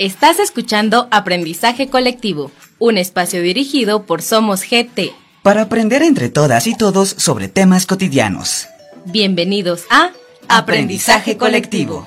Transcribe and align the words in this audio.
Estás 0.00 0.40
escuchando 0.40 1.06
Aprendizaje 1.12 1.88
Colectivo, 1.88 2.50
un 2.80 2.98
espacio 2.98 3.40
dirigido 3.42 4.06
por 4.06 4.22
Somos 4.22 4.62
GT. 4.62 5.12
Para 5.44 5.62
aprender 5.62 6.02
entre 6.02 6.28
todas 6.30 6.66
y 6.66 6.76
todos 6.76 7.10
sobre 7.10 7.46
temas 7.46 7.86
cotidianos. 7.86 8.66
Bienvenidos 9.06 9.84
a 9.90 10.10
Aprendizaje 10.48 11.36
Colectivo. 11.36 12.04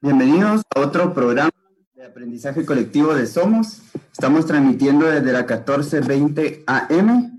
Bienvenidos 0.00 0.62
a 0.74 0.80
otro 0.80 1.12
programa 1.12 1.50
de 1.94 2.06
aprendizaje 2.06 2.64
colectivo 2.64 3.14
de 3.14 3.26
Somos. 3.26 3.82
Estamos 4.12 4.46
transmitiendo 4.46 5.04
desde 5.04 5.30
la 5.30 5.40
1420 5.40 6.64
AM 6.66 7.33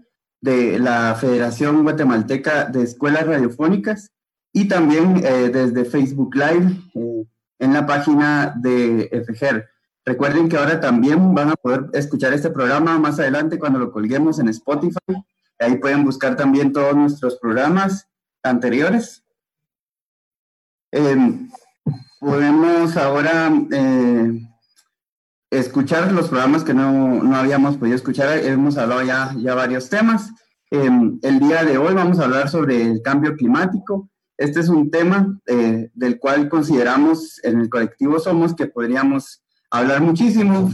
de 0.46 0.78
la 0.78 1.16
Federación 1.16 1.82
Guatemalteca 1.82 2.66
de 2.66 2.84
Escuelas 2.84 3.26
Radiofónicas 3.26 4.12
y 4.54 4.68
también 4.68 5.26
eh, 5.26 5.50
desde 5.52 5.86
Facebook 5.86 6.36
Live 6.36 6.82
eh, 6.94 7.26
en 7.58 7.74
la 7.74 7.88
página 7.88 8.54
de 8.56 9.10
FGER. 9.26 9.68
Recuerden 10.06 10.48
que 10.48 10.58
ahora 10.58 10.80
también 10.80 11.34
van 11.34 11.50
a 11.50 11.56
poder 11.56 11.86
escuchar 11.94 12.32
este 12.32 12.52
programa 12.52 13.00
más 13.00 13.20
adelante 13.20 13.58
cuando 13.58 13.80
lo 13.80 13.92
colguemos 13.92 14.38
en 14.38 14.50
Spotify. 14.50 15.00
Ahí 15.58 15.78
pueden 15.78 16.04
buscar 16.04 16.36
también 16.36 16.72
todos 16.72 16.96
nuestros 16.96 17.38
programas 17.38 18.08
anteriores. 18.44 19.24
Em, 20.92 21.50
podemos 22.20 22.96
ahora 22.98 23.52
eh, 23.72 24.48
escuchar 25.60 26.12
los 26.12 26.30
programas 26.30 26.64
que 26.64 26.74
no, 26.74 27.24
no, 27.24 27.36
habíamos 27.36 27.78
podido 27.78 27.96
escuchar. 27.96 28.38
Hemos 28.40 28.78
hablado 28.78 29.04
ya, 29.04 29.34
ya 29.38 29.56
varios 29.56 29.90
temas. 29.90 30.32
Eh, 30.72 30.90
el 31.22 31.40
día 31.40 31.64
de 31.64 31.78
hoy 31.78 31.94
vamos 31.94 32.20
a 32.20 32.26
hablar 32.26 32.50
sobre 32.50 32.82
el 32.82 33.02
cambio 33.02 33.36
climático. 33.36 34.10
Este 34.38 34.60
es 34.60 34.70
un 34.70 34.92
tema 34.92 35.40
eh, 35.48 35.90
del 35.94 36.20
cual 36.20 36.50
consideramos 36.50 37.40
en 37.44 37.62
el 37.62 37.70
colectivo 37.70 38.20
Somos 38.20 38.54
que 38.54 38.68
podríamos 38.68 39.44
hablar 39.72 40.02
muchísimo, 40.02 40.72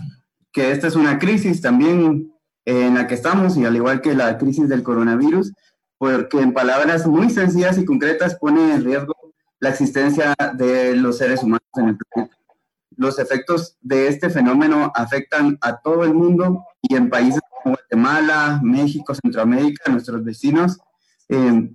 que 0.52 0.72
esta 0.72 0.88
es 0.88 0.96
una 0.96 1.20
crisis 1.20 1.62
también 1.62 2.34
eh, 2.66 2.88
en 2.88 2.96
la 2.96 3.08
que 3.08 3.16
estamos 3.16 3.58
y 3.58 3.66
al 3.66 3.76
igual 3.76 4.02
que 4.02 4.16
la 4.16 4.38
crisis 4.38 4.68
del 4.68 4.84
coronavirus, 4.84 5.54
porque 5.98 6.42
en 6.42 6.54
palabras 6.54 7.06
muy 7.06 7.30
sencillas 7.30 7.78
y 7.78 7.86
concretas 7.86 8.36
pone 8.36 8.74
en 8.74 8.84
riesgo 8.84 9.14
la 9.59 9.70
existencia 9.70 10.34
de 10.56 10.96
los 10.96 11.20
seres 11.20 11.44
humanos 11.44 11.70
en 11.76 11.90
el 11.90 11.98
planeta 11.98 12.41
los 13.02 13.18
efectos 13.18 13.78
de 13.82 14.08
este 14.08 14.30
fenómeno 14.30 14.92
afectan 14.94 15.58
a 15.62 15.82
todo 15.82 16.04
el 16.04 16.14
mundo 16.14 16.64
y 16.84 16.96
en 16.96 17.10
países 17.10 17.42
como 17.50 17.76
Guatemala, 17.76 18.60
México, 18.62 19.16
Centroamérica, 19.16 19.92
nuestros 19.92 20.24
vecinos. 20.24 20.78
Eh, 21.28 21.72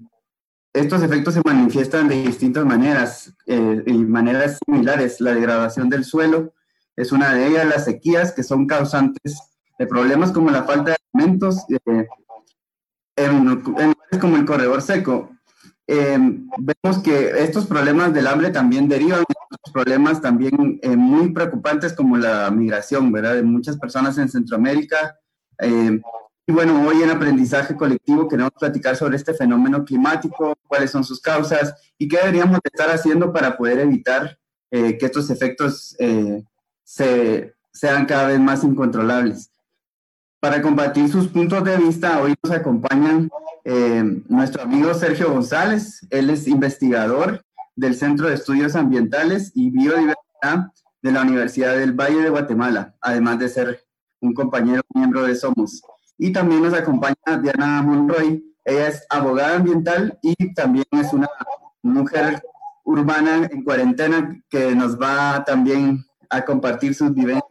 estos 0.72 1.02
efectos 1.02 1.34
se 1.34 1.42
manifiestan 1.44 2.06
de 2.06 2.22
distintas 2.22 2.64
maneras 2.64 3.34
eh, 3.46 3.82
y 3.86 3.94
maneras 3.94 4.60
similares. 4.64 5.20
La 5.20 5.34
degradación 5.34 5.88
del 5.88 6.04
suelo 6.04 6.54
es 6.94 7.10
una 7.10 7.34
de 7.34 7.48
ellas, 7.48 7.66
las 7.66 7.86
sequías 7.86 8.30
que 8.30 8.44
son 8.44 8.68
causantes 8.68 9.36
de 9.80 9.86
problemas 9.88 10.30
como 10.30 10.50
la 10.50 10.62
falta 10.62 10.92
de 10.92 10.96
alimentos, 11.12 11.64
eh, 11.68 12.06
en, 13.16 13.48
en 13.78 14.20
como 14.20 14.36
el 14.36 14.44
corredor 14.44 14.80
seco. 14.80 15.35
Eh, 15.88 16.18
vemos 16.58 17.02
que 17.02 17.30
estos 17.42 17.66
problemas 17.66 18.12
del 18.12 18.26
hambre 18.26 18.50
también 18.50 18.88
derivan 18.88 19.20
de 19.20 19.72
problemas 19.72 20.20
también 20.20 20.80
eh, 20.82 20.96
muy 20.96 21.32
preocupantes 21.32 21.92
como 21.92 22.16
la 22.16 22.50
migración, 22.50 23.12
¿verdad? 23.12 23.34
De 23.34 23.42
muchas 23.42 23.76
personas 23.76 24.18
en 24.18 24.28
Centroamérica. 24.28 25.16
Eh, 25.58 26.00
y 26.48 26.52
bueno, 26.52 26.86
hoy 26.86 27.02
en 27.02 27.10
aprendizaje 27.10 27.76
colectivo 27.76 28.28
queremos 28.28 28.52
platicar 28.58 28.96
sobre 28.96 29.16
este 29.16 29.34
fenómeno 29.34 29.84
climático, 29.84 30.56
cuáles 30.66 30.90
son 30.90 31.04
sus 31.04 31.20
causas 31.20 31.74
y 31.98 32.08
qué 32.08 32.18
deberíamos 32.18 32.60
estar 32.62 32.88
haciendo 32.90 33.32
para 33.32 33.56
poder 33.56 33.80
evitar 33.80 34.38
que 34.70 34.98
estos 35.00 35.30
efectos 35.30 35.96
se, 36.84 37.54
sean 37.72 38.04
cada 38.04 38.28
vez 38.28 38.38
más 38.38 38.62
incontrolables. 38.62 39.50
Para 40.38 40.60
compartir 40.60 41.08
sus 41.08 41.28
puntos 41.28 41.64
de 41.64 41.78
vista, 41.78 42.20
hoy 42.20 42.34
nos 42.42 42.52
acompañan 42.52 43.30
eh, 43.68 44.22
nuestro 44.28 44.62
amigo 44.62 44.94
Sergio 44.94 45.32
González. 45.32 46.06
Él 46.10 46.30
es 46.30 46.46
investigador 46.46 47.44
del 47.74 47.96
Centro 47.96 48.28
de 48.28 48.34
Estudios 48.34 48.76
Ambientales 48.76 49.50
y 49.56 49.70
Biodiversidad 49.70 50.72
de 51.02 51.12
la 51.12 51.22
Universidad 51.22 51.76
del 51.76 51.92
Valle 51.92 52.22
de 52.22 52.30
Guatemala, 52.30 52.94
además 53.00 53.40
de 53.40 53.48
ser 53.48 53.84
un 54.20 54.34
compañero 54.34 54.82
miembro 54.94 55.24
de 55.24 55.34
Somos. 55.34 55.82
Y 56.16 56.32
también 56.32 56.62
nos 56.62 56.74
acompaña 56.74 57.16
Diana 57.42 57.82
Monroy. 57.82 58.54
Ella 58.64 58.86
es 58.86 59.04
abogada 59.10 59.56
ambiental 59.56 60.16
y 60.22 60.54
también 60.54 60.86
es 60.92 61.12
una 61.12 61.28
mujer 61.82 62.40
urbana 62.84 63.48
en 63.50 63.64
cuarentena 63.64 64.40
que 64.48 64.76
nos 64.76 64.96
va 64.96 65.44
también 65.44 66.04
a 66.30 66.44
compartir 66.44 66.94
sus 66.94 67.12
vivencias 67.12 67.42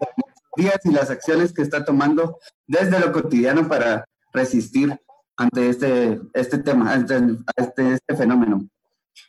y 0.85 0.91
las 0.91 1.09
acciones 1.09 1.51
que 1.51 1.61
está 1.61 1.83
tomando 1.83 2.37
desde 2.67 3.01
lo 3.01 3.11
cotidiano 3.11 3.67
para 3.67 4.05
resistir 4.31 4.97
ante 5.37 5.69
este, 5.69 6.21
este 6.33 6.57
tema, 6.59 6.93
ante 6.93 7.15
este, 7.57 7.93
este 7.93 8.15
fenómeno. 8.15 8.67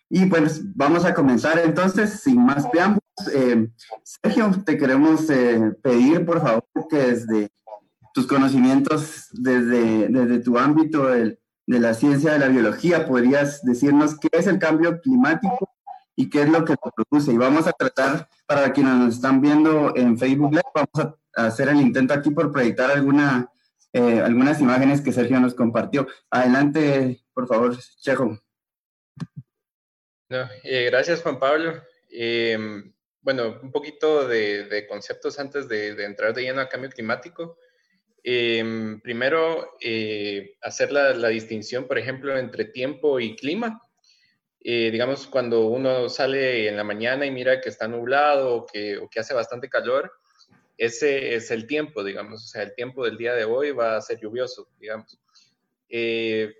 Y 0.08 0.26
pues 0.26 0.62
vamos 0.74 1.04
a 1.04 1.14
comenzar 1.14 1.58
entonces, 1.58 2.20
sin 2.20 2.44
más 2.44 2.66
preámbulos. 2.68 3.02
Eh, 3.34 3.68
Sergio, 4.04 4.50
te 4.64 4.78
queremos 4.78 5.28
eh, 5.30 5.72
pedir, 5.82 6.24
por 6.24 6.40
favor, 6.40 6.64
que 6.88 6.96
desde 6.96 7.50
tus 8.14 8.26
conocimientos, 8.26 9.28
desde, 9.32 10.08
desde 10.08 10.38
tu 10.38 10.58
ámbito 10.58 11.06
de, 11.06 11.38
de 11.66 11.80
la 11.80 11.92
ciencia 11.94 12.32
de 12.32 12.38
la 12.38 12.48
biología, 12.48 13.06
podrías 13.06 13.62
decirnos 13.62 14.16
qué 14.18 14.28
es 14.32 14.46
el 14.46 14.58
cambio 14.58 15.00
climático 15.00 15.70
y 16.14 16.30
qué 16.30 16.42
es 16.42 16.48
lo 16.48 16.64
que 16.64 16.74
lo 16.74 16.92
produce. 16.92 17.32
Y 17.32 17.36
vamos 17.36 17.66
a 17.66 17.72
tratar, 17.72 18.28
para 18.46 18.72
quienes 18.72 18.94
nos 18.94 19.14
están 19.16 19.40
viendo 19.40 19.94
en 19.96 20.16
Facebook 20.16 20.52
Live, 20.52 20.62
vamos 20.74 21.16
a 21.36 21.46
hacer 21.46 21.68
el 21.68 21.80
intento 21.80 22.14
aquí 22.14 22.30
por 22.30 22.52
proyectar 22.52 22.90
alguna 22.90 23.50
eh, 23.96 24.20
algunas 24.20 24.60
imágenes 24.60 25.00
que 25.00 25.10
Sergio 25.10 25.40
nos 25.40 25.54
compartió. 25.54 26.06
Adelante, 26.30 27.24
por 27.32 27.48
favor, 27.48 27.74
Chejo. 27.98 28.38
Eh, 30.28 30.84
gracias, 30.90 31.22
Juan 31.22 31.38
Pablo. 31.38 31.82
Em, 32.10 32.92
bueno, 33.22 33.58
un 33.62 33.72
poquito 33.72 34.28
de, 34.28 34.86
conceptos 34.86 35.38
antes 35.38 35.66
de, 35.66 36.04
entrar 36.04 36.34
de 36.34 36.42
lleno 36.42 36.60
a 36.60 36.68
cambio 36.68 36.90
climático. 36.90 37.56
Em, 38.22 39.00
primero, 39.00 39.76
eh, 39.80 40.56
hacer 40.60 40.92
la, 40.92 41.28
distinción, 41.28 41.86
por 41.86 41.96
ejemplo, 41.96 42.36
entre 42.36 42.66
tiempo 42.66 43.18
y 43.18 43.34
clima. 43.34 43.80
digamos, 44.60 45.26
cuando 45.26 45.68
uno 45.68 46.08
sale 46.10 46.68
en 46.68 46.76
la 46.76 46.84
mañana 46.84 47.24
y 47.24 47.30
mira 47.30 47.60
que 47.62 47.70
está 47.70 47.88
nublado 47.88 48.56
o 48.56 48.66
que, 48.66 48.98
o 48.98 49.08
que 49.08 49.20
hace 49.20 49.32
bastante 49.32 49.70
calor, 49.70 50.12
ese 50.76 51.34
es 51.34 51.50
el 51.50 51.66
tiempo, 51.66 52.04
digamos, 52.04 52.44
o 52.44 52.46
sea, 52.46 52.62
el 52.62 52.74
tiempo 52.74 53.04
del 53.04 53.16
día 53.16 53.34
de 53.34 53.44
hoy 53.44 53.70
va 53.70 53.96
a 53.96 54.02
ser 54.02 54.20
lluvioso, 54.20 54.68
digamos. 54.78 55.18
Eh, 55.88 56.54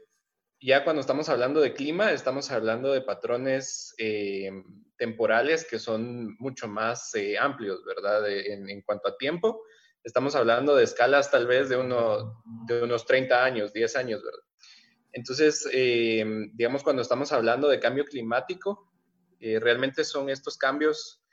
ya 0.60 0.84
cuando 0.84 1.00
estamos 1.00 1.28
hablando 1.28 1.60
de 1.60 1.75
clima, 1.75 2.12
estamos 2.12 2.50
hablando 2.50 2.93
de 2.93 3.03
patrones 3.03 3.94
eh, 3.99 4.50
temporales 4.97 5.66
que 5.69 5.78
son 5.78 6.34
mucho 6.38 6.66
más 6.66 7.15
eh, 7.15 7.37
amplios, 7.38 7.84
¿verdad? 7.84 8.27
en, 8.28 8.81
cuanto 8.82 9.09
a 9.09 9.19
tiempo, 9.19 9.62
estamos 10.03 10.34
hablando 10.34 10.75
de 10.75 10.84
escalas 10.84 11.31
tal 11.31 11.47
vez 11.47 11.69
de, 11.69 11.77
uno, 11.77 12.43
de 12.66 12.83
unos 12.83 13.04
30 13.04 13.44
años, 13.44 13.72
10 13.75 13.97
años, 13.97 14.22
¿verdad? 14.25 14.41
Entonces, 15.12 15.66
digamos, 16.53 16.83
cuando 16.83 17.00
estamos 17.00 17.33
hablando 17.33 17.69
de 17.69 17.81
cambio 17.81 18.04
climático, 18.04 18.93
realmente 19.41 20.04
son 20.04 20.28
estos 20.28 20.59
cambios 20.59 21.25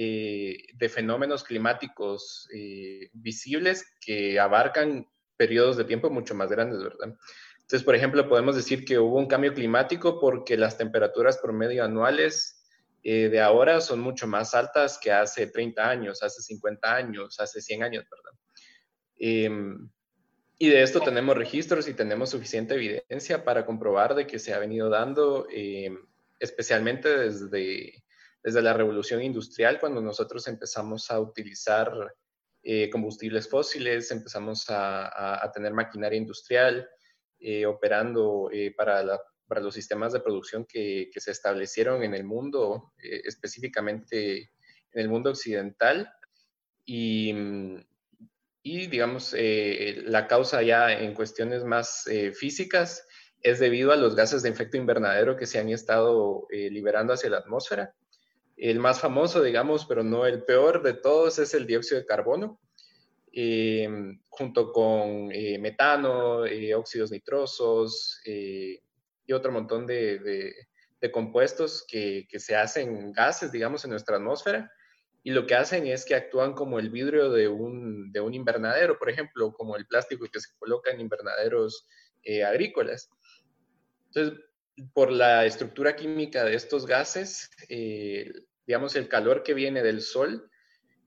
eh, 0.00 0.58
de 0.74 0.88
fenómenos 0.88 1.42
climáticos 1.42 2.48
eh, 2.54 3.10
visibles 3.14 3.84
que 4.00 4.38
abarcan 4.38 5.08
periodos 5.36 5.76
de 5.76 5.86
tiempo 5.86 6.08
mucho 6.08 6.36
más 6.36 6.48
grandes, 6.50 6.80
¿verdad? 6.80 7.16
Entonces, 7.62 7.82
por 7.82 7.96
ejemplo, 7.96 8.28
podemos 8.28 8.54
decir 8.54 8.84
que 8.84 9.00
hubo 9.00 9.18
un 9.18 9.26
cambio 9.26 9.52
climático 9.52 10.20
porque 10.20 10.56
las 10.56 10.78
temperaturas 10.78 11.38
promedio 11.38 11.82
anuales 11.82 12.64
eh, 13.02 13.28
de 13.28 13.40
ahora 13.40 13.80
son 13.80 13.98
mucho 13.98 14.28
más 14.28 14.54
altas 14.54 15.00
que 15.02 15.10
hace 15.10 15.48
30 15.48 15.90
años, 15.90 16.22
hace 16.22 16.42
50 16.42 16.94
años, 16.94 17.40
hace 17.40 17.60
100 17.60 17.82
años, 17.82 18.04
¿verdad? 18.08 18.38
Em, 19.18 19.90
y 20.58 20.68
de 20.68 20.80
esto 20.80 21.00
tenemos 21.00 21.36
registros 21.36 21.88
y 21.88 21.94
tenemos 21.94 22.30
suficiente 22.30 22.74
evidencia 22.74 23.44
para 23.44 23.66
comprobar 23.66 24.14
de 24.14 24.28
que 24.28 24.38
se 24.38 24.54
ha 24.54 24.60
venido 24.60 24.90
dando, 24.90 25.48
em, 25.50 25.98
especialmente 26.38 27.08
desde 27.18 28.04
desde 28.42 28.62
la 28.62 28.72
revolución 28.72 29.22
industrial, 29.22 29.78
cuando 29.80 30.00
nosotros 30.00 30.46
empezamos 30.48 31.10
a 31.10 31.20
utilizar 31.20 31.92
eh, 32.62 32.90
combustibles 32.90 33.48
fósiles, 33.48 34.10
empezamos 34.10 34.66
a, 34.68 35.50
tener 35.54 35.72
maquinaria 35.72 36.18
industrial 36.18 36.88
eh, 37.40 37.66
operando 37.66 38.50
eh, 38.52 38.74
para, 38.76 39.02
los 39.60 39.74
sistemas 39.74 40.12
de 40.12 40.20
producción 40.20 40.66
que, 40.66 41.10
se 41.16 41.30
establecieron 41.30 42.02
en 42.02 42.14
el 42.14 42.24
mundo, 42.24 42.92
específicamente 42.98 44.50
en 44.92 45.00
el 45.00 45.08
mundo 45.08 45.30
occidental. 45.30 46.12
Y, 46.84 47.34
y 48.62 48.86
digamos, 48.86 49.34
la 49.34 50.26
causa 50.26 50.62
ya 50.62 50.92
en 50.92 51.14
cuestiones 51.14 51.64
más 51.64 52.04
físicas 52.34 53.06
es 53.42 53.58
debido 53.60 53.92
a 53.92 53.96
los 53.96 54.16
gases 54.16 54.42
de 54.42 54.48
efecto 54.48 54.76
invernadero 54.76 55.36
que 55.36 55.46
se 55.46 55.58
han 55.58 55.68
estado 55.68 56.46
eh, 56.50 56.70
liberando 56.70 57.12
hacia 57.12 57.30
la 57.30 57.38
atmósfera. 57.38 57.94
El 58.58 58.80
más 58.80 59.00
famoso, 59.00 59.40
digamos, 59.40 59.86
pero 59.86 60.02
no 60.02 60.26
el 60.26 60.42
peor 60.42 60.82
de 60.82 60.94
todos, 60.94 61.38
es 61.38 61.54
el 61.54 61.64
dióxido 61.64 62.00
de 62.00 62.06
carbono, 62.06 62.60
em, 63.32 64.20
junto 64.28 64.72
con 64.72 65.30
eh, 65.32 65.58
metano, 65.60 66.44
eh, 66.44 66.74
óxidos 66.74 67.12
nitrosos 67.12 68.20
y 68.24 69.32
otro 69.32 69.52
montón 69.52 69.86
de, 69.86 70.52
compuestos 71.12 71.84
que, 71.88 72.26
se 72.38 72.56
hacen 72.56 73.12
gases, 73.12 73.52
digamos, 73.52 73.84
en 73.84 73.92
nuestra 73.92 74.16
atmósfera. 74.16 74.72
Y 75.22 75.30
lo 75.30 75.46
que 75.46 75.54
hacen 75.54 75.86
es 75.86 76.04
que 76.04 76.16
actúan 76.16 76.54
como 76.54 76.80
el 76.80 76.90
vidrio 76.90 77.30
de 77.30 77.46
un, 77.46 78.10
de 78.10 78.20
un 78.20 78.34
invernadero, 78.34 78.98
por 78.98 79.08
ejemplo, 79.08 79.52
como 79.52 79.76
el 79.76 79.86
plástico 79.86 80.26
que 80.32 80.40
se 80.40 80.56
coloca 80.58 80.90
en 80.90 81.00
invernaderos 81.00 81.86
agrícolas. 82.44 83.08
Entonces, 84.06 84.47
por 84.92 85.10
la 85.10 85.44
estructura 85.46 85.96
química 85.96 86.44
de 86.44 86.54
estos 86.54 86.86
gases, 86.86 87.50
eh, 87.68 88.32
digamos, 88.66 88.96
el 88.96 89.08
calor 89.08 89.42
que 89.42 89.54
viene 89.54 89.82
del 89.82 90.02
sol, 90.02 90.50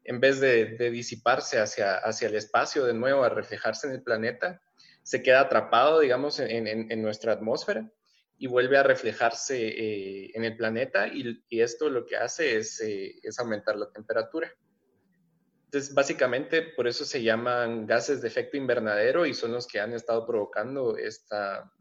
en 0.03 0.19
vez 0.19 0.39
de, 0.39 0.65
disiparse 0.89 1.59
hacia, 1.59 1.95
hacia 1.95 2.27
el 2.27 2.35
espacio 2.35 2.85
de 2.85 2.94
nuevo, 2.94 3.23
a 3.23 3.29
reflejarse 3.29 3.88
en 3.88 3.94
el 3.94 4.03
planeta, 4.03 4.62
se 5.03 5.21
queda 5.21 5.41
atrapado, 5.41 6.00
digamos, 6.00 6.39
en, 6.39 7.01
nuestra 7.01 7.33
atmósfera 7.33 7.89
y 8.38 8.47
vuelve 8.47 8.77
a 8.77 8.83
reflejarse 8.83 9.68
eh, 9.68 10.31
en 10.33 10.44
el 10.44 10.57
planeta 10.57 11.07
y, 11.07 11.44
esto 11.50 11.89
lo 11.89 12.06
que 12.06 12.18
hace 12.18 12.57
es, 12.57 12.81
eh, 12.81 13.19
es, 13.21 13.39
aumentar 13.39 13.75
la 13.75 13.91
temperatura. 13.91 14.51
Entonces, 15.65 15.94
básicamente, 15.94 16.63
por 16.63 16.88
eso 16.88 17.06
se 17.06 17.23
llaman 17.23 17.85
gases 17.85 18.21
de 18.21 18.27
efecto 18.27 18.57
invernadero 18.57 19.25
y 19.25 19.33
son 19.33 19.53
los 19.53 19.68
que 19.68 19.79
han 19.79 19.94
estado 19.94 20.25
provocando 20.25 20.97
esta, 20.97 21.71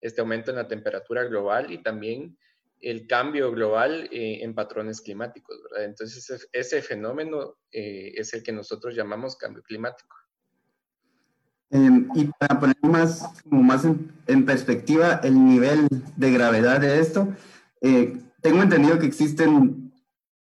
este 0.00 0.20
aumento 0.20 0.50
en 0.50 0.56
la 0.56 0.68
temperatura 0.68 1.24
global 1.24 1.70
y 1.70 1.82
también 1.82 2.36
el 2.80 3.06
cambio 3.06 3.50
global 3.52 4.08
eh, 4.12 4.40
en 4.42 4.54
patrones 4.54 5.00
climáticos, 5.00 5.56
¿verdad? 5.62 5.86
Entonces 5.86 6.48
ese, 6.52 6.82
fenómeno 6.82 7.56
eh, 7.72 8.12
es 8.14 8.32
el 8.34 8.42
que 8.42 8.52
nosotros 8.52 8.94
llamamos 8.94 9.36
cambio 9.36 9.62
climático. 9.62 10.14
Em, 11.70 12.08
y 12.14 12.26
para 12.38 12.60
poner 12.60 12.76
más, 12.82 13.42
como 13.48 13.62
más 13.62 13.84
en, 13.84 14.46
perspectiva 14.46 15.20
el 15.24 15.44
nivel 15.44 15.88
de 16.16 16.32
gravedad 16.32 16.80
de 16.80 17.00
esto, 17.00 17.28
eh, 17.80 18.16
tengo 18.40 18.62
entendido 18.62 18.98
que 18.98 19.06
existen 19.06 19.92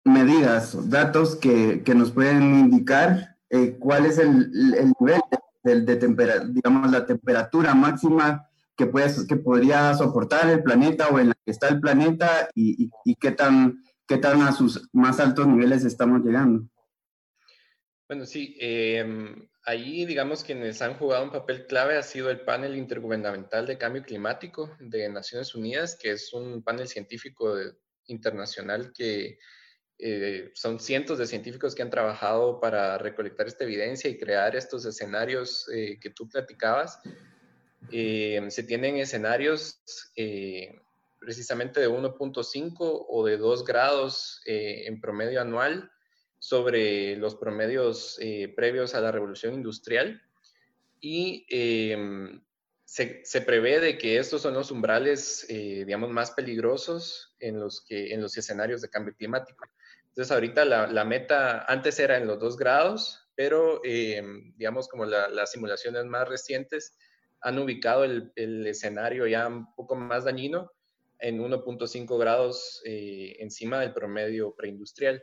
medidas, 0.04 0.90
datos 0.90 1.36
que, 1.36 1.82
que 1.84 1.94
nos 1.94 2.12
pueden 2.12 2.42
indicar 2.42 3.36
cuál 3.78 4.04
es 4.04 4.18
el, 4.18 4.74
el 4.74 4.92
nivel 5.00 5.20
de, 5.64 5.80
de 5.80 5.96
temperatura, 5.96 6.50
digamos, 6.52 6.90
la 6.90 7.06
temperatura 7.06 7.74
máxima 7.74 8.46
que, 8.76 8.86
puedes, 8.86 9.26
que 9.26 9.36
podría 9.36 9.94
soportar 9.94 10.50
el 10.50 10.62
planeta 10.62 11.08
o 11.08 11.18
en 11.18 11.28
la 11.28 11.34
que 11.44 11.50
está 11.50 11.68
el 11.68 11.80
planeta 11.80 12.48
y, 12.54 12.90
y, 13.04 13.14
qué, 13.16 13.30
tan, 13.30 13.82
qué 14.06 14.18
tan 14.18 14.42
a 14.42 14.52
sus 14.52 14.88
más 14.92 15.18
altos 15.20 15.46
niveles 15.46 15.84
estamos 15.84 16.22
llegando. 16.22 16.68
Bueno, 18.08 18.24
sí, 18.24 18.56
eh, 18.60 19.48
ahí 19.64 20.04
digamos 20.04 20.44
quienes 20.44 20.80
han 20.80 20.94
jugado 20.94 21.24
un 21.24 21.32
papel 21.32 21.66
clave 21.66 21.96
ha 21.96 22.02
sido 22.02 22.30
el 22.30 22.42
panel 22.42 22.76
intergubernamental 22.76 23.66
de 23.66 23.78
cambio 23.78 24.02
climático 24.02 24.76
de 24.78 25.08
Naciones 25.08 25.54
Unidas, 25.54 25.98
que 26.00 26.12
es 26.12 26.32
un 26.32 26.62
panel 26.62 26.86
científico 26.86 27.56
internacional 28.06 28.92
que 28.92 29.38
eh, 29.98 30.50
son 30.54 30.78
cientos 30.78 31.18
de 31.18 31.26
científicos 31.26 31.74
que 31.74 31.82
han 31.82 31.90
trabajado 31.90 32.60
para 32.60 32.98
recolectar 32.98 33.46
esta 33.46 33.64
evidencia 33.64 34.10
y 34.10 34.18
crear 34.18 34.54
estos 34.54 34.84
escenarios 34.84 35.68
eh, 35.74 35.98
que 35.98 36.10
tú 36.10 36.28
platicabas 36.28 37.00
eh, 37.90 38.44
se 38.48 38.62
tienen 38.62 38.96
escenarios 38.96 39.80
eh, 40.16 40.80
precisamente 41.18 41.80
de 41.80 41.88
1.5 41.88 42.74
o 43.08 43.24
de 43.24 43.36
2 43.36 43.64
grados 43.64 44.40
eh, 44.46 44.84
en 44.86 45.00
promedio 45.00 45.40
anual 45.40 45.90
sobre 46.38 47.16
los 47.16 47.34
promedios 47.36 48.20
previos 48.54 48.94
a 48.94 49.00
la 49.00 49.10
revolución 49.10 49.54
industrial 49.54 50.22
y 51.00 51.46
em, 51.48 52.42
se, 52.84 53.24
se, 53.24 53.40
prevé 53.40 53.80
de 53.80 53.98
que 53.98 54.18
estos 54.18 54.42
son 54.42 54.54
los 54.54 54.70
umbrales, 54.70 55.46
digamos, 55.48 56.10
más 56.10 56.30
peligrosos 56.32 57.34
en 57.40 57.58
los, 57.58 57.84
que, 57.84 58.12
en 58.12 58.20
los 58.20 58.36
escenarios 58.36 58.80
de 58.80 58.90
cambio 58.90 59.14
climático. 59.16 59.66
Entonces, 60.08 60.30
ahorita 60.30 60.64
la, 60.64 60.86
la 60.86 61.04
meta 61.04 61.64
antes 61.64 61.98
era 61.98 62.16
en 62.16 62.26
los 62.26 62.38
2 62.38 62.56
grados, 62.56 63.26
pero, 63.34 63.82
em, 63.84 64.54
digamos, 64.56 64.88
como 64.88 65.04
las 65.04 65.52
simulaciones 65.52 66.04
más 66.06 66.28
recientes 66.28 66.96
han 67.46 67.60
ubicado 67.60 68.02
el, 68.02 68.66
escenario 68.66 69.24
ya 69.28 69.46
un 69.46 69.72
poco 69.76 69.94
más 69.94 70.24
dañino 70.24 70.72
en 71.20 71.38
1.5 71.38 72.18
grados 72.18 72.82
eh, 72.84 73.36
encima 73.38 73.80
del 73.80 73.94
promedio 73.94 74.52
preindustrial. 74.56 75.22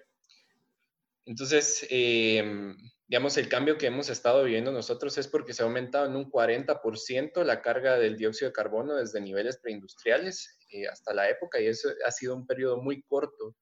Entonces, 1.26 1.86
em, 1.90 2.78
digamos, 3.08 3.36
el 3.36 3.50
cambio 3.50 3.78
que 3.78 3.88
hemos 3.88 4.10
estado 4.10 4.46
viviendo 4.46 4.72
nosotros 4.72 5.18
es 5.18 5.28
porque 5.28 5.52
se 5.52 5.64
ha 5.64 5.66
aumentado 5.66 6.06
en 6.06 6.16
un 6.16 6.32
40% 6.32 7.44
la 7.44 7.62
carga 7.62 7.98
del 7.98 8.16
dióxido 8.16 8.50
de 8.50 8.54
carbono 8.54 8.96
desde 8.96 9.20
niveles 9.20 9.58
preindustriales 9.58 10.58
eh, 10.70 10.88
hasta 10.88 11.14
la 11.14 11.30
época 11.30 11.60
y 11.60 11.68
eso 11.68 11.90
ha 12.06 12.12
sido 12.12 12.38
un 12.38 12.48
periodo 12.48 12.82
muy 12.82 13.04
corto 13.04 13.54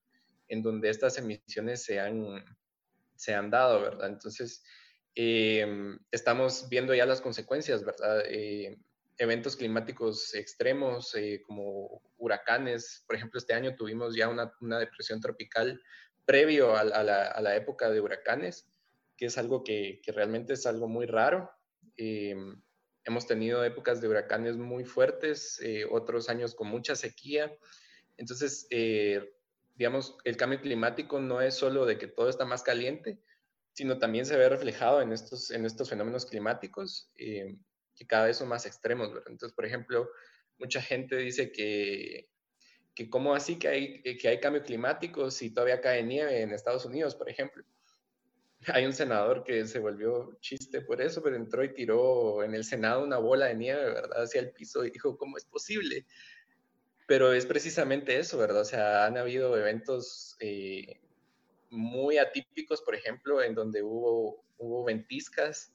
en 0.49 0.61
donde 0.61 0.91
estas 0.91 1.17
emisiones 1.17 1.83
se 1.83 1.99
han, 1.99 2.45
se 3.15 3.33
han 3.33 3.49
dado, 3.49 3.81
¿verdad? 3.81 4.07
Entonces, 4.09 4.63
Em, 5.15 5.99
estamos 6.11 6.69
viendo 6.69 6.93
ya 6.93 7.05
las 7.05 7.21
consecuencias, 7.21 7.83
¿verdad? 7.83 8.23
Eh, 8.27 8.77
eventos 9.17 9.55
climáticos 9.57 10.33
extremos 10.33 11.13
eh, 11.15 11.41
como 11.45 12.01
huracanes. 12.17 13.03
Por 13.07 13.17
ejemplo, 13.17 13.37
este 13.37 13.53
año 13.53 13.75
tuvimos 13.75 14.15
ya 14.15 14.29
una, 14.29 14.79
depresión 14.79 15.19
tropical 15.19 15.81
previo 16.25 16.75
a, 16.77 16.83
la, 16.83 17.55
época 17.55 17.89
de 17.89 17.99
huracanes, 17.99 18.71
que 19.17 19.25
es 19.25 19.37
algo 19.37 19.63
que, 19.63 20.01
realmente 20.07 20.53
es 20.53 20.65
algo 20.65 20.87
muy 20.87 21.07
raro. 21.07 21.51
Em, 21.97 22.61
hemos 23.03 23.27
tenido 23.27 23.65
épocas 23.65 23.99
de 23.99 24.07
huracanes 24.07 24.55
muy 24.55 24.85
fuertes, 24.85 25.59
eh, 25.61 25.85
otros 25.91 26.29
años 26.29 26.55
con 26.55 26.67
mucha 26.67 26.95
sequía. 26.95 27.53
Entonces, 28.15 28.67
digamos, 29.75 30.15
el 30.23 30.37
cambio 30.37 30.61
climático 30.61 31.19
no 31.19 31.41
es 31.41 31.55
solo 31.55 31.85
de 31.85 31.97
que 31.97 32.07
todo 32.07 32.29
está 32.29 32.45
más 32.45 32.63
caliente, 32.63 33.19
sino 33.81 33.97
también 33.97 34.27
se 34.27 34.37
ve 34.37 34.47
reflejado 34.47 35.01
en 35.01 35.11
estos, 35.11 35.49
en 35.49 35.65
estos 35.65 35.89
fenómenos 35.89 36.27
climáticos 36.27 37.09
eh, 37.17 37.57
que 37.95 38.05
cada 38.05 38.25
vez 38.25 38.37
son 38.37 38.47
más 38.47 38.67
extremos. 38.67 39.09
Entonces, 39.25 39.53
por 39.53 39.65
ejemplo, 39.65 40.07
mucha 40.59 40.79
gente 40.83 41.15
dice 41.15 41.51
que, 41.51 42.29
que 42.93 43.09
cómo 43.09 43.33
así 43.33 43.57
que 43.57 43.67
hay, 43.69 44.03
que 44.03 44.27
hay 44.27 44.39
cambio 44.39 44.61
climático 44.61 45.31
si 45.31 45.49
todavía 45.51 45.81
cae 45.81 46.03
nieve 46.03 46.43
en 46.43 46.51
Estados 46.51 46.85
Unidos, 46.85 47.15
por 47.15 47.27
ejemplo. 47.27 47.63
Hay 48.67 48.85
un 48.85 48.93
senador 48.93 49.43
que 49.43 49.65
se 49.65 49.79
volvió 49.79 50.37
chiste 50.41 50.81
por 50.81 51.01
eso, 51.01 51.23
pero 51.23 51.35
entró 51.35 51.63
y 51.63 51.73
tiró 51.73 52.43
en 52.43 52.53
el 52.53 52.63
Senado 52.63 53.03
una 53.03 53.17
bola 53.17 53.47
de 53.47 53.55
nieve, 53.55 53.83
¿verdad? 53.83 54.21
Hacia 54.21 54.41
el 54.41 54.51
piso 54.51 54.85
y 54.85 54.91
dijo, 54.91 55.17
¿cómo 55.17 55.37
es 55.37 55.45
posible? 55.45 56.05
Pero 57.07 57.33
es 57.33 57.47
precisamente 57.47 58.19
eso, 58.19 58.37
¿verdad? 58.37 58.61
O 58.61 58.65
sea, 58.65 59.07
han 59.07 59.17
habido 59.17 59.57
eventos 59.57 60.37
eh, 60.39 61.01
muy 61.71 62.17
atípicos, 62.17 62.81
por 62.81 62.95
ejemplo, 62.95 63.41
en 63.41 63.55
donde 63.55 63.81
hubo, 63.81 64.43
hubo 64.57 64.83
ventiscas 64.83 65.73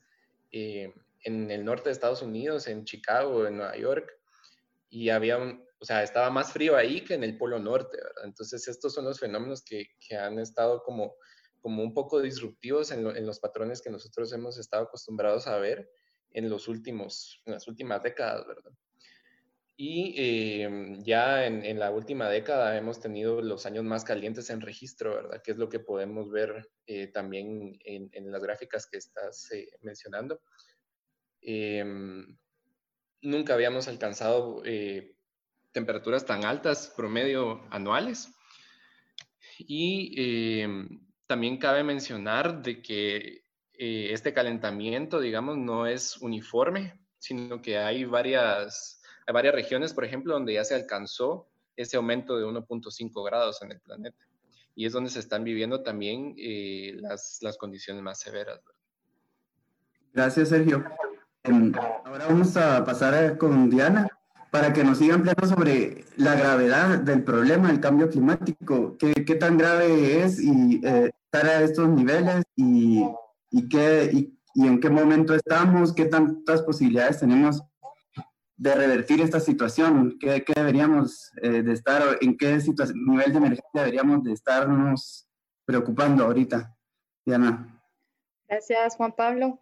eh, 0.53 0.93
en 1.25 1.51
el 1.51 1.65
norte 1.65 1.89
de 1.89 1.93
Estados 1.93 2.23
Unidos, 2.23 2.69
en 2.69 2.85
Chicago, 2.85 3.47
en 3.47 3.57
Nueva 3.57 3.77
York, 3.77 4.13
y 4.89 5.09
había 5.11 5.39
o 5.79 5.85
sea, 5.85 6.03
estaba 6.03 6.31
más 6.31 6.53
frío 6.53 6.77
ahí 6.77 7.03
que 7.03 7.15
en 7.15 7.25
el 7.25 7.37
Polo 7.37 7.59
Norte, 7.59 7.99
¿verdad? 7.99 8.25
Entonces, 8.25 8.67
estos 8.67 8.95
son 8.95 9.05
los 9.05 9.21
fenómenos 9.21 9.63
que, 9.63 9.89
que 10.01 10.17
han 10.17 10.39
estado 10.39 10.83
como, 10.83 11.17
como 11.61 11.83
un 11.83 11.93
poco 11.93 12.21
disruptivos 12.21 12.91
en, 12.93 13.07
en, 13.07 13.27
los 13.27 13.41
patrones 13.41 13.83
que 13.83 13.91
nosotros 13.91 14.33
hemos 14.33 14.59
estado 14.59 14.85
acostumbrados 14.85 15.47
a 15.47 15.59
ver 15.59 15.91
en, 16.33 16.49
los 16.49 16.69
últimos, 16.69 17.43
en 17.45 17.53
las 17.53 17.69
últimas 17.69 18.03
décadas, 18.03 18.47
¿verdad? 18.47 18.73
Y 19.79 20.15
em, 20.17 21.03
ya 21.03 21.45
en, 21.45 21.79
la 21.79 21.91
última 21.91 22.31
década 22.31 22.79
hemos 22.79 22.99
tenido 22.99 23.43
los 23.43 23.67
años 23.67 23.85
más 23.85 24.05
calientes 24.05 24.49
en 24.49 24.63
registro, 24.63 25.15
¿verdad? 25.15 25.43
Que 25.43 25.51
es 25.51 25.59
lo 25.59 25.69
que 25.69 25.81
podemos 25.81 26.31
ver 26.31 26.71
eh, 26.87 27.09
también 27.09 27.79
en, 27.85 28.33
las 28.33 28.43
gráficas 28.43 28.87
que 28.87 28.97
estás 28.97 29.53
eh, 29.53 29.69
mencionando. 29.83 30.41
Em, 31.43 32.39
nunca 33.21 33.53
habíamos 33.53 33.87
alcanzado 33.87 34.63
eh, 34.65 35.15
temperaturas 35.73 36.25
tan 36.25 36.47
altas 36.47 36.91
promedio 36.97 37.63
anuales. 37.71 38.31
Y 39.59 40.15
em, 40.63 41.07
también 41.27 41.59
cabe 41.59 41.85
mencionar 41.85 42.63
de 42.63 42.81
que 42.81 43.43
este 43.79 44.33
calentamiento, 44.33 45.21
digamos, 45.21 45.59
no 45.59 45.87
es 45.87 46.17
uniforme, 46.17 46.99
sino 47.19 47.61
que 47.61 47.77
hay 47.77 48.07
varias 48.07 48.96
hay 49.27 49.33
varias 49.33 49.55
regiones, 49.55 49.93
por 49.93 50.05
ejemplo, 50.05 50.35
donde 50.35 50.55
ya 50.55 50.65
se 50.65 50.75
alcanzó 50.75 51.49
ese 51.77 51.97
aumento 51.97 52.39
de 52.39 52.47
1.5 52.47 53.25
grados 53.25 53.61
en 53.63 53.73
el 53.73 53.81
planeta. 53.81 54.25
Y 54.75 54.87
es 54.87 54.93
donde 54.93 55.11
se 55.11 55.19
están 55.19 55.43
viviendo 55.43 55.83
también 55.83 56.35
eh, 56.39 56.97
las, 57.01 57.39
las, 57.43 57.57
condiciones 57.57 58.03
más 58.03 58.21
severas. 58.21 58.61
Gracias, 60.13 60.51
Sergio. 60.51 60.85
Em, 61.43 61.73
ahora 62.05 62.27
vamos 62.27 62.57
a 62.57 62.85
pasar 62.85 63.37
con 63.39 63.69
Diana. 63.69 64.09
para 64.51 64.73
que 64.73 64.85
nos 64.85 64.99
siga 64.99 65.17
ampliando 65.17 65.47
sobre 65.47 66.05
la 66.17 66.35
gravedad 66.35 67.01
del 67.01 67.25
problema 67.25 67.69
del 67.69 67.81
cambio 67.81 68.09
climático, 68.09 68.97
qué, 68.97 69.13
qué 69.13 69.35
tan 69.35 69.59
grave 69.59 70.23
es 70.23 70.41
y 70.41 70.81
eh, 70.83 71.11
estar 71.25 71.47
a 71.47 71.63
estos 71.63 71.89
niveles 71.89 72.43
y, 72.55 73.05
y, 73.51 73.69
qué, 73.69 74.31
y 74.55 74.67
en 74.67 74.81
qué 74.81 74.89
momento 74.89 75.35
estamos, 75.35 75.93
qué 75.93 76.07
tantas 76.07 76.63
posibilidades 76.63 77.21
tenemos 77.21 77.63
de 78.57 78.75
revertir 78.75 79.21
esta 79.21 79.41
situación, 79.41 80.17
qué, 80.19 80.43
qué 80.45 80.53
deberíamos 80.55 81.31
eh, 81.43 81.63
de 81.63 81.73
estar, 81.73 82.19
en 82.21 82.37
qué 82.37 82.59
nivel 82.95 83.33
de 83.33 83.39
emergencia 83.39 83.71
deberíamos 83.75 84.25
de 84.25 84.33
estarnos 84.33 85.29
preocupando 85.65 86.25
ahorita. 86.25 86.75
Diana. 87.25 87.83
Gracias, 88.49 88.97
Juan 88.97 89.13
Pablo. 89.13 89.61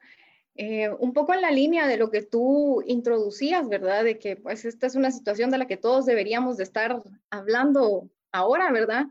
Eh, 0.57 0.89
un 1.01 1.13
poco 1.13 1.35
en 1.35 1.41
la 1.41 1.51
línea 1.51 1.89
de 1.89 1.97
lo 1.97 2.11
que 2.11 2.23
tú 2.23 2.83
introducías, 2.87 3.69
¿verdad? 3.69 4.05
De 4.05 4.19
que 4.19 4.37
pues 4.37 4.65
esta 4.65 4.87
es 4.87 4.95
una 4.95 5.11
situación 5.11 5.51
de 5.51 5.59
la 5.59 5.67
que 5.67 5.77
todos 5.77 6.07
deberíamos 6.07 6.59
de 6.59 6.65
estar 6.65 7.03
hablando 7.31 8.11
ahora, 8.31 8.71
¿verdad? 8.71 9.07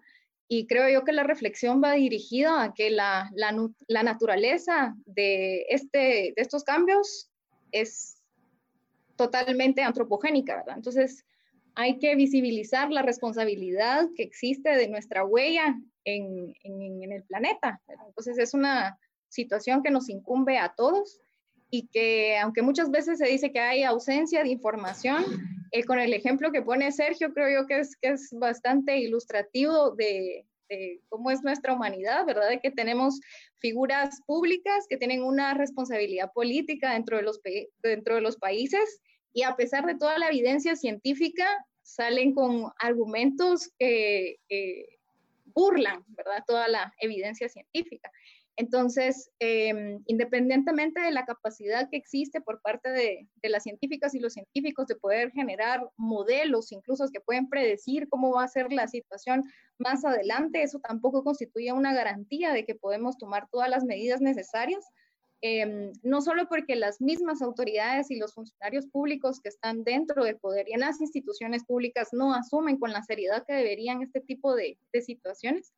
Y 0.48 0.68
creo 0.68 0.88
yo 0.90 1.04
que 1.04 1.12
la 1.12 1.24
reflexión 1.24 1.82
va 1.84 1.94
dirigida 1.94 2.64
a 2.64 2.74
que 2.74 2.92
la, 2.92 3.30
la, 3.34 3.54
la 3.88 4.04
naturaleza 4.04 4.96
de, 5.06 5.66
este, 5.70 6.34
de 6.36 6.42
estos 6.42 6.64
cambios 6.64 7.30
es 7.72 8.23
totalmente 9.26 9.82
antropogénica, 9.82 10.58
¿verdad? 10.58 10.76
Entonces, 10.78 11.26
hay 11.76 11.98
que 11.98 12.16
visibilizar 12.16 12.92
la 12.92 13.02
responsabilidad 13.02 14.08
que 14.16 14.24
existe 14.24 14.76
de 14.76 14.88
nuestra 14.88 15.26
huella 15.26 15.76
en, 16.06 16.54
en, 16.64 17.04
en 17.04 17.12
el 17.12 17.24
planeta. 17.24 17.82
¿verdad? 17.88 18.06
Entonces, 18.08 18.38
es 18.38 18.54
una 18.54 18.98
situación 19.30 19.82
que 19.82 19.92
nos 19.92 20.10
incumbe 20.10 20.58
a 20.58 20.74
todos 20.76 21.20
y 21.72 21.88
que 21.88 22.38
aunque 22.38 22.62
muchas 22.62 22.92
veces 22.92 23.18
se 23.18 23.26
dice 23.26 23.52
que 23.52 23.60
hay 23.60 23.84
ausencia 23.84 24.44
de 24.44 24.50
información, 24.50 25.26
eh, 25.72 25.84
con 25.86 25.98
el 25.98 26.14
ejemplo 26.14 26.52
que 26.52 26.62
pone 26.62 26.92
Sergio, 26.92 27.34
creo 27.34 27.62
yo 27.62 27.66
que 27.66 27.80
es, 27.80 27.96
que 27.96 28.10
es 28.10 28.30
bastante 28.32 29.00
ilustrativo 29.00 29.90
de, 29.96 30.46
de, 30.70 31.02
cómo 31.10 31.32
es 31.32 31.42
nuestra 31.42 31.74
humanidad, 31.74 32.28
¿verdad? 32.28 32.50
De 32.50 32.60
que 32.60 32.70
tenemos 32.70 33.20
figuras 33.58 34.22
públicas 34.28 34.86
que 34.88 34.98
tienen 34.98 35.24
una 35.24 35.56
responsabilidad 35.56 36.32
política 36.32 36.94
dentro 36.94 37.18
de 37.18 37.24
los, 37.24 37.42
dentro 37.82 38.14
de 38.14 38.22
los 38.22 38.38
países 38.38 39.02
y 39.34 39.44
a 39.44 39.56
pesar 39.56 39.86
de 39.86 39.96
toda 39.96 40.18
la 40.18 40.28
evidencia 40.28 40.76
científica, 40.76 41.46
salen 41.82 42.34
con 42.34 42.72
argumentos 42.80 43.72
que, 43.78 44.38
burlan, 45.56 46.04
¿verdad? 46.08 46.44
Toda 46.48 46.68
la 46.68 46.94
evidencia 47.00 47.48
científica. 47.48 48.12
Entonces, 48.56 49.32
eh, 49.40 50.00
independientemente 50.06 51.02
de 51.02 51.12
la 51.12 51.26
capacidad 51.26 51.90
que 51.90 51.98
existe 51.98 52.40
por 52.40 52.62
parte 52.62 52.90
de, 52.90 53.28
de, 53.42 53.50
las 53.50 53.64
científicas 53.64 54.14
y 54.14 54.20
los 54.20 54.34
científicos 54.34 54.88
de 54.88 54.96
poder 54.96 55.32
generar 55.32 55.90
modelos, 55.98 56.72
incluso 56.72 57.08
que 57.12 57.20
pueden 57.20 57.50
predecir 57.50 58.10
cómo 58.10 58.32
va 58.32 58.44
a 58.44 58.48
ser 58.48 58.72
la 58.72 58.88
situación 58.88 59.44
más 59.80 60.06
adelante, 60.06 60.62
eso 60.62 60.80
tampoco 60.80 61.24
constituye 61.24 61.72
una 61.72 61.94
garantía 61.94 62.54
de 62.54 62.66
que 62.66 62.76
podemos 62.76 63.18
tomar 63.18 63.48
todas 63.50 63.70
las 63.70 63.84
medidas 63.84 64.22
necesarias, 64.22 64.86
eh, 65.46 65.92
no 66.04 66.22
solo 66.22 66.48
porque 66.48 66.78
las 66.78 67.02
mismas 67.02 67.42
autoridades 67.42 68.10
y 68.10 68.16
los 68.16 68.34
funcionarios 68.34 68.88
públicos 68.88 69.42
que 69.42 69.50
están 69.50 69.84
dentro 69.84 70.24
del 70.24 70.38
poder 70.38 70.70
y 70.70 70.72
en 70.72 70.80
las 70.80 71.02
instituciones 71.02 71.66
públicas 71.66 72.14
no 72.14 72.34
asumen 72.34 72.80
con 72.80 72.94
la 72.94 73.04
seriedad 73.04 73.44
que 73.46 73.54
deberían 73.54 74.02
este 74.02 74.22
tipo 74.22 74.56
de, 74.56 74.78
de 74.94 75.02
situaciones, 75.02 75.74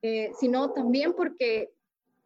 eh, 0.00 0.30
sino 0.40 0.72
también 0.72 1.12
porque 1.12 1.68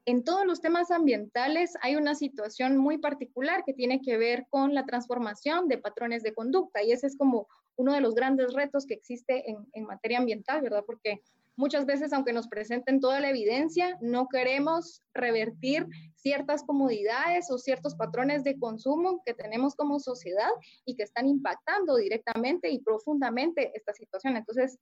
en 0.05 0.23
todos 0.23 0.47
los 0.47 0.61
temas 0.61 0.93
ambientales 0.93 1.75
hay 1.83 1.97
una 1.97 2.15
situación 2.15 2.77
muy 2.77 2.99
particular 2.99 3.65
que 3.65 3.75
tiene 3.75 4.01
que 4.01 4.17
ver 4.17 4.47
con 4.49 4.73
la 4.73 4.87
transformación 4.87 5.67
de 5.67 5.79
patrones 5.79 6.23
de 6.23 6.35
conducta 6.35 6.85
y 6.85 6.93
ese 6.93 7.09
es 7.09 7.17
como 7.17 7.49
uno 7.75 7.95
de 7.95 8.01
los 8.01 8.15
grandes 8.15 8.55
retos 8.55 8.87
que 8.87 8.95
existe 8.95 9.51
en, 9.51 9.57
en, 9.73 9.87
materia 9.87 10.19
ambiental, 10.19 10.63
¿verdad? 10.63 10.85
Porque 10.87 11.21
muchas 11.57 11.87
veces, 11.87 12.13
aunque 12.13 12.33
nos 12.33 12.49
presenten 12.49 13.01
toda 13.01 13.21
la 13.21 13.31
evidencia, 13.31 13.99
no 14.01 14.29
queremos 14.29 15.03
revertir 15.15 15.87
ciertas 16.15 16.63
comodidades 16.63 17.51
o 17.51 17.59
ciertos 17.59 17.95
patrones 17.95 18.45
de 18.45 18.59
consumo 18.59 19.23
que 19.25 19.35
tenemos 19.35 19.75
como 19.75 19.99
sociedad 19.99 20.51
y 20.85 20.97
que 20.97 21.03
están 21.03 21.27
impactando 21.27 21.97
directamente 21.97 22.71
y 22.71 22.81
profundamente 22.81 23.73
esta 23.75 23.93
situación. 23.93 24.37
Entonces, 24.37 24.79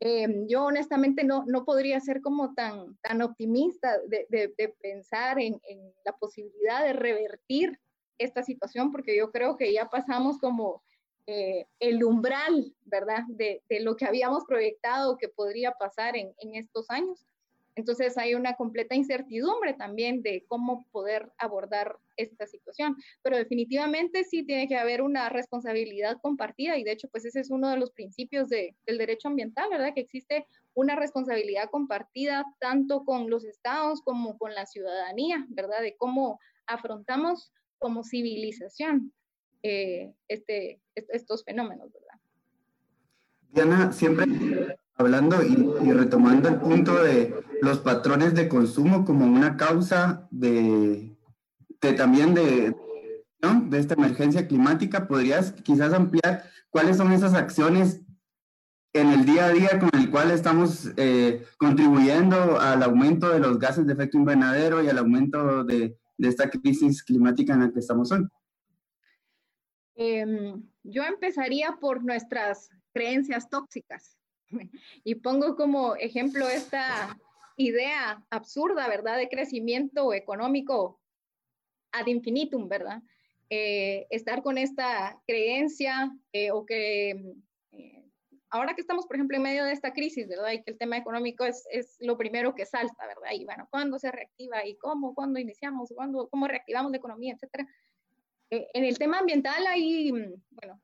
eh, 0.00 0.44
yo 0.48 0.64
honestamente 0.64 1.24
no, 1.24 1.44
no 1.46 1.64
podría 1.64 2.00
ser 2.00 2.20
como 2.20 2.52
tan, 2.54 2.96
tan 3.02 3.22
optimista 3.22 3.98
de, 4.08 4.26
de, 4.28 4.68
pensar 4.80 5.38
en, 5.40 5.60
en, 5.68 5.92
la 6.04 6.12
posibilidad 6.16 6.84
de 6.84 6.92
revertir 6.92 7.78
esta 8.18 8.42
situación, 8.42 8.92
porque 8.92 9.16
yo 9.16 9.30
creo 9.30 9.56
que 9.56 9.72
ya 9.72 9.88
pasamos 9.88 10.38
como 10.38 10.82
eh, 11.26 11.66
el 11.80 12.04
umbral, 12.04 12.74
¿verdad?, 12.84 13.24
de, 13.28 13.62
lo 13.80 13.96
que 13.96 14.04
habíamos 14.04 14.44
proyectado 14.44 15.16
que 15.16 15.28
podría 15.28 15.72
pasar 15.72 16.16
en, 16.16 16.34
estos 16.54 16.90
años. 16.90 17.26
Entonces 17.76 18.16
hay 18.18 18.34
una 18.34 18.54
completa 18.54 18.94
incertidumbre 18.94 19.72
también 19.72 20.22
de 20.22 20.44
cómo 20.46 20.86
poder 20.92 21.32
abordar 21.38 21.96
esta 22.16 22.46
situación, 22.46 22.96
pero 23.22 23.36
definitivamente 23.36 24.22
sí 24.24 24.44
tiene 24.44 24.68
que 24.68 24.76
haber 24.76 25.02
una 25.02 25.28
responsabilidad 25.28 26.20
compartida 26.20 26.76
y 26.76 26.84
de 26.84 26.92
hecho 26.92 27.08
pues 27.08 27.24
ese 27.24 27.40
es 27.40 27.50
uno 27.50 27.70
de 27.70 27.78
los 27.78 27.90
principios 27.90 28.48
de, 28.48 28.76
del 28.86 28.98
derecho 28.98 29.26
ambiental, 29.26 29.70
¿verdad? 29.70 29.92
Que 29.92 30.02
existe 30.02 30.46
una 30.74 30.94
responsabilidad 30.94 31.70
compartida 31.70 32.44
tanto 32.60 33.04
con 33.04 33.28
los 33.28 33.44
estados 33.44 34.02
como 34.02 34.38
con 34.38 34.54
la 34.54 34.66
ciudadanía, 34.66 35.44
¿verdad? 35.48 35.80
De 35.80 35.96
cómo 35.96 36.38
afrontamos 36.66 37.50
como 37.78 38.04
civilización 38.04 39.12
eh, 39.64 40.14
este, 40.28 40.78
estos 40.94 41.42
fenómenos, 41.42 41.90
¿verdad? 41.90 42.20
Diana, 43.50 43.92
siempre 43.92 44.26
hablando 44.96 45.42
y, 45.42 45.88
y, 45.88 45.92
retomando 45.92 46.50
el 46.50 46.56
punto 46.56 47.02
de 47.02 47.34
los 47.62 47.78
patrones 47.78 48.34
de 48.34 48.46
consumo 48.46 49.06
como 49.06 49.24
una 49.24 49.56
causa 49.56 50.28
de, 50.30 51.16
de 51.80 51.92
también 51.94 52.34
de, 52.34 52.76
¿no? 53.40 53.62
de 53.70 53.78
esta 53.78 53.94
emergencia 53.94 54.46
climática, 54.46 55.08
¿podrías 55.08 55.52
quizás 55.52 55.94
ampliar 55.94 56.44
cuáles 56.68 56.98
son 56.98 57.12
esas 57.12 57.32
acciones 57.32 58.02
en 58.92 59.12
el 59.12 59.24
día 59.24 59.46
a 59.46 59.50
día 59.50 59.78
con 59.80 59.90
el 59.98 60.10
cual 60.10 60.30
estamos 60.30 60.90
eh, 60.98 61.42
contribuyendo 61.56 62.60
al 62.60 62.82
aumento 62.82 63.30
de 63.30 63.40
los 63.40 63.58
gases 63.58 63.86
de 63.86 63.94
efecto 63.94 64.18
invernadero 64.18 64.84
y 64.84 64.88
al 64.88 64.98
aumento 64.98 65.64
de, 65.64 65.96
de 66.18 66.28
esta 66.28 66.50
crisis 66.50 67.02
climática 67.02 67.54
en 67.54 67.60
la 67.60 67.72
que 67.72 67.80
estamos 67.80 68.12
hoy? 68.12 68.28
Eh, 69.96 70.54
yo 70.82 71.04
empezaría 71.04 71.78
por 71.80 72.04
nuestras 72.04 72.70
creencias 72.92 73.48
tóxicas. 73.50 74.16
Y 75.04 75.16
pongo 75.16 75.56
como 75.56 75.96
ejemplo 75.96 76.48
esta 76.48 77.18
idea 77.56 78.24
absurda, 78.30 78.88
¿verdad?, 78.88 79.16
de 79.18 79.28
crecimiento 79.28 80.12
económico 80.12 81.00
ad 81.92 82.06
infinitum, 82.06 82.68
¿verdad? 82.68 83.02
Eh, 83.50 84.06
estar 84.10 84.42
con 84.42 84.58
esta 84.58 85.20
creencia 85.26 86.10
eh, 86.32 86.50
o 86.50 86.64
que 86.66 87.10
eh, 87.72 88.04
ahora 88.50 88.74
que 88.74 88.80
estamos, 88.80 89.06
por 89.06 89.16
ejemplo, 89.16 89.36
en 89.36 89.42
medio 89.42 89.64
de 89.64 89.72
esta 89.72 89.92
crisis, 89.92 90.26
¿verdad? 90.26 90.52
Y 90.52 90.62
que 90.62 90.72
el 90.72 90.78
tema 90.78 90.96
económico 90.96 91.44
es, 91.44 91.64
es 91.70 91.96
lo 92.00 92.16
primero 92.16 92.54
que 92.54 92.66
salta, 92.66 93.06
¿verdad? 93.06 93.32
Y 93.32 93.44
bueno, 93.44 93.68
¿cuándo 93.70 93.98
se 93.98 94.10
reactiva? 94.10 94.66
¿Y 94.66 94.76
cómo? 94.76 95.14
¿Cuándo 95.14 95.38
iniciamos? 95.38 95.92
¿Cuándo, 95.94 96.28
¿Cómo 96.28 96.48
reactivamos 96.48 96.90
la 96.90 96.98
economía? 96.98 97.34
Etcétera. 97.34 97.68
Eh, 98.54 98.68
en 98.74 98.84
el 98.84 98.98
tema 98.98 99.18
ambiental 99.18 99.66
hay, 99.66 100.10
bueno, 100.50 100.80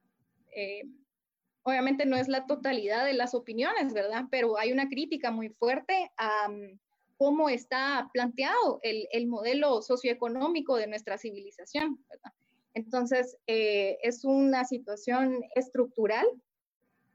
obviamente 1.63 2.07
no 2.07 2.17
es 2.17 2.29
la 2.29 2.47
totalidad 2.47 3.05
de 3.05 3.15
las 3.15 3.35
opiniones, 3.35 3.93
¿verdad? 3.93 4.25
Pero 4.31 4.59
hay 4.59 4.73
una 4.73 4.89
crítica 4.89 5.31
muy 5.31 5.51
fuerte 5.51 6.11
a 6.17 6.49
um, 6.49 6.79
cómo 7.17 7.49
está 7.49 8.09
planteado 8.13 8.81
el, 8.83 9.07
el, 9.13 9.27
modelo 9.27 9.83
socioeconómico 9.83 10.77
de 10.77 10.87
nuestra 10.87 11.19
civilización, 11.19 12.03
¿verdad? 12.09 12.33
Entonces, 12.75 13.37
eh, 13.47 13.99
es 14.03 14.25
una 14.25 14.65
situación 14.65 15.45
estructural 15.55 16.27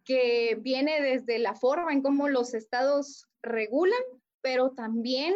que 0.03 0.57
viene 0.61 1.01
desde 1.01 1.39
la 1.39 1.55
forma 1.55 1.91
en 1.91 2.01
cómo 2.01 2.29
los 2.29 2.53
estados 2.53 3.27
regulan, 3.41 4.01
pero 4.41 4.71
también 4.71 5.33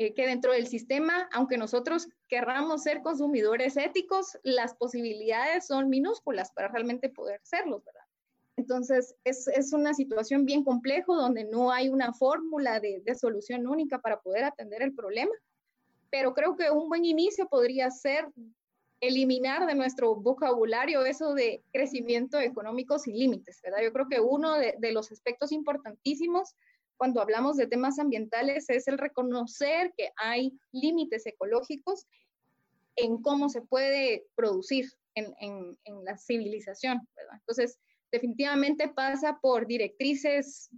eh, 0.00 0.14
que 0.14 0.26
dentro 0.26 0.52
del 0.52 0.66
sistema, 0.66 1.28
aunque 1.30 1.58
nosotros 1.58 2.08
querramos 2.26 2.84
ser 2.84 3.02
consumidores 3.02 3.76
éticos, 3.76 4.38
las 4.42 4.74
posibilidades 4.74 5.66
son 5.66 5.90
minúsculas 5.90 6.52
para 6.52 6.68
realmente 6.68 7.10
poder 7.10 7.38
serlos, 7.42 7.84
¿verdad? 7.84 8.04
Entonces, 8.56 9.14
es, 9.24 9.46
es, 9.48 9.74
una 9.74 9.92
situación 9.92 10.46
bien 10.46 10.64
compleja 10.64 11.12
donde 11.12 11.44
no 11.44 11.70
hay 11.70 11.90
una 11.90 12.14
fórmula 12.14 12.80
de, 12.80 13.02
de, 13.04 13.14
solución 13.14 13.66
única 13.66 13.98
para 13.98 14.22
poder 14.22 14.44
atender 14.44 14.80
el 14.80 14.94
problema, 14.94 15.32
pero 16.08 16.32
creo 16.32 16.56
que 16.56 16.70
un 16.70 16.88
buen 16.88 17.04
inicio 17.04 17.46
podría 17.46 17.90
ser 17.90 18.26
eliminar 19.00 19.66
de 19.66 19.74
nuestro 19.74 20.14
vocabulario 20.14 21.04
eso 21.04 21.34
de 21.34 21.62
crecimiento 21.74 22.40
económico 22.40 22.98
sin 22.98 23.18
límites, 23.18 23.60
¿verdad? 23.62 23.82
Yo 23.82 23.92
creo 23.92 24.08
que 24.08 24.20
uno 24.20 24.54
de, 24.54 24.76
de 24.78 24.92
los 24.92 25.12
aspectos 25.12 25.52
importantísimos 25.52 26.54
cuando 27.00 27.22
hablamos 27.22 27.56
de 27.56 27.66
temas 27.66 27.98
ambientales 27.98 28.68
es 28.68 28.86
el 28.86 28.98
reconocer 28.98 29.94
que 29.96 30.12
hay 30.16 30.52
límites 30.70 31.24
ecológicos 31.24 32.06
en 32.94 33.22
cómo 33.22 33.48
se 33.48 33.62
puede 33.62 34.26
producir, 34.34 34.84
en, 35.14 35.34
en, 35.40 36.04
la 36.04 36.18
civilización, 36.18 37.00
¿verdad? 37.16 37.36
Entonces, 37.36 37.78
definitivamente 38.12 38.86
pasa 38.88 39.38
por 39.40 39.66
directrices 39.66 40.68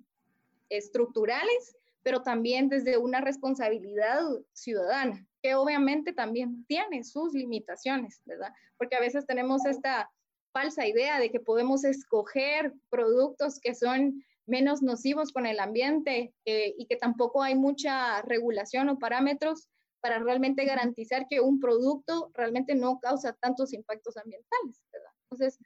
estructurales, 0.69 1.77
pero 2.05 2.23
también 2.23 2.69
desde 2.69 2.99
una 2.99 3.21
responsabilidad 3.21 4.23
ciudadana, 4.53 5.27
que 5.43 5.57
obviamente 5.57 6.13
también 6.13 6.65
tiene 6.67 7.03
sus 7.03 7.35
limitaciones, 7.35 8.23
¿verdad? 8.27 8.53
Porque 8.79 8.95
a 8.95 9.01
veces 9.01 9.27
tenemos 9.27 9.67
esta 9.67 10.09
falsa 10.53 10.87
idea 10.87 11.19
de 11.19 11.33
que 11.33 11.41
podemos 11.41 11.83
escoger 11.83 12.73
productos 12.91 13.59
que 13.59 13.75
son 13.75 14.23
menos 14.47 14.83
nocivos 14.83 15.33
con 15.33 15.47
el 15.47 15.61
ambiente 15.61 16.35
eh, 16.45 16.75
y 16.77 16.87
que 16.87 16.97
tampoco 16.97 17.43
hay 17.43 17.55
mucha 17.55 18.23
regulación 18.23 18.89
o 18.89 18.99
parámetros 18.99 19.69
para 20.01 20.19
realmente 20.19 20.65
garantizar 20.65 21.29
que 21.29 21.41
un 21.41 21.61
producto 21.61 22.31
realmente 22.35 22.75
no 22.75 22.99
causa 22.99 23.35
tantos 23.35 23.73
impactos 23.73 24.17
ambientales, 24.17 24.83
¿verdad? 24.93 25.13
Entonces, 25.31 25.59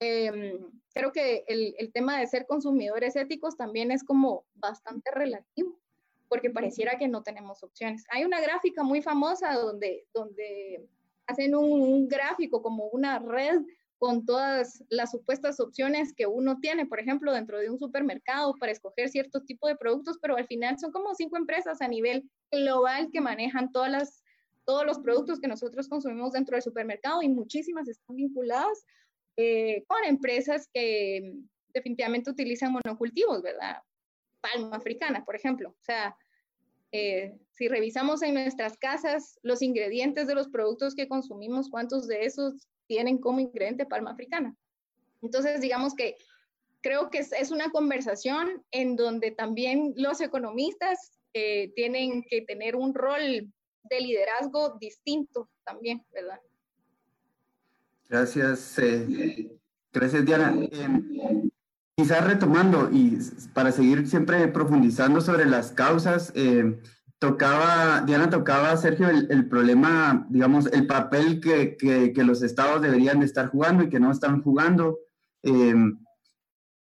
em, 0.00 0.58
creo 0.94 1.12
que 1.12 1.44
el, 1.46 1.74
el, 1.76 1.92
tema 1.92 2.18
de 2.18 2.26
ser 2.26 2.46
consumidores 2.46 3.16
éticos 3.16 3.56
también 3.56 3.90
es 3.90 4.02
como 4.02 4.46
bastante 4.54 5.10
relativo, 5.10 5.78
porque 6.28 6.48
pareciera 6.48 6.96
que 6.96 7.06
no 7.06 7.22
tenemos 7.22 7.62
opciones. 7.62 8.04
Hay 8.08 8.24
una 8.24 8.40
gráfica 8.40 8.82
muy 8.82 9.02
famosa 9.02 9.52
donde, 9.52 10.06
donde 10.14 10.88
hacen 11.26 11.54
un, 11.54 11.82
un 11.82 12.08
gráfico 12.08 12.62
como 12.62 12.86
una 12.86 13.18
red 13.18 13.60
con 14.02 14.26
todas 14.26 14.82
las 14.88 15.12
supuestas 15.12 15.60
opciones 15.60 16.12
que 16.12 16.26
uno 16.26 16.58
tiene, 16.58 16.86
por 16.86 16.98
ejemplo, 16.98 17.32
dentro 17.32 17.60
de 17.60 17.70
un 17.70 17.78
supermercado 17.78 18.52
para 18.58 18.72
escoger 18.72 19.08
cierto 19.08 19.44
tipo 19.44 19.68
de 19.68 19.76
productos, 19.76 20.18
pero 20.20 20.36
al 20.36 20.48
final 20.48 20.76
son 20.76 20.90
como 20.90 21.14
cinco 21.14 21.36
empresas 21.36 21.80
a 21.80 21.86
nivel 21.86 22.28
global 22.50 23.10
que 23.12 23.20
manejan 23.20 23.70
todas 23.70 23.92
las, 23.92 24.24
todos 24.64 24.84
los 24.84 24.98
productos 24.98 25.38
que 25.38 25.46
nosotros 25.46 25.88
consumimos 25.88 26.32
dentro 26.32 26.56
del 26.56 26.64
supermercado 26.64 27.22
y 27.22 27.28
muchísimas 27.28 27.86
están 27.86 28.16
vinculadas 28.16 28.84
eh, 29.36 29.84
con 29.86 30.02
empresas 30.02 30.68
que 30.74 31.36
definitivamente 31.72 32.28
utilizan 32.28 32.72
monocultivos, 32.72 33.40
¿verdad? 33.40 33.82
Palma 34.40 34.78
africana, 34.78 35.24
por 35.24 35.36
ejemplo. 35.36 35.68
O 35.68 35.84
sea, 35.84 36.16
eh, 36.90 37.38
si 37.52 37.68
revisamos 37.68 38.20
en 38.22 38.34
nuestras 38.34 38.76
casas 38.76 39.38
los 39.44 39.62
ingredientes 39.62 40.26
de 40.26 40.34
los 40.34 40.48
productos 40.48 40.96
que 40.96 41.06
consumimos, 41.06 41.70
¿cuántos 41.70 42.08
de 42.08 42.24
esos 42.24 42.66
tienen 42.92 43.16
como 43.16 43.40
ingrediente 43.40 43.86
palma 43.86 44.10
africana. 44.10 44.54
Entonces, 45.22 45.62
digamos 45.62 45.94
que 45.94 46.18
creo 46.82 47.08
que 47.08 47.20
es, 47.20 47.50
una 47.50 47.70
conversación 47.70 48.62
en 48.70 48.96
donde 48.96 49.30
también 49.30 49.94
los 49.96 50.20
economistas 50.20 51.12
eh, 51.32 51.72
tienen 51.74 52.22
que 52.22 52.42
tener 52.42 52.76
un 52.76 52.92
rol 52.92 53.50
de 53.84 54.00
liderazgo 54.00 54.76
distinto 54.78 55.48
también, 55.64 56.04
¿verdad? 56.12 56.38
Gracias, 58.10 58.78
eh, 58.78 59.50
gracias 59.90 60.26
Diana. 60.26 60.54
Eh, 60.60 61.48
quizás 61.96 62.26
retomando 62.26 62.90
y 62.92 63.16
para 63.54 63.72
seguir 63.72 64.06
siempre 64.06 64.48
profundizando 64.48 65.22
sobre 65.22 65.46
las 65.46 65.72
causas, 65.72 66.30
tocaba, 67.22 68.00
Diana 68.00 68.28
tocaba, 68.28 68.76
Sergio, 68.76 69.08
el, 69.08 69.48
problema, 69.48 70.26
digamos, 70.28 70.66
el 70.66 70.88
papel 70.88 71.40
que, 71.40 71.76
que, 71.76 72.24
los 72.24 72.42
estados 72.42 72.82
deberían 72.82 73.20
de 73.20 73.26
estar 73.26 73.46
jugando 73.46 73.84
y 73.84 73.88
que 73.88 74.00
no 74.00 74.10
están 74.10 74.42
jugando 74.42 74.98
em, 75.44 76.04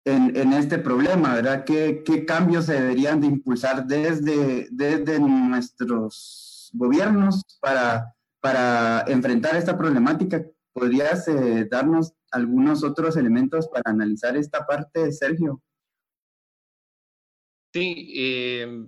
en, 0.05 0.35
en, 0.35 0.53
este 0.53 0.79
problema, 0.79 1.35
¿verdad? 1.35 1.63
¿Qué, 1.65 2.01
¿Qué, 2.03 2.25
cambios 2.25 2.65
se 2.65 2.73
deberían 2.73 3.21
de 3.21 3.27
impulsar 3.27 3.85
desde, 3.85 4.69
desde 4.71 5.19
nuestros 5.19 6.71
gobiernos 6.73 7.43
para, 7.61 8.15
para 8.41 9.05
enfrentar 9.05 9.55
esta 9.55 9.77
problemática? 9.77 10.43
¿Podrías 10.73 11.27
eh, 11.27 11.67
darnos 11.69 12.11
algunos 12.31 12.83
otros 12.83 13.17
elementos 13.17 13.67
para 13.67 13.91
analizar 13.91 14.35
esta 14.35 14.65
parte, 14.65 15.11
Sergio? 15.11 15.61
Sí, 17.71 18.13
eh, 18.15 18.87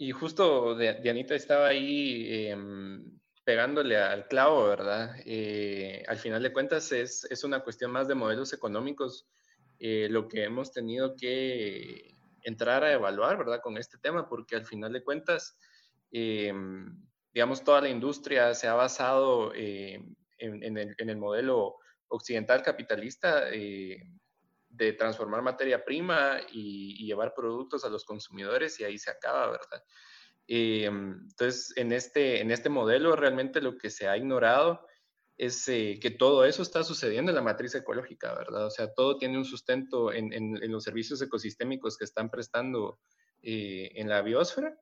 y 0.00 0.12
justo 0.12 0.76
Dianita 0.76 1.34
estaba 1.34 1.66
ahí 1.66 2.46
em, 2.46 3.20
pegándole 3.44 3.98
al 3.98 4.26
clavo, 4.28 4.66
¿verdad? 4.66 5.14
Eh, 5.26 6.02
al 6.08 6.16
final 6.16 6.42
de 6.42 6.54
cuentas 6.54 6.90
es, 6.92 7.26
es, 7.28 7.44
una 7.44 7.60
cuestión 7.60 7.90
más 7.90 8.08
de 8.08 8.14
modelos 8.14 8.54
económicos 8.54 9.28
eh, 9.78 10.08
lo 10.10 10.26
que 10.26 10.44
hemos 10.44 10.72
tenido 10.72 11.14
que 11.16 12.16
entrar 12.42 12.82
a 12.82 12.94
evaluar, 12.94 13.36
¿verdad? 13.36 13.60
Con 13.62 13.76
este 13.76 13.98
tema, 13.98 14.26
porque 14.26 14.56
al 14.56 14.64
final 14.64 14.90
de 14.94 15.04
cuentas, 15.04 15.58
em, 16.12 16.96
digamos, 17.34 17.62
toda 17.62 17.82
la 17.82 17.90
industria 17.90 18.54
se 18.54 18.68
ha 18.68 18.74
basado 18.74 19.52
em, 19.54 20.16
en, 20.38 20.78
el, 20.78 20.94
en, 20.96 21.10
el, 21.10 21.18
modelo 21.18 21.76
occidental 22.08 22.62
capitalista 22.62 23.50
eh, 23.52 24.00
de 24.84 24.92
transformar 24.94 25.42
materia 25.42 25.84
prima 25.84 26.38
y, 26.52 27.06
llevar 27.06 27.34
productos 27.34 27.84
a 27.84 27.88
los 27.88 28.04
consumidores 28.04 28.78
y 28.80 28.84
ahí 28.84 28.98
se 28.98 29.10
acaba, 29.10 29.50
¿verdad? 29.50 29.84
Eh, 30.46 30.84
entonces, 30.84 31.72
en 31.76 31.92
este, 31.92 32.40
en 32.40 32.50
este 32.50 32.68
modelo 32.68 33.14
realmente 33.16 33.60
lo 33.60 33.76
que 33.76 33.90
se 33.90 34.08
ha 34.08 34.16
ignorado 34.16 34.86
es 35.36 35.68
eh, 35.68 35.98
que 36.00 36.10
todo 36.10 36.44
eso 36.44 36.62
está 36.62 36.84
sucediendo 36.84 37.30
en 37.30 37.36
la 37.36 37.42
matriz 37.42 37.74
ecológica, 37.74 38.34
¿verdad? 38.34 38.66
O 38.66 38.70
sea, 38.70 38.92
todo 38.92 39.16
tiene 39.16 39.38
un 39.38 39.44
sustento 39.44 40.12
en, 40.12 40.60
los 40.70 40.84
servicios 40.84 41.20
ecosistémicos 41.22 41.96
que 41.96 42.04
están 42.04 42.30
prestando 42.30 43.00
eh, 43.42 43.90
en 43.94 44.08
la 44.08 44.22
biosfera, 44.22 44.78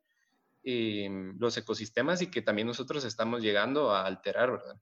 los 0.64 1.56
ecosistemas 1.56 2.20
y 2.20 2.30
que 2.30 2.42
también 2.42 2.66
nosotros 2.66 3.04
estamos 3.04 3.40
llegando 3.42 3.90
a 3.90 4.04
alterar, 4.04 4.50
¿verdad? 4.52 4.76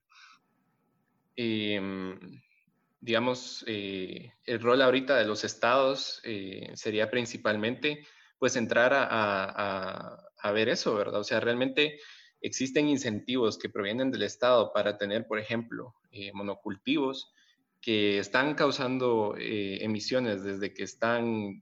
Digamos, 2.99 3.63
eh, 3.67 4.33
el 4.45 4.59
rol 4.59 4.81
ahorita 4.81 5.17
de 5.17 5.25
los 5.25 5.43
estados 5.43 6.19
eh, 6.23 6.71
sería 6.75 7.09
principalmente, 7.09 8.05
pues, 8.39 8.55
entrar 8.55 8.91
a, 8.93 10.23
ver 10.53 10.69
eso, 10.69 10.95
¿verdad? 10.95 11.19
O 11.19 11.23
sea, 11.25 11.41
realmente 11.41 11.99
existen 12.39 12.87
incentivos 12.87 13.57
que 13.57 13.69
provienen 13.69 14.11
del 14.11 14.23
estado 14.23 14.71
para 14.71 14.97
tener, 14.97 15.27
por 15.27 15.39
ejemplo, 15.39 15.93
eh, 16.11 16.31
monocultivos 16.33 17.33
que 17.81 18.17
están 18.17 18.55
causando 18.55 19.35
emisiones 19.37 20.43
desde 20.43 20.73
que 20.73 20.83
están, 20.83 21.61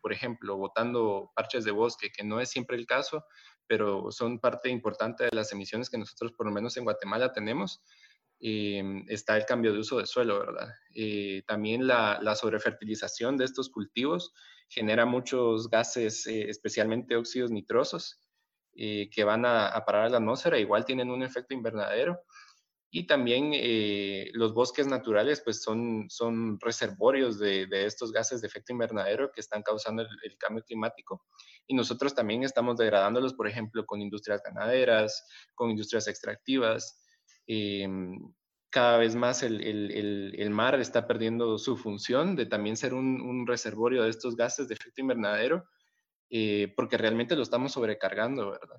por 0.00 0.12
ejemplo, 0.12 0.56
botando 0.56 1.32
parches 1.34 1.64
de 1.64 1.70
bosque, 1.70 2.10
que 2.10 2.24
no 2.24 2.40
es 2.40 2.50
siempre 2.50 2.76
el 2.76 2.86
caso, 2.86 3.24
pero 3.66 4.10
son 4.12 4.38
parte 4.38 4.68
importante 4.68 5.24
de 5.24 5.30
las 5.32 5.52
emisiones 5.52 5.88
que 5.88 5.98
nosotros, 5.98 6.32
por 6.32 6.46
lo 6.46 6.52
menos 6.52 6.76
en 6.76 6.84
Guatemala, 6.84 7.32
tenemos 7.32 7.82
Em, 8.38 9.04
está 9.08 9.36
el 9.36 9.46
cambio 9.46 9.72
de 9.72 9.78
uso 9.78 9.98
de 9.98 10.06
suelo, 10.06 10.40
¿verdad? 10.40 10.68
Eh, 10.94 11.42
también 11.46 11.86
la, 11.86 12.18
la, 12.20 12.34
sobrefertilización 12.34 13.38
de 13.38 13.46
estos 13.46 13.70
cultivos 13.70 14.34
genera 14.68 15.06
muchos 15.06 15.70
gases, 15.70 16.26
eh, 16.26 16.50
especialmente 16.50 17.16
óxidos 17.16 17.50
nitrosos, 17.50 18.20
eh, 18.74 19.08
que 19.10 19.24
van 19.24 19.46
a, 19.46 19.82
parar 19.86 20.06
a 20.06 20.08
la 20.10 20.16
atmósfera, 20.18 20.58
igual 20.58 20.84
tienen 20.84 21.10
un 21.10 21.22
efecto 21.22 21.54
invernadero. 21.54 22.20
Y 22.90 23.06
también 23.06 23.52
los 24.32 24.54
bosques 24.54 24.86
naturales, 24.86 25.42
pues 25.44 25.60
son, 25.62 26.06
son 26.08 26.58
reservorios 26.60 27.38
de, 27.38 27.66
estos 27.84 28.12
gases 28.12 28.40
de 28.40 28.46
efecto 28.46 28.72
invernadero 28.72 29.30
que 29.32 29.40
están 29.40 29.62
causando 29.62 30.02
el 30.02 30.38
cambio 30.38 30.64
climático. 30.64 31.26
Y 31.66 31.74
nosotros 31.74 32.14
también 32.14 32.42
estamos 32.44 32.78
degradándolos, 32.78 33.34
por 33.34 33.48
ejemplo, 33.48 33.84
con 33.84 34.00
industrias 34.00 34.40
ganaderas, 34.42 35.26
con 35.54 35.70
industrias 35.70 36.06
extractivas, 36.08 37.05
Em, 37.46 38.18
cada 38.76 38.98
vez 38.98 39.14
más 39.14 39.42
el, 39.42 40.50
mar 40.50 40.78
está 40.78 41.06
perdiendo 41.06 41.58
su 41.58 41.78
función 41.78 42.36
de 42.36 42.44
también 42.46 42.76
ser 42.76 42.92
un, 42.92 43.46
reservorio 43.46 44.02
de 44.02 44.10
estos 44.10 44.36
gases 44.36 44.68
de 44.68 44.74
efecto 44.74 45.00
invernadero, 45.00 45.64
eh, 46.28 46.74
porque 46.76 46.98
realmente 46.98 47.36
lo 47.36 47.42
estamos 47.42 47.72
sobrecargando, 47.72 48.50
¿verdad? 48.50 48.76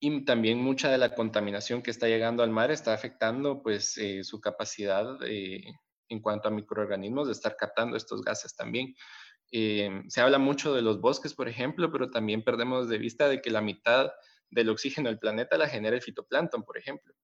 Y 0.00 0.24
también 0.24 0.58
mucha 0.58 0.90
de 0.90 0.98
la 0.98 1.14
contaminación 1.14 1.80
que 1.80 1.92
está 1.92 2.08
llegando 2.08 2.42
al 2.42 2.50
mar 2.50 2.72
está 2.72 2.92
afectando 2.92 3.62
pues 3.62 3.96
eh, 3.98 4.24
su 4.24 4.40
capacidad 4.40 5.16
eh, 5.24 5.62
en 6.08 6.20
cuanto 6.20 6.48
a 6.48 6.50
microorganismos 6.50 7.28
de 7.28 7.34
estar 7.34 7.56
captando 7.56 7.96
estos 7.96 8.22
gases 8.22 8.56
también. 8.56 8.96
se 9.52 10.20
habla 10.20 10.38
mucho 10.38 10.74
de 10.74 10.82
los 10.82 11.00
bosques, 11.00 11.34
por 11.34 11.48
ejemplo, 11.48 11.92
pero 11.92 12.10
también 12.10 12.42
perdemos 12.42 12.88
de 12.88 12.98
vista 12.98 13.28
de 13.28 13.40
que 13.40 13.50
la 13.50 13.60
mitad 13.60 14.10
del 14.50 14.70
oxígeno 14.70 15.08
del 15.08 15.20
planeta 15.20 15.56
la 15.56 15.68
genera 15.68 15.94
el 15.94 16.02
fitoplancton, 16.02 16.64
por 16.64 16.78
ejemplo 16.78 17.14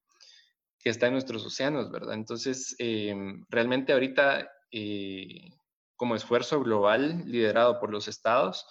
que 0.79 0.91
está 0.91 1.07
en 1.07 1.15
nuestros 1.15 1.45
océanos, 1.45 1.91
¿verdad? 1.91 2.15
Entonces, 2.15 2.75
em, 2.79 3.45
realmente 3.49 3.93
ahorita, 3.93 4.51
eh, 4.71 5.51
como 5.97 6.15
esfuerzo 6.15 6.61
global 6.61 7.25
liderado 7.27 7.81
por 7.81 7.91
los 7.91 8.07
estados, 8.07 8.67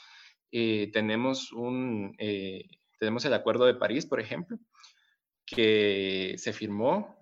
eh, 0.51 0.89
tenemos, 0.93 1.51
un, 1.51 2.15
eh, 2.19 2.63
tenemos 2.99 3.25
el 3.25 3.33
Acuerdo 3.33 3.65
de 3.65 3.75
París, 3.75 4.05
por 4.05 4.21
ejemplo, 4.21 4.57
que 5.45 6.35
se 6.37 6.53
firmó. 6.53 7.17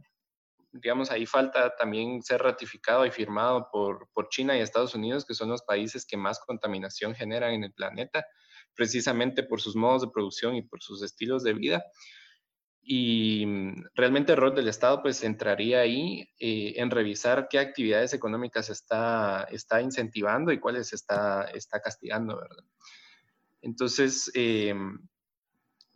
Digamos, 0.72 1.10
ahí 1.10 1.26
falta 1.26 1.76
también 1.76 2.22
ser 2.22 2.42
ratificado 2.42 3.06
y 3.06 3.12
firmado 3.12 3.70
por, 3.72 4.10
por 4.14 4.30
China 4.30 4.58
y 4.58 4.62
Estados 4.62 4.94
Unidos, 4.94 5.26
que 5.26 5.34
son 5.34 5.50
los 5.50 5.64
países 5.64 6.06
que 6.06 6.18
más 6.18 6.40
contaminación 6.40 7.16
generan 7.16 7.54
en 7.54 7.64
el 7.64 7.74
planeta, 7.74 8.26
precisamente 8.76 9.42
por 9.42 9.62
sus 9.62 9.76
modos 9.76 10.02
de 10.02 10.10
producción 10.10 10.56
y 10.56 10.62
por 10.62 10.82
sus 10.84 11.02
estilos 11.02 11.44
de 11.44 11.54
vida. 11.54 11.84
Y 12.88 13.46
mm, 13.46 13.86
realmente 13.96 14.34
el 14.34 14.38
rol 14.38 14.54
del 14.54 14.68
Estado 14.68 15.02
pues 15.02 15.24
entraría 15.24 15.80
ahí 15.80 16.30
eh, 16.40 16.74
en 16.78 16.92
revisar 16.92 17.48
qué 17.50 17.58
actividades 17.58 18.14
económicas 18.14 18.70
está, 18.70 19.48
está 19.52 19.82
incentivando 19.82 20.52
y 20.52 20.60
cuáles 20.60 20.94
está, 20.94 21.46
está 21.54 21.82
castigando. 21.82 22.40
Entonces, 23.62 24.32
eh, 24.36 24.76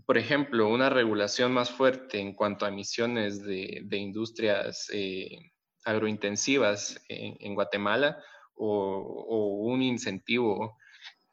por 0.09 0.17
ejemplo, 0.17 0.67
una 0.69 0.89
regulación 0.89 1.51
más 1.51 1.69
fuerte 1.69 2.19
en 2.19 2.33
cuanto 2.33 2.65
a 2.65 2.69
emisiones 2.69 3.43
de, 3.43 3.85
industrias 3.91 4.89
eh, 4.91 5.51
agrointensivas 5.85 6.99
en, 7.07 7.53
Guatemala 7.53 8.17
o, 8.55 9.61
un 9.61 9.83
incentivo 9.83 10.79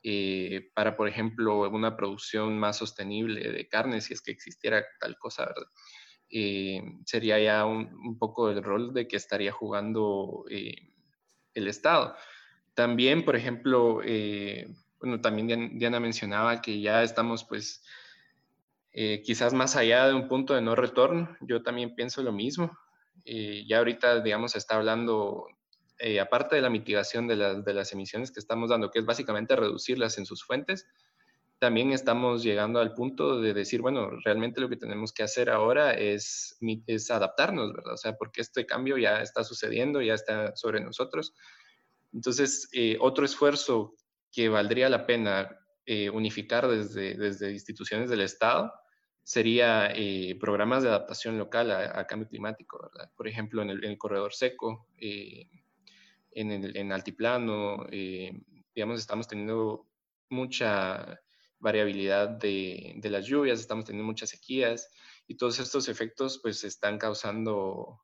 eh, 0.09 0.71
para, 0.73 0.97
por 0.97 1.09
ejemplo, 1.09 1.69
una 1.69 1.97
producción 1.97 2.57
más 2.61 2.77
sostenible 2.77 3.51
de 3.51 3.67
carne, 3.67 4.01
si 4.01 4.15
es 4.15 4.23
que 4.23 4.31
existiera 4.31 4.85
tal 5.01 5.19
cosa, 5.19 5.47
¿verdad? 5.47 5.67
Eh, 6.31 6.81
sería 7.05 7.41
ya 7.41 7.65
un, 7.65 8.17
poco 8.17 8.49
el 8.51 8.63
rol 8.63 8.95
de 8.95 9.09
que 9.09 9.17
estaría 9.17 9.51
jugando 9.51 10.45
eh, 10.49 10.93
el 11.55 11.67
Estado. 11.67 12.15
También, 12.75 13.25
por 13.25 13.35
ejemplo, 13.35 14.01
bueno, 15.01 15.21
también 15.21 15.77
Diana 15.77 15.99
mencionaba 15.99 16.63
que 16.63 16.81
ya 16.81 17.03
estamos 17.03 17.43
pues 17.43 17.83
quizás 19.25 19.55
más 19.55 19.75
allá 19.75 20.07
de 20.07 20.15
un 20.15 20.29
punto 20.29 20.55
de 20.55 20.63
no 20.63 20.77
retorno. 20.77 21.37
Yo 21.41 21.65
también 21.65 21.97
pienso 21.97 22.23
lo 22.23 22.31
mismo. 22.31 22.79
ya 23.25 23.79
ahorita, 23.79 24.21
digamos, 24.21 24.53
se 24.53 24.59
está 24.59 24.77
hablando 24.77 25.49
eh, 25.99 26.21
aparte 26.21 26.57
de 26.57 26.63
la 26.63 26.69
mitigación 26.69 27.27
de, 27.27 27.37
las 27.37 27.93
emisiones 27.93 28.31
que 28.31 28.41
estamos 28.41 28.69
dando, 28.69 28.91
que 28.91 28.99
es 28.99 29.07
básicamente 29.07 29.57
reducirlas 29.57 30.19
en 30.19 30.27
sus 30.27 30.45
fuentes, 30.45 30.87
también 31.59 31.93
estamos 31.93 32.43
llegando 32.43 32.81
al 32.81 32.93
punto 32.93 33.41
de 33.41 33.55
decir, 33.55 33.81
bueno, 33.81 34.11
realmente 34.23 34.61
lo 34.61 34.69
que 34.69 34.77
tenemos 34.77 35.13
que 35.13 35.23
hacer 35.23 35.49
ahora 35.49 35.95
es, 35.95 36.59
es 36.87 37.11
adaptarnos, 37.11 37.73
¿verdad? 37.73 37.95
O 37.95 37.97
sea, 37.97 38.15
porque 38.15 38.43
este 38.43 38.67
cambio 38.67 38.99
ya 38.99 39.23
está 39.23 39.43
sucediendo, 39.43 40.03
ya 40.03 40.13
está 40.13 40.55
sobre 40.55 40.81
nosotros. 40.81 41.33
Entonces, 42.13 42.69
eh, 42.73 42.99
otro 43.01 43.25
esfuerzo 43.25 43.95
que 44.31 44.51
valdría 44.51 44.91
la 44.91 45.07
pena 45.07 45.59
eh, 45.87 46.11
unificar 46.11 46.69
desde, 46.69 47.15
desde 47.15 47.53
instituciones 47.53 48.11
del 48.11 48.21
Estado 48.21 48.71
sería 49.23 49.93
programas 50.39 50.83
de 50.83 50.91
adaptación 50.91 51.37
local 51.37 51.73
a, 51.73 52.07
cambio 52.07 52.29
climático, 52.29 52.79
¿verdad? 52.81 53.11
Por 53.17 53.27
ejemplo, 53.27 53.61
en 53.63 53.71
el, 53.71 53.99
corredor 53.99 54.33
seco, 54.33 54.87
en, 56.37 56.51
el, 56.53 56.77
en 56.77 56.93
altiplano, 56.93 57.87
eh, 57.91 58.31
digamos, 58.75 59.01
estamos 59.01 59.27
teniendo 59.27 59.89
mucha 60.29 61.19
variabilidad 61.59 62.29
de, 62.29 62.95
de, 62.97 63.11
las 63.11 63.27
lluvias, 63.27 63.59
estamos 63.59 63.87
teniendo 63.87 64.07
muchas 64.07 64.29
sequías 64.29 64.91
y 65.27 65.37
todos 65.37 65.59
estos 65.59 65.89
efectos 65.89 66.39
pues 66.43 66.63
están 66.63 66.99
causando 66.99 68.03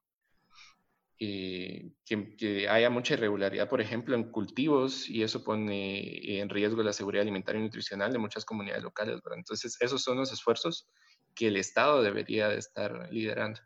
eh, 1.18 1.92
que, 2.06 2.34
que, 2.36 2.68
haya 2.70 2.88
mucha 2.88 3.14
irregularidad, 3.14 3.68
por 3.68 3.82
ejemplo, 3.82 4.14
en 4.14 4.30
cultivos 4.30 5.10
y 5.10 5.22
eso 5.22 5.44
pone 5.44 6.40
en 6.40 6.48
riesgo 6.48 6.82
la 6.82 6.94
seguridad 6.94 7.22
alimentaria 7.22 7.60
y 7.60 7.64
nutricional 7.64 8.12
de 8.12 8.18
muchas 8.18 8.46
comunidades 8.46 8.82
locales. 8.82 9.20
Entonces, 9.36 9.76
esos 9.78 10.02
son 10.02 10.16
los 10.16 10.32
esfuerzos 10.32 10.88
que 11.34 11.48
el 11.48 11.58
Estado 11.58 12.02
debería 12.02 12.48
de 12.48 12.56
estar 12.56 13.08
liderando. 13.12 13.60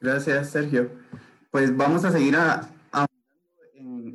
Gracias, 0.00 0.50
Sergio. 0.50 0.90
Pues 1.50 1.74
vamos 1.74 2.04
a 2.04 2.12
seguir 2.12 2.36
a, 2.36 2.70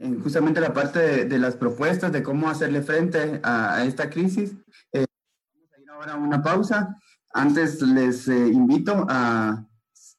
en, 0.01 0.21
justamente 0.21 0.61
la 0.61 0.73
parte 0.73 1.25
de, 1.25 1.39
las 1.39 1.55
propuestas 1.55 2.11
de 2.11 2.23
cómo 2.23 2.49
hacerle 2.49 2.81
frente 2.81 3.39
a, 3.43 3.83
esta 3.85 4.09
crisis. 4.09 4.55
Eh, 4.93 5.05
vamos 5.53 5.73
a 5.73 5.81
ir 5.81 5.89
ahora 5.89 6.13
a 6.13 6.17
una 6.17 6.41
pausa. 6.41 6.95
Antes 7.33 7.81
les 7.81 8.27
eh, 8.27 8.47
invito 8.47 9.05
a 9.09 9.65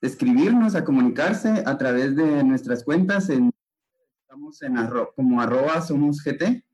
escribirnos, 0.01 0.75
a 0.75 0.85
comunicarse 0.85 1.63
a 1.65 1.79
través 1.79 2.15
de 2.17 2.45
nuestras 2.45 2.85
cuentas. 2.85 3.29
En, 3.31 3.51
estamos 4.23 4.61
como 5.15 5.41
arroba 5.41 5.81
somos 5.81 6.23
GT. 6.23 6.65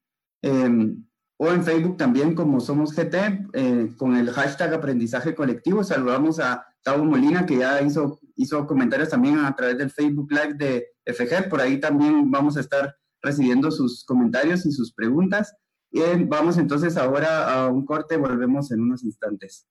Em, 0.43 1.05
o 1.45 1.49
en 1.51 1.65
Facebook 1.65 1.97
también 1.97 2.37
como 2.37 2.61
Somos 2.61 2.95
GT, 2.95 3.49
eh, 3.53 3.93
con 3.97 4.17
el 4.17 4.31
hashtag 4.31 4.75
aprendizaje 4.75 5.35
colectivo. 5.35 5.83
Saludamos 5.83 6.39
a 6.39 6.65
Tavo 6.85 7.05
Molina, 7.05 7.45
que 7.45 7.59
ya 7.59 7.83
hizo, 7.83 8.21
hizo 8.37 8.65
comentarios 8.65 9.09
también 9.09 9.39
a 9.41 9.53
través 9.57 9.77
del 9.77 9.91
Facebook 9.91 10.31
Live 10.31 10.55
de 10.55 10.87
FG. 11.05 11.49
Por 11.49 11.61
ahí 11.61 11.81
también 11.81 12.31
vamos 12.31 12.57
a 12.57 12.61
estar 12.61 12.97
recibiendo 13.23 13.71
sus 13.71 14.05
comentarios 14.05 14.67
y 14.67 14.73
sus 14.73 14.93
preguntas. 14.93 15.55
Y 15.91 16.01
vamos 16.25 16.59
entonces 16.59 16.97
ahora 16.97 17.53
a 17.53 17.69
un 17.69 17.85
corte, 17.85 18.17
volvemos 18.17 18.71
en 18.73 18.81
unos 18.81 19.05
instantes. 19.05 19.67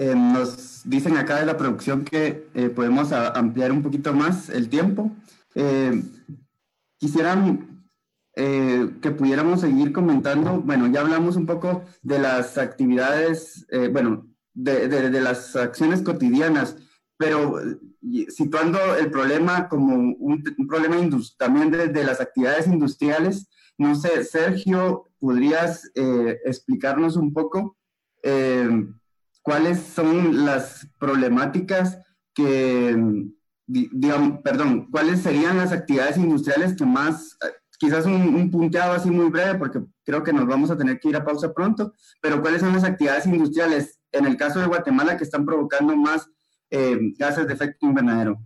Eh, 0.00 0.14
nos 0.14 0.88
dicen 0.88 1.16
acá 1.16 1.40
de 1.40 1.46
la 1.46 1.56
producción 1.56 2.04
que 2.04 2.48
eh, 2.54 2.68
podemos 2.68 3.10
ampliar 3.10 3.72
un 3.72 3.82
poquito 3.82 4.14
más 4.14 4.48
el 4.48 4.68
tiempo. 4.68 5.10
Eh, 5.56 6.04
quisieran 6.98 7.77
eh, 8.38 8.90
que 9.02 9.10
pudiéramos 9.10 9.60
seguir 9.60 9.92
comentando, 9.92 10.60
bueno, 10.60 10.86
ya 10.86 11.00
hablamos 11.00 11.36
un 11.36 11.46
poco 11.46 11.82
de 12.02 12.18
las 12.18 12.56
actividades, 12.56 13.66
bueno, 13.92 14.26
de, 14.54 14.88
de, 14.88 15.20
las 15.20 15.56
acciones 15.56 16.02
cotidianas, 16.02 16.76
pero 17.16 17.60
situando 18.28 18.78
el 18.96 19.10
problema 19.10 19.68
como 19.68 19.94
un, 19.96 20.42
problema 20.68 20.96
también 21.36 21.70
de, 21.70 21.88
de, 21.88 22.04
las 22.04 22.20
actividades 22.20 22.66
industriales, 22.66 23.48
no 23.76 23.94
sé, 23.94 24.24
Sergio, 24.24 25.10
¿podrías 25.18 25.90
explicarnos 26.44 27.16
un 27.16 27.32
poco? 27.32 27.76
cuáles 29.48 29.80
son 29.80 30.44
las 30.44 30.86
problemáticas 30.98 31.98
que, 32.34 32.94
digamos, 33.66 34.42
perdón, 34.42 34.90
cuáles 34.90 35.22
serían 35.22 35.56
las 35.56 35.72
actividades 35.72 36.18
industriales 36.18 36.76
que 36.76 36.84
más, 36.84 37.38
quizás 37.78 38.04
un, 38.06 38.50
punteado 38.50 38.92
así 38.92 39.10
muy 39.10 39.30
breve, 39.30 39.58
porque 39.58 39.80
creo 40.04 40.22
que 40.22 40.32
nos 40.32 40.46
vamos 40.46 40.70
a 40.70 40.76
tener 40.76 40.98
que 40.98 41.08
ir 41.08 41.16
a 41.16 41.24
pausa 41.24 41.54
pronto, 41.54 41.94
pero 42.20 42.42
cuáles 42.42 42.60
son 42.60 42.72
las 42.72 42.84
actividades 42.84 43.26
industriales 43.26 44.00
en 44.12 44.26
el 44.26 44.36
caso 44.36 44.58
de 44.58 44.66
Guatemala 44.66 45.16
que 45.16 45.24
están 45.24 45.46
provocando 45.46 45.96
más 45.96 46.28
eh, 46.70 46.98
gases 47.16 47.46
de 47.46 47.54
efecto 47.54 47.86
invernadero. 47.86 48.38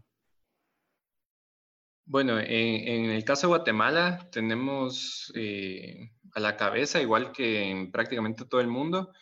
Bueno, 2.04 2.38
en, 2.38 3.10
el 3.10 3.24
caso 3.24 3.46
de 3.46 3.56
Guatemala 3.56 4.28
tenemos 4.30 5.32
eh, 5.34 6.10
a 6.34 6.40
la 6.40 6.56
cabeza, 6.56 7.00
igual 7.00 7.32
que 7.32 7.70
en 7.70 7.90
prácticamente 7.90 8.44
todo 8.44 8.60
el 8.60 8.66
mundo, 8.66 9.12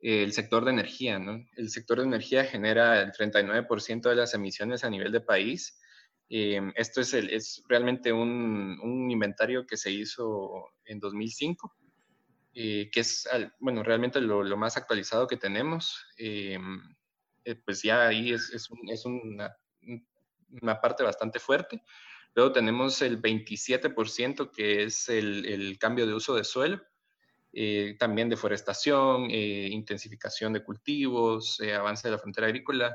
el 0.00 0.32
sector 0.32 0.64
de 0.64 0.70
energía, 0.70 1.18
¿no? 1.18 1.44
El 1.56 1.70
sector 1.70 1.98
de 1.98 2.04
energía 2.04 2.44
genera 2.44 3.00
el 3.00 3.12
39% 3.12 4.08
de 4.08 4.14
las 4.14 4.34
emisiones 4.34 4.84
a 4.84 4.90
nivel 4.90 5.10
de 5.10 5.20
país. 5.20 5.80
Eh, 6.28 6.60
esto 6.74 7.00
es, 7.00 7.14
el, 7.14 7.30
es 7.30 7.62
realmente 7.68 8.12
un, 8.12 8.78
un, 8.82 9.10
inventario 9.10 9.66
que 9.66 9.76
se 9.76 9.90
hizo 9.90 10.70
en 10.84 10.98
2005, 10.98 11.74
eh, 12.54 12.90
que 12.90 13.00
es, 13.00 13.28
bueno, 13.60 13.82
realmente 13.82 14.20
lo, 14.20 14.42
lo, 14.42 14.56
más 14.56 14.76
actualizado 14.76 15.26
que 15.26 15.36
tenemos. 15.36 16.04
Eh, 16.18 16.58
pues 17.64 17.82
ya 17.82 18.08
ahí 18.08 18.32
es, 18.32 18.50
es, 18.50 18.70
un, 18.70 18.88
es 18.88 19.04
una, 19.04 19.56
una, 20.60 20.80
parte 20.80 21.04
bastante 21.04 21.38
fuerte. 21.38 21.82
Luego 22.34 22.52
tenemos 22.52 23.00
el 23.02 23.22
27% 23.22 24.50
que 24.50 24.82
es 24.82 25.08
el, 25.08 25.46
el 25.46 25.78
cambio 25.78 26.06
de 26.06 26.14
uso 26.14 26.34
de 26.34 26.44
suelo 26.44 26.82
eh, 27.58 27.96
también 27.98 28.28
deforestación, 28.28 29.30
eh, 29.30 29.68
intensificación 29.70 30.52
de 30.52 30.62
cultivos, 30.62 31.58
eh, 31.60 31.74
avance 31.74 32.06
de 32.06 32.12
la 32.12 32.18
frontera 32.18 32.48
agrícola, 32.48 32.94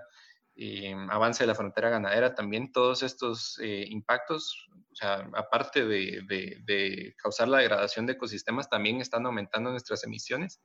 avance 1.10 1.44
de 1.44 1.48
la 1.48 1.56
frontera 1.56 1.90
ganadera, 1.90 2.36
también 2.36 2.72
todos 2.72 3.04
estos 3.04 3.60
impactos, 3.62 4.70
o 4.92 4.96
sea, 4.96 5.30
aparte 5.34 5.86
de, 5.86 6.22
de, 6.66 7.16
causar 7.18 7.48
la 7.48 7.60
degradación 7.60 8.06
de 8.06 8.14
ecosistemas, 8.14 8.70
también 8.70 9.02
están 9.02 9.26
aumentando 9.26 9.72
nuestras 9.72 10.04
emisiones. 10.04 10.62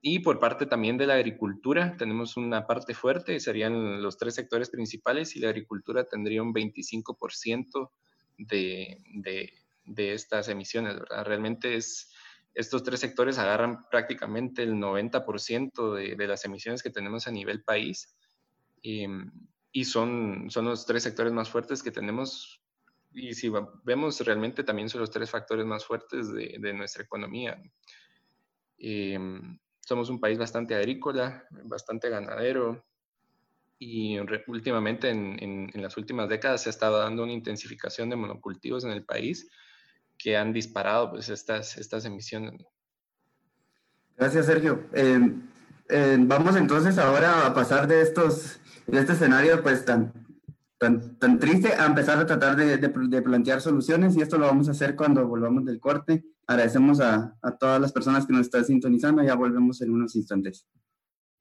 Y 0.00 0.18
por 0.18 0.38
parte 0.38 0.66
también 0.66 0.98
de 0.98 1.06
la 1.06 1.14
agricultura, 1.14 1.96
tenemos 1.96 2.36
una 2.36 2.66
parte 2.66 2.92
fuerte, 2.92 3.40
serían 3.40 4.02
los 4.02 4.18
tres 4.18 4.34
sectores 4.34 4.68
principales, 4.68 5.34
y 5.36 5.40
la 5.40 5.48
agricultura 5.48 6.04
tendría 6.04 6.42
un 6.42 6.52
25% 6.52 7.90
de, 8.36 8.98
de, 9.86 10.12
estas 10.12 10.48
emisiones, 10.48 10.98
¿verdad? 10.98 11.24
Realmente 11.24 11.76
es 11.76 12.12
estos 12.54 12.84
tres 12.84 13.00
sectores 13.00 13.38
agarran 13.38 13.88
prácticamente 13.88 14.62
el 14.62 14.74
90% 14.74 15.94
de, 15.94 16.14
de, 16.14 16.26
las 16.28 16.44
emisiones 16.44 16.82
que 16.82 16.90
tenemos 16.90 17.26
a 17.26 17.32
nivel 17.32 17.64
país 17.64 18.14
y 19.72 19.84
son, 19.84 20.50
son 20.50 20.66
los 20.66 20.86
tres 20.86 21.02
sectores 21.02 21.32
más 21.32 21.48
fuertes 21.48 21.82
que 21.82 21.90
tenemos 21.90 22.60
y 23.12 23.32
si 23.34 23.50
vemos 23.84 24.20
realmente 24.20 24.64
también 24.64 24.88
son 24.88 25.00
los 25.00 25.10
tres 25.10 25.30
factores 25.30 25.64
más 25.64 25.84
fuertes 25.84 26.32
de, 26.32 26.56
de 26.60 26.74
nuestra 26.74 27.04
economía. 27.04 27.60
Em, 28.76 29.58
somos 29.80 30.10
un 30.10 30.20
país 30.20 30.36
bastante 30.36 30.74
agrícola, 30.74 31.46
bastante 31.64 32.08
ganadero, 32.08 32.84
y 33.78 34.18
últimamente 34.46 35.10
en, 35.10 35.70
las 35.74 35.96
últimas 35.96 36.28
décadas 36.28 36.62
se 36.62 36.68
ha 36.68 36.70
estado 36.70 36.98
dando 36.98 37.22
una 37.22 37.32
intensificación 37.32 38.08
de 38.08 38.16
monocultivos 38.16 38.84
en 38.84 38.90
el 38.90 39.04
país 39.04 39.50
que 40.16 40.36
han 40.36 40.52
disparado 40.52 41.10
pues, 41.10 41.28
estas, 41.28 41.76
estas 41.76 42.04
emisiones. 42.04 42.64
Gracias, 44.16 44.46
Sergio. 44.46 44.88
Eh, 44.92 45.20
eh, 45.90 46.16
vamos 46.20 46.56
entonces 46.56 46.96
ahora 46.98 47.46
a 47.46 47.52
pasar 47.52 47.86
de 47.88 48.00
estos, 48.00 48.60
de 48.86 48.98
este 48.98 49.12
escenario 49.12 49.62
pues 49.62 49.84
tan, 49.84 50.12
tan, 50.78 51.18
tan 51.18 51.38
triste 51.38 51.72
a 51.72 51.86
empezar 51.86 52.18
a 52.18 52.26
tratar 52.26 52.56
de, 52.56 52.76
de, 52.76 53.22
plantear 53.22 53.60
soluciones 53.60 54.16
y 54.16 54.20
esto 54.20 54.38
lo 54.38 54.46
vamos 54.46 54.68
a 54.68 54.72
hacer 54.72 54.96
cuando 54.96 55.26
volvamos 55.26 55.64
del 55.64 55.80
corte. 55.80 56.24
Agradecemos 56.46 57.00
a, 57.00 57.34
a 57.40 57.50
todas 57.52 57.80
las 57.80 57.92
personas 57.92 58.26
que 58.26 58.32
nos 58.32 58.42
están 58.42 58.64
sintonizando, 58.64 59.22
ya 59.22 59.34
volvemos 59.34 59.80
en 59.80 59.92
unos 59.92 60.14
instantes. 60.16 60.66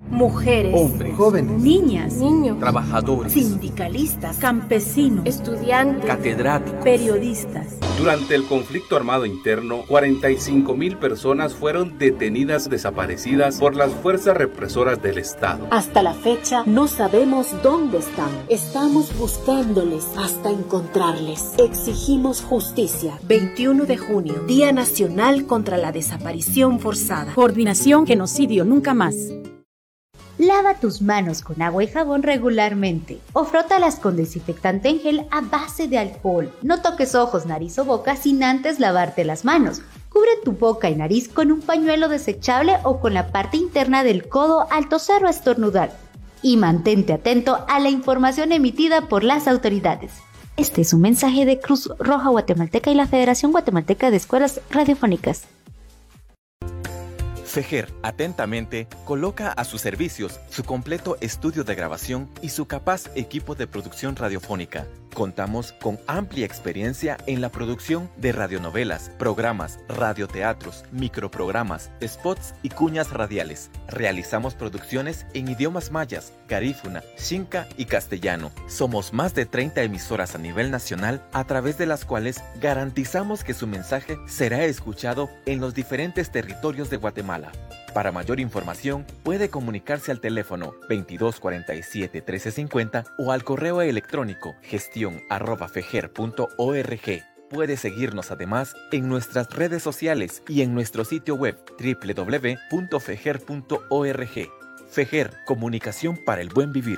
Mujeres, 0.09 0.73
hombres, 0.75 1.15
jóvenes, 1.15 1.59
niñas, 1.59 2.13
niños, 2.13 2.59
trabajadores, 2.59 3.33
sindicalistas, 3.33 4.37
campesinos, 4.37 5.25
estudiantes, 5.25 6.05
catedráticos, 6.05 6.83
periodistas. 6.83 7.77
Durante 7.97 8.35
el 8.35 8.45
conflicto 8.45 8.95
armado 8.95 9.25
interno, 9.25 9.83
45 9.87 10.75
mil 10.75 10.97
personas 10.97 11.53
fueron 11.53 11.97
detenidas 11.97 12.69
desaparecidas 12.69 13.59
por 13.59 13.75
las 13.75 13.91
fuerzas 13.91 14.35
represoras 14.35 15.01
del 15.01 15.19
Estado. 15.19 15.67
Hasta 15.71 16.01
la 16.03 16.13
fecha 16.13 16.63
no 16.65 16.87
sabemos 16.87 17.55
dónde 17.61 17.99
están. 17.99 18.31
Estamos 18.49 19.17
buscándoles 19.17 20.05
hasta 20.17 20.49
encontrarles. 20.49 21.53
Exigimos 21.57 22.41
justicia. 22.41 23.19
21 23.27 23.85
de 23.85 23.97
junio, 23.97 24.43
Día 24.47 24.71
Nacional 24.71 25.45
contra 25.45 25.77
la 25.77 25.91
Desaparición 25.91 26.79
Forzada. 26.79 27.33
Coordinación 27.33 28.05
Genocidio 28.05 28.65
Nunca 28.65 28.93
Más. 28.93 29.15
Lava 30.39 30.73
tus 30.73 31.03
manos 31.03 31.41
con 31.41 31.61
agua 31.61 31.83
y 31.83 31.87
jabón 31.87 32.23
regularmente 32.23 33.19
o 33.33 33.45
frótalas 33.45 33.97
con 33.97 34.15
desinfectante 34.15 34.89
en 34.89 34.99
gel 34.99 35.27
a 35.29 35.41
base 35.41 35.87
de 35.87 35.99
alcohol. 35.99 36.51
No 36.63 36.81
toques 36.81 37.13
ojos, 37.13 37.45
nariz 37.45 37.77
o 37.77 37.85
boca 37.85 38.15
sin 38.15 38.43
antes 38.43 38.79
lavarte 38.79 39.25
las 39.25 39.45
manos. 39.45 39.83
Cubre 40.09 40.31
tu 40.43 40.53
boca 40.53 40.89
y 40.89 40.95
nariz 40.95 41.29
con 41.29 41.51
un 41.51 41.61
pañuelo 41.61 42.09
desechable 42.09 42.77
o 42.83 42.99
con 42.99 43.13
la 43.13 43.31
parte 43.31 43.57
interna 43.57 44.03
del 44.03 44.27
codo 44.27 44.65
al 44.71 44.89
toser 44.89 45.23
o 45.23 45.29
estornudar. 45.29 45.95
Y 46.41 46.57
mantente 46.57 47.13
atento 47.13 47.63
a 47.67 47.79
la 47.79 47.91
información 47.91 48.51
emitida 48.51 49.07
por 49.07 49.23
las 49.23 49.47
autoridades. 49.47 50.13
Este 50.57 50.81
es 50.81 50.93
un 50.93 51.01
mensaje 51.01 51.45
de 51.45 51.59
Cruz 51.59 51.89
Roja 51.99 52.29
Guatemalteca 52.29 52.89
y 52.89 52.95
la 52.95 53.07
Federación 53.07 53.51
Guatemalteca 53.51 54.09
de 54.09 54.17
Escuelas 54.17 54.61
Radiofónicas. 54.71 55.43
FEGER 57.53 57.93
atentamente 58.01 58.87
coloca 59.05 59.51
a 59.51 59.63
sus 59.63 59.79
servicios 59.79 60.39
su 60.49 60.63
completo 60.63 61.17
estudio 61.21 61.63
de 61.63 61.75
grabación 61.75 62.27
y 62.41 62.49
su 62.49 62.65
capaz 62.65 63.11
equipo 63.13 63.53
de 63.53 63.67
producción 63.67 64.15
radiofónica. 64.15 64.87
Contamos 65.13 65.73
con 65.73 65.99
amplia 66.07 66.45
experiencia 66.45 67.17
en 67.27 67.39
la 67.39 67.49
producción 67.49 68.09
de 68.17 68.31
radionovelas, 68.31 69.11
programas, 69.19 69.79
radioteatros, 69.87 70.85
microprogramas, 70.91 71.91
spots 72.03 72.55
y 72.63 72.69
cuñas 72.69 73.11
radiales. 73.11 73.69
Realizamos 73.87 74.55
producciones 74.55 75.27
en 75.33 75.49
idiomas 75.49 75.91
mayas, 75.91 76.33
garífuna, 76.47 77.03
xinca 77.15 77.67
y 77.77 77.85
castellano. 77.85 78.51
Somos 78.67 79.13
más 79.13 79.35
de 79.35 79.45
30 79.45 79.83
emisoras 79.83 80.33
a 80.33 80.39
nivel 80.39 80.71
nacional 80.71 81.21
a 81.31 81.43
través 81.43 81.77
de 81.77 81.85
las 81.85 82.05
cuales 82.05 82.43
garantizamos 82.59 83.43
que 83.43 83.53
su 83.53 83.67
mensaje 83.67 84.17
será 84.25 84.63
escuchado 84.65 85.29
en 85.45 85.61
los 85.61 85.75
diferentes 85.75 86.31
territorios 86.31 86.89
de 86.89 86.97
Guatemala. 86.97 87.51
Para 87.93 88.11
mayor 88.11 88.39
información, 88.39 89.05
puede 89.21 89.49
comunicarse 89.49 90.11
al 90.11 90.19
teléfono 90.19 90.73
2247 90.89 92.17
1350 92.17 93.03
o 93.19 93.31
al 93.31 93.43
correo 93.43 93.81
electrónico 93.81 94.55
gestión@fejer.org. 94.63 97.23
Puede 97.49 97.77
seguirnos 97.77 98.31
además 98.31 98.75
en 98.91 99.07
nuestras 99.07 99.51
redes 99.51 99.83
sociales 99.83 100.41
y 100.47 100.63
en 100.63 100.73
nuestro 100.73 101.05
sitio 101.05 101.35
web 101.35 101.55
www.fejer.org. 101.79 104.49
Fejer, 104.89 105.33
comunicación 105.45 106.17
para 106.25 106.41
el 106.41 106.49
buen 106.49 106.71
vivir. 106.71 106.97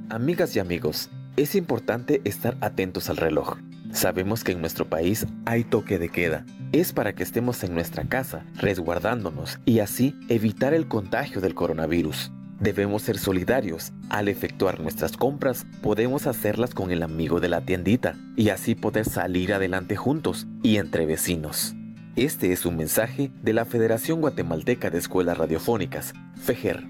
Amigas 0.09 0.55
y 0.55 0.59
amigos, 0.59 1.09
es 1.37 1.53
importante 1.53 2.19
estar 2.23 2.57
atentos 2.61 3.11
al 3.11 3.17
reloj. 3.17 3.57
Sabemos 3.91 4.43
que 4.43 4.53
en 4.53 4.61
nuestro 4.61 4.89
país 4.89 5.27
hay 5.45 5.63
toque 5.63 5.99
de 5.99 6.09
queda. 6.09 6.45
Es 6.71 6.93
para 6.93 7.13
que 7.13 7.23
estemos 7.23 7.63
en 7.63 7.73
nuestra 7.73 8.03
casa, 8.03 8.45
resguardándonos 8.55 9.59
y 9.65 9.79
así 9.79 10.15
evitar 10.29 10.75
el 10.75 10.87
contagio 10.87 11.41
del 11.41 11.55
coronavirus. 11.55 12.31
Debemos 12.59 13.01
ser 13.01 13.17
solidarios. 13.17 13.91
Al 14.09 14.27
efectuar 14.27 14.79
nuestras 14.79 15.17
compras, 15.17 15.65
podemos 15.81 16.27
hacerlas 16.27 16.75
con 16.75 16.91
el 16.91 17.01
amigo 17.01 17.39
de 17.39 17.49
la 17.49 17.61
tiendita 17.61 18.15
y 18.35 18.49
así 18.49 18.75
poder 18.75 19.05
salir 19.05 19.51
adelante 19.51 19.95
juntos 19.95 20.45
y 20.61 20.77
entre 20.77 21.07
vecinos. 21.07 21.73
Este 22.15 22.51
es 22.51 22.67
un 22.67 22.77
mensaje 22.77 23.31
de 23.41 23.53
la 23.53 23.65
Federación 23.65 24.21
Guatemalteca 24.21 24.91
de 24.91 24.99
Escuelas 24.99 25.39
Radiofónicas, 25.39 26.13
FEGER. 26.35 26.85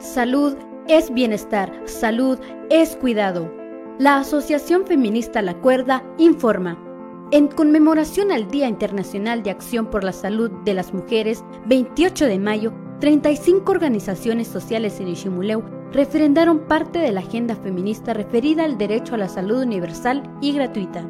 Salud 0.00 0.54
es 0.88 1.14
bienestar, 1.14 1.72
salud 1.86 2.38
es 2.68 2.94
cuidado. 2.96 3.61
La 3.98 4.16
Asociación 4.16 4.86
Feminista 4.86 5.42
La 5.42 5.54
Cuerda 5.54 6.02
informa. 6.16 6.78
En 7.30 7.46
conmemoración 7.46 8.32
al 8.32 8.50
Día 8.50 8.66
Internacional 8.66 9.42
de 9.42 9.50
Acción 9.50 9.86
por 9.86 10.02
la 10.02 10.14
Salud 10.14 10.50
de 10.64 10.72
las 10.72 10.94
Mujeres, 10.94 11.44
28 11.66 12.24
de 12.24 12.38
mayo, 12.38 12.72
35 13.00 13.70
organizaciones 13.70 14.48
sociales 14.48 14.98
en 14.98 15.08
Ishimuleu 15.08 15.62
refrendaron 15.92 16.60
parte 16.60 17.00
de 17.00 17.12
la 17.12 17.20
agenda 17.20 17.54
feminista 17.54 18.14
referida 18.14 18.64
al 18.64 18.78
derecho 18.78 19.14
a 19.14 19.18
la 19.18 19.28
salud 19.28 19.62
universal 19.62 20.22
y 20.40 20.52
gratuita. 20.52 21.06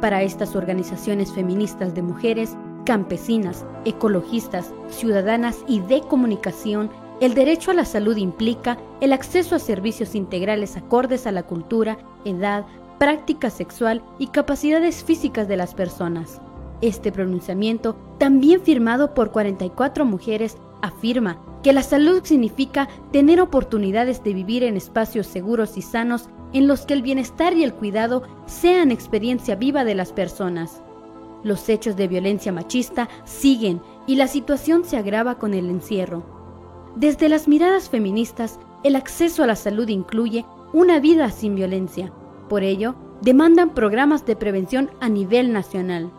Para 0.00 0.24
estas 0.24 0.56
organizaciones 0.56 1.32
feministas 1.32 1.94
de 1.94 2.02
mujeres, 2.02 2.56
campesinas, 2.84 3.64
ecologistas, 3.84 4.74
ciudadanas 4.88 5.58
y 5.68 5.78
de 5.78 6.00
comunicación, 6.00 6.90
el 7.20 7.32
derecho 7.32 7.70
a 7.70 7.74
la 7.74 7.86
salud 7.86 8.16
implica 8.16 8.76
el 9.00 9.14
acceso 9.14 9.56
a 9.56 9.58
servicios 9.58 10.14
integrales 10.14 10.76
acordes 10.76 11.26
a 11.26 11.32
la 11.32 11.44
cultura, 11.44 11.96
edad, 12.26 12.66
práctica 12.98 13.48
sexual 13.48 14.02
y 14.18 14.26
capacidades 14.28 15.02
físicas 15.02 15.48
de 15.48 15.56
las 15.56 15.74
personas. 15.74 16.40
Este 16.82 17.12
pronunciamiento, 17.12 17.96
también 18.18 18.60
firmado 18.60 19.14
por 19.14 19.30
44 19.30 20.04
mujeres, 20.04 20.58
afirma 20.82 21.40
que 21.62 21.72
la 21.72 21.82
salud 21.82 22.20
significa 22.22 22.86
tener 23.12 23.40
oportunidades 23.40 24.22
de 24.22 24.34
vivir 24.34 24.62
en 24.62 24.76
espacios 24.76 25.26
seguros 25.26 25.78
y 25.78 25.82
sanos 25.82 26.28
en 26.52 26.68
los 26.68 26.82
que 26.82 26.92
el 26.92 27.02
bienestar 27.02 27.54
y 27.54 27.64
el 27.64 27.72
cuidado 27.72 28.24
sean 28.44 28.90
experiencia 28.90 29.56
viva 29.56 29.84
de 29.84 29.94
las 29.94 30.12
personas. 30.12 30.82
Los 31.42 31.68
hechos 31.70 31.96
de 31.96 32.08
violencia 32.08 32.52
machista 32.52 33.08
siguen 33.24 33.80
y 34.06 34.16
la 34.16 34.28
situación 34.28 34.84
se 34.84 34.98
agrava 34.98 35.38
con 35.38 35.54
el 35.54 35.70
encierro. 35.70 36.35
Desde 36.96 37.28
las 37.28 37.46
miradas 37.46 37.90
feministas, 37.90 38.58
el 38.82 38.96
acceso 38.96 39.44
a 39.44 39.46
la 39.46 39.56
salud 39.56 39.86
incluye 39.88 40.46
una 40.72 40.98
vida 40.98 41.30
sin 41.30 41.54
violencia. 41.54 42.10
Por 42.48 42.62
ello, 42.62 42.94
demandan 43.20 43.74
programas 43.74 44.24
de 44.24 44.34
prevención 44.34 44.88
a 45.00 45.10
nivel 45.10 45.52
nacional. 45.52 46.10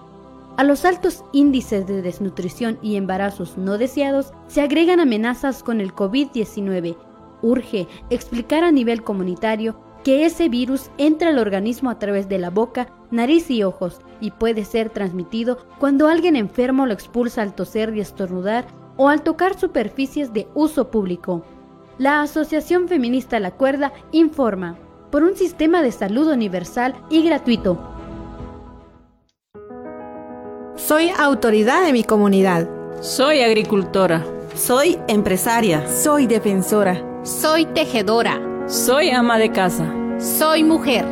A 0.56 0.64
los 0.64 0.86
altos 0.86 1.24
índices 1.34 1.88
de 1.88 2.04
desnutrición 2.04 2.78
y 2.84 2.96
embarazos 2.96 3.58
no 3.58 3.80
deseados 3.80 4.34
se 4.46 4.62
agregan 4.62 5.00
amenazas 5.00 5.64
con 5.64 5.82
el 5.82 5.96
COVID-19. 5.96 6.96
Urge 7.42 7.88
explicar 8.12 8.64
a 8.64 8.72
nivel 8.72 9.04
comunitario 9.04 9.80
que 10.04 10.28
ese 10.28 10.48
virus 10.48 10.92
entra 11.00 11.30
al 11.30 11.40
organismo 11.40 11.90
a 11.90 11.98
través 11.98 12.30
de 12.30 12.38
la 12.38 12.52
boca, 12.52 12.94
nariz 13.10 13.50
y 13.50 13.64
ojos 13.64 14.00
y 14.22 14.30
puede 14.30 14.64
ser 14.64 14.92
transmitido 14.92 15.58
cuando 15.80 16.08
alguien 16.08 16.36
enfermo 16.36 16.86
lo 16.86 16.94
expulsa 16.94 17.42
al 17.42 17.56
toser 17.56 17.96
y 17.96 18.00
estornudar 18.00 18.68
o 18.98 19.08
al 19.08 19.22
tocar 19.22 19.58
superficies 19.58 20.34
de 20.34 20.48
uso 20.54 20.92
público. 20.92 21.46
La 21.98 22.22
Asociación 22.22 22.88
Feminista 22.88 23.40
La 23.40 23.52
Cuerda 23.52 23.94
informa 24.12 24.78
por 25.12 25.24
un 25.24 25.36
sistema 25.36 25.82
de 25.82 25.92
salud 25.92 26.28
universal 26.28 26.96
y 27.10 27.24
gratuito 27.24 27.98
soy 30.88 31.10
autoridad 31.10 31.86
de 31.86 31.92
mi 31.92 32.06
comunidad. 32.06 32.70
Soy 33.02 33.42
agricultora. 33.42 34.24
Soy 34.56 34.98
empresaria. 35.10 35.86
Soy 35.86 36.28
defensora. 36.28 37.04
Soy 37.24 37.66
tejedora. 37.66 38.40
Soy 38.68 39.10
ama 39.10 39.38
de 39.38 39.52
casa. 39.52 39.94
Soy 40.18 40.64
mujer. 40.64 41.04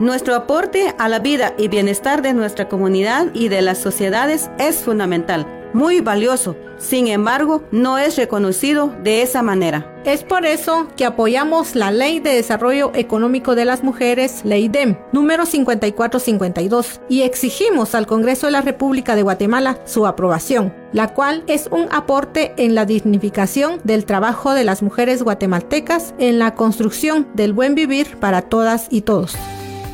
Nuestro 0.00 0.34
aporte 0.34 0.92
a 0.98 1.08
la 1.08 1.20
vida 1.20 1.54
y 1.56 1.68
bienestar 1.68 2.20
de 2.20 2.34
nuestra 2.34 2.68
comunidad 2.68 3.28
y 3.32 3.48
de 3.48 3.62
las 3.62 3.78
sociedades 3.78 4.50
es 4.58 4.82
fundamental 4.82 5.46
muy 5.74 6.00
valioso, 6.00 6.56
sin 6.78 7.08
embargo, 7.08 7.62
no 7.70 7.98
es 7.98 8.16
reconocido 8.16 8.94
de 9.02 9.22
esa 9.22 9.42
manera. 9.42 9.90
Es 10.04 10.22
por 10.22 10.44
eso 10.44 10.88
que 10.96 11.06
apoyamos 11.06 11.74
la 11.74 11.90
Ley 11.90 12.20
de 12.20 12.34
Desarrollo 12.34 12.92
Económico 12.94 13.54
de 13.54 13.64
las 13.64 13.82
Mujeres, 13.82 14.42
Ley 14.44 14.68
DEM, 14.68 14.98
número 15.12 15.46
5452, 15.46 17.00
y 17.08 17.22
exigimos 17.22 17.94
al 17.94 18.06
Congreso 18.06 18.46
de 18.46 18.52
la 18.52 18.60
República 18.60 19.16
de 19.16 19.22
Guatemala 19.22 19.78
su 19.86 20.06
aprobación, 20.06 20.74
la 20.92 21.14
cual 21.14 21.42
es 21.46 21.68
un 21.70 21.88
aporte 21.90 22.52
en 22.58 22.74
la 22.74 22.84
dignificación 22.84 23.80
del 23.84 24.04
trabajo 24.04 24.52
de 24.52 24.64
las 24.64 24.82
mujeres 24.82 25.22
guatemaltecas 25.22 26.14
en 26.18 26.38
la 26.38 26.54
construcción 26.54 27.26
del 27.34 27.52
buen 27.52 27.74
vivir 27.74 28.18
para 28.18 28.42
todas 28.42 28.88
y 28.90 29.02
todos. 29.02 29.34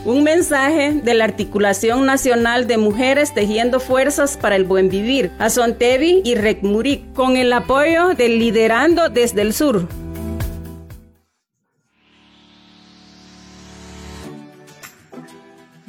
Un 0.06 0.22
mensaje 0.24 0.92
de 0.92 1.12
la 1.12 1.24
Articulación 1.24 2.06
Nacional 2.06 2.66
de 2.66 2.78
Mujeres 2.78 3.34
Tejiendo 3.34 3.80
Fuerzas 3.80 4.38
para 4.38 4.56
el 4.56 4.64
Buen 4.64 4.88
Vivir, 4.88 5.30
a 5.38 5.50
Sontevi 5.50 6.22
y 6.24 6.36
Recmuric, 6.36 7.12
con 7.12 7.36
el 7.36 7.52
apoyo 7.52 8.14
del 8.14 8.38
Liderando 8.38 9.10
desde 9.10 9.42
el 9.42 9.52
Sur. 9.52 9.86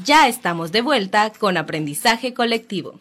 Ya 0.04 0.28
estamos 0.28 0.74
de 0.74 0.82
vuelta 0.82 1.32
con 1.32 1.56
aprendizaje 1.56 2.34
colectivo. 2.34 3.00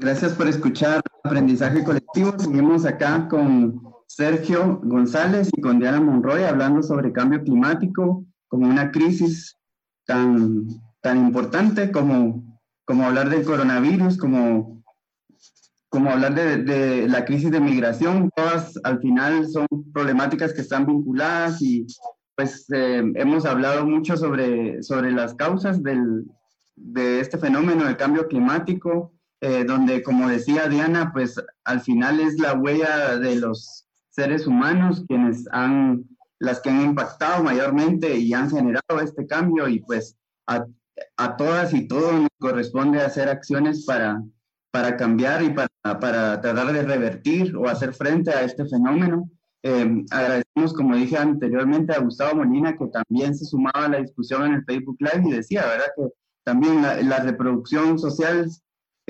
Gracias 0.00 0.32
por 0.32 0.48
escuchar 0.48 1.02
Aprendizaje 1.24 1.84
Colectivo. 1.84 2.32
Seguimos 2.38 2.86
acá 2.86 3.28
con 3.28 3.82
Sergio 4.06 4.80
González 4.82 5.50
y 5.54 5.60
con 5.60 5.78
Diana 5.78 6.00
Monroy 6.00 6.44
hablando 6.44 6.82
sobre 6.82 7.12
cambio 7.12 7.42
climático 7.42 8.24
como 8.48 8.66
una 8.66 8.92
crisis 8.92 9.58
tan, 10.06 10.66
tan 11.02 11.18
importante 11.18 11.92
como, 11.92 12.58
como 12.86 13.04
hablar 13.04 13.28
del 13.28 13.44
coronavirus, 13.44 14.16
como, 14.16 14.82
como 15.90 16.08
hablar 16.08 16.34
de, 16.34 16.62
de 16.62 17.06
la 17.06 17.26
crisis 17.26 17.50
de 17.50 17.60
migración. 17.60 18.30
Todas 18.34 18.80
al 18.84 19.00
final 19.00 19.50
son 19.50 19.66
problemáticas 19.92 20.54
que 20.54 20.62
están 20.62 20.86
vinculadas 20.86 21.60
y 21.60 21.86
pues 22.36 22.64
eh, 22.72 23.02
hemos 23.16 23.44
hablado 23.44 23.84
mucho 23.84 24.16
sobre, 24.16 24.82
sobre 24.82 25.12
las 25.12 25.34
causas 25.34 25.82
del, 25.82 26.24
de 26.74 27.20
este 27.20 27.36
fenómeno 27.36 27.84
del 27.84 27.98
cambio 27.98 28.28
climático 28.28 29.12
eh, 29.40 29.64
donde, 29.64 30.02
como 30.02 30.28
decía 30.28 30.68
Diana, 30.68 31.12
pues 31.12 31.42
al 31.64 31.80
final 31.80 32.20
es 32.20 32.38
la 32.38 32.54
huella 32.54 33.16
de 33.16 33.36
los 33.36 33.86
seres 34.10 34.46
humanos 34.46 35.04
quienes 35.08 35.46
han, 35.52 36.04
las 36.38 36.60
que 36.60 36.70
han 36.70 36.82
impactado 36.82 37.42
mayormente 37.42 38.16
y 38.16 38.34
han 38.34 38.50
generado 38.50 39.00
este 39.02 39.26
cambio 39.26 39.66
y 39.68 39.80
pues 39.80 40.18
a, 40.46 40.66
a 41.16 41.36
todas 41.36 41.72
y 41.72 41.88
todos 41.88 42.12
nos 42.14 42.28
corresponde 42.38 43.00
hacer 43.00 43.28
acciones 43.28 43.86
para, 43.86 44.22
para 44.70 44.96
cambiar 44.96 45.42
y 45.42 45.50
para, 45.50 45.68
para 45.82 46.40
tratar 46.40 46.72
de 46.72 46.82
revertir 46.82 47.56
o 47.56 47.68
hacer 47.68 47.94
frente 47.94 48.30
a 48.30 48.42
este 48.42 48.66
fenómeno. 48.66 49.30
Eh, 49.62 50.04
agradecemos, 50.10 50.72
como 50.74 50.96
dije 50.96 51.16
anteriormente, 51.16 51.92
a 51.92 52.00
Gustavo 52.00 52.36
Molina, 52.36 52.76
que 52.76 52.86
también 52.88 53.34
se 53.34 53.44
sumaba 53.44 53.86
a 53.86 53.88
la 53.88 53.98
discusión 53.98 54.46
en 54.46 54.54
el 54.54 54.64
Facebook 54.64 54.96
Live 55.00 55.28
y 55.28 55.32
decía, 55.32 55.66
¿verdad? 55.66 55.86
Que 55.96 56.08
también 56.44 56.82
la, 56.82 57.00
la 57.02 57.20
reproducción 57.20 57.98
social 57.98 58.50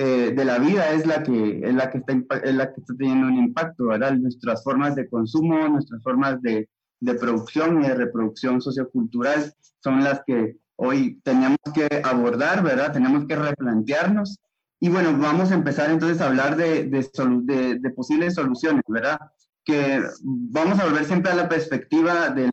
eh, 0.03 0.31
de 0.31 0.45
la 0.45 0.57
vida 0.57 0.93
es 0.93 1.05
la 1.05 1.21
que 1.21 1.61
es 1.63 1.75
la 1.75 1.91
que 1.91 1.99
está 1.99 2.13
es 2.43 2.55
la 2.55 2.73
que 2.73 2.81
está 2.81 2.95
teniendo 2.97 3.27
un 3.27 3.37
impacto, 3.37 3.85
¿verdad? 3.85 4.13
Nuestras 4.13 4.63
formas 4.63 4.95
de 4.95 5.07
consumo, 5.07 5.69
nuestras 5.69 6.01
formas 6.01 6.41
de, 6.41 6.67
de 7.01 7.13
producción 7.13 7.83
y 7.83 7.87
de 7.87 7.93
reproducción 7.93 8.61
sociocultural 8.61 9.53
son 9.79 10.03
las 10.03 10.23
que 10.25 10.57
hoy 10.75 11.21
tenemos 11.23 11.59
que 11.75 12.01
abordar, 12.03 12.63
¿verdad? 12.63 12.91
Tenemos 12.91 13.27
que 13.27 13.35
replantearnos. 13.35 14.39
Y 14.79 14.89
bueno, 14.89 15.15
vamos 15.19 15.51
a 15.51 15.53
empezar 15.53 15.91
entonces 15.91 16.19
a 16.19 16.29
hablar 16.29 16.55
de, 16.55 16.85
de, 16.89 17.89
posibles 17.95 18.33
soluciones, 18.33 18.81
¿verdad? 18.87 19.19
Que 19.63 20.01
vamos 20.23 20.79
a 20.79 20.85
volver 20.85 21.05
siempre 21.05 21.31
a 21.31 21.35
la 21.35 21.47
perspectiva 21.47 22.29
de, 22.29 22.49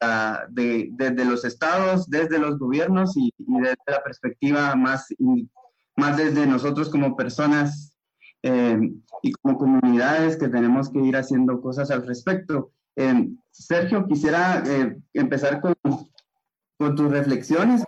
la, 0.00 0.46
los 1.24 1.44
estados, 1.44 2.08
desde 2.08 2.38
los 2.38 2.56
gobiernos 2.56 3.16
y, 3.16 3.32
y 3.36 3.60
desde 3.60 3.76
la 3.88 4.04
perspectiva 4.04 4.76
más 4.76 5.08
más 5.96 6.16
desde 6.16 6.46
nosotros 6.46 6.88
como 6.88 7.16
personas 7.16 7.94
eh, 8.42 8.78
y 9.22 9.32
como 9.32 9.56
comunidades 9.56 10.36
que 10.36 10.48
tenemos 10.48 10.90
que 10.90 11.00
ir 11.00 11.16
haciendo 11.16 11.60
cosas 11.60 11.90
al 11.90 12.06
respecto. 12.06 12.72
Eh, 12.96 13.30
Sergio, 13.50 14.06
quisiera 14.06 14.62
eh, 14.66 14.98
empezar 15.14 15.60
con, 15.60 15.74
con, 16.78 16.94
tus 16.94 17.10
reflexiones. 17.10 17.84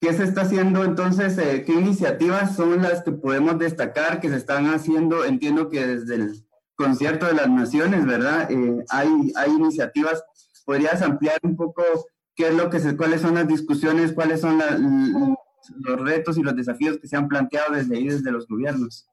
¿Qué 0.00 0.12
se 0.12 0.24
está 0.24 0.42
haciendo 0.42 0.84
entonces? 0.84 1.36
¿Qué 1.36 1.72
iniciativas 1.72 2.56
son 2.56 2.82
las 2.82 3.02
que 3.02 3.12
podemos 3.12 3.58
destacar 3.58 4.20
que 4.20 4.30
se 4.30 4.36
están 4.36 4.66
haciendo? 4.66 5.24
Entiendo 5.24 5.68
que 5.68 5.86
desde 5.86 6.14
el 6.14 6.46
concierto 6.74 7.26
de 7.26 7.34
las 7.34 7.48
naciones, 7.48 8.06
¿verdad? 8.06 8.48
hay, 8.90 9.32
hay 9.36 9.50
iniciativas. 9.50 10.22
¿Podrías 10.64 11.02
ampliar 11.02 11.38
un 11.42 11.56
poco 11.56 11.82
qué 12.34 12.48
es 12.48 12.54
lo 12.54 12.70
que 12.70 12.80
se, 12.80 12.96
cuáles 12.96 13.20
son 13.20 13.34
las 13.34 13.46
discusiones, 13.46 14.12
cuáles 14.12 14.40
son 14.40 14.58
las 14.58 14.78
los 15.80 16.00
retos 16.00 16.38
y 16.38 16.42
los 16.42 16.56
desafíos 16.56 16.98
que 16.98 17.08
se 17.08 17.16
han 17.16 17.28
planteado 17.28 17.74
desde 17.74 17.96
ahí, 17.96 18.08
desde 18.08 18.30
los 18.30 18.46
gobiernos? 18.46 19.06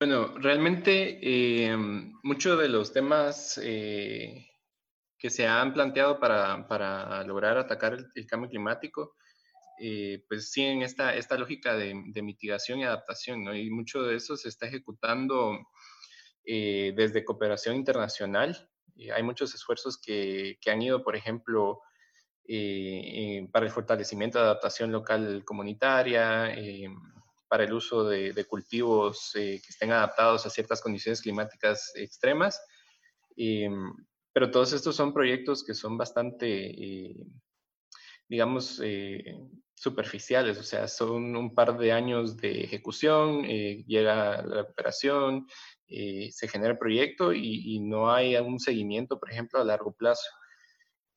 Bueno, 0.00 0.38
realmente 0.38 1.18
eh, 1.20 1.76
muchos 2.22 2.56
de 2.60 2.68
los 2.68 2.92
temas 2.92 3.58
eh, 3.60 4.48
que 5.18 5.28
se 5.28 5.44
han 5.44 5.72
planteado 5.74 6.20
para, 6.20 6.68
para 6.68 7.24
lograr 7.24 7.58
atacar 7.58 7.98
el, 8.14 8.26
cambio 8.28 8.48
climático, 8.48 9.16
eh, 9.80 10.24
pues 10.28 10.52
siguen 10.52 10.82
esta, 10.82 11.16
esta 11.16 11.36
lógica 11.36 11.74
de, 11.74 11.94
mitigación 12.22 12.78
y 12.78 12.84
adaptación, 12.84 13.42
¿no? 13.42 13.56
Y 13.56 13.70
mucho 13.70 14.04
de 14.04 14.14
eso 14.14 14.36
se 14.36 14.48
está 14.48 14.68
ejecutando 14.68 15.58
desde 16.44 17.24
cooperación 17.24 17.74
internacional. 17.74 18.70
hay 19.12 19.22
muchos 19.24 19.52
esfuerzos 19.54 20.00
que, 20.00 20.58
que, 20.60 20.70
han 20.70 20.80
ido, 20.80 21.02
por 21.02 21.16
ejemplo, 21.16 21.82
eh, 22.50 23.46
para 23.52 23.66
el 23.66 23.72
fortalecimiento 23.72 24.38
de 24.38 24.44
adaptación 24.44 24.90
local 24.90 25.44
comunitaria, 25.44 26.54
eh, 26.54 26.88
para 27.46 27.64
el 27.64 27.72
uso 27.74 28.04
de, 28.04 28.44
cultivos 28.46 29.30
que 29.34 29.56
estén 29.56 29.92
adaptados 29.92 30.46
a 30.46 30.50
ciertas 30.50 30.80
condiciones 30.80 31.20
climáticas 31.20 31.92
extremas. 31.94 32.60
pero 34.32 34.50
todos 34.50 34.72
estos 34.72 34.96
son 34.96 35.12
proyectos 35.12 35.64
que 35.64 35.74
son 35.74 35.96
bastante, 35.96 37.14
digamos, 38.28 38.80
superficiales, 39.74 40.58
o 40.58 40.62
sea, 40.62 40.88
son 40.88 41.36
un 41.36 41.54
par 41.54 41.78
de 41.78 41.92
años 41.92 42.36
de 42.36 42.64
ejecución, 42.64 43.44
llega 43.44 44.42
la 44.42 44.62
operación, 44.62 45.46
se 45.86 46.48
genera 46.48 46.72
el 46.72 46.78
proyecto 46.78 47.32
y, 47.32 47.80
no 47.80 48.12
hay 48.12 48.36
un 48.36 48.58
seguimiento, 48.60 49.18
por 49.18 49.30
ejemplo, 49.30 49.60
a 49.60 49.64
largo 49.64 49.92
plazo. 49.92 50.28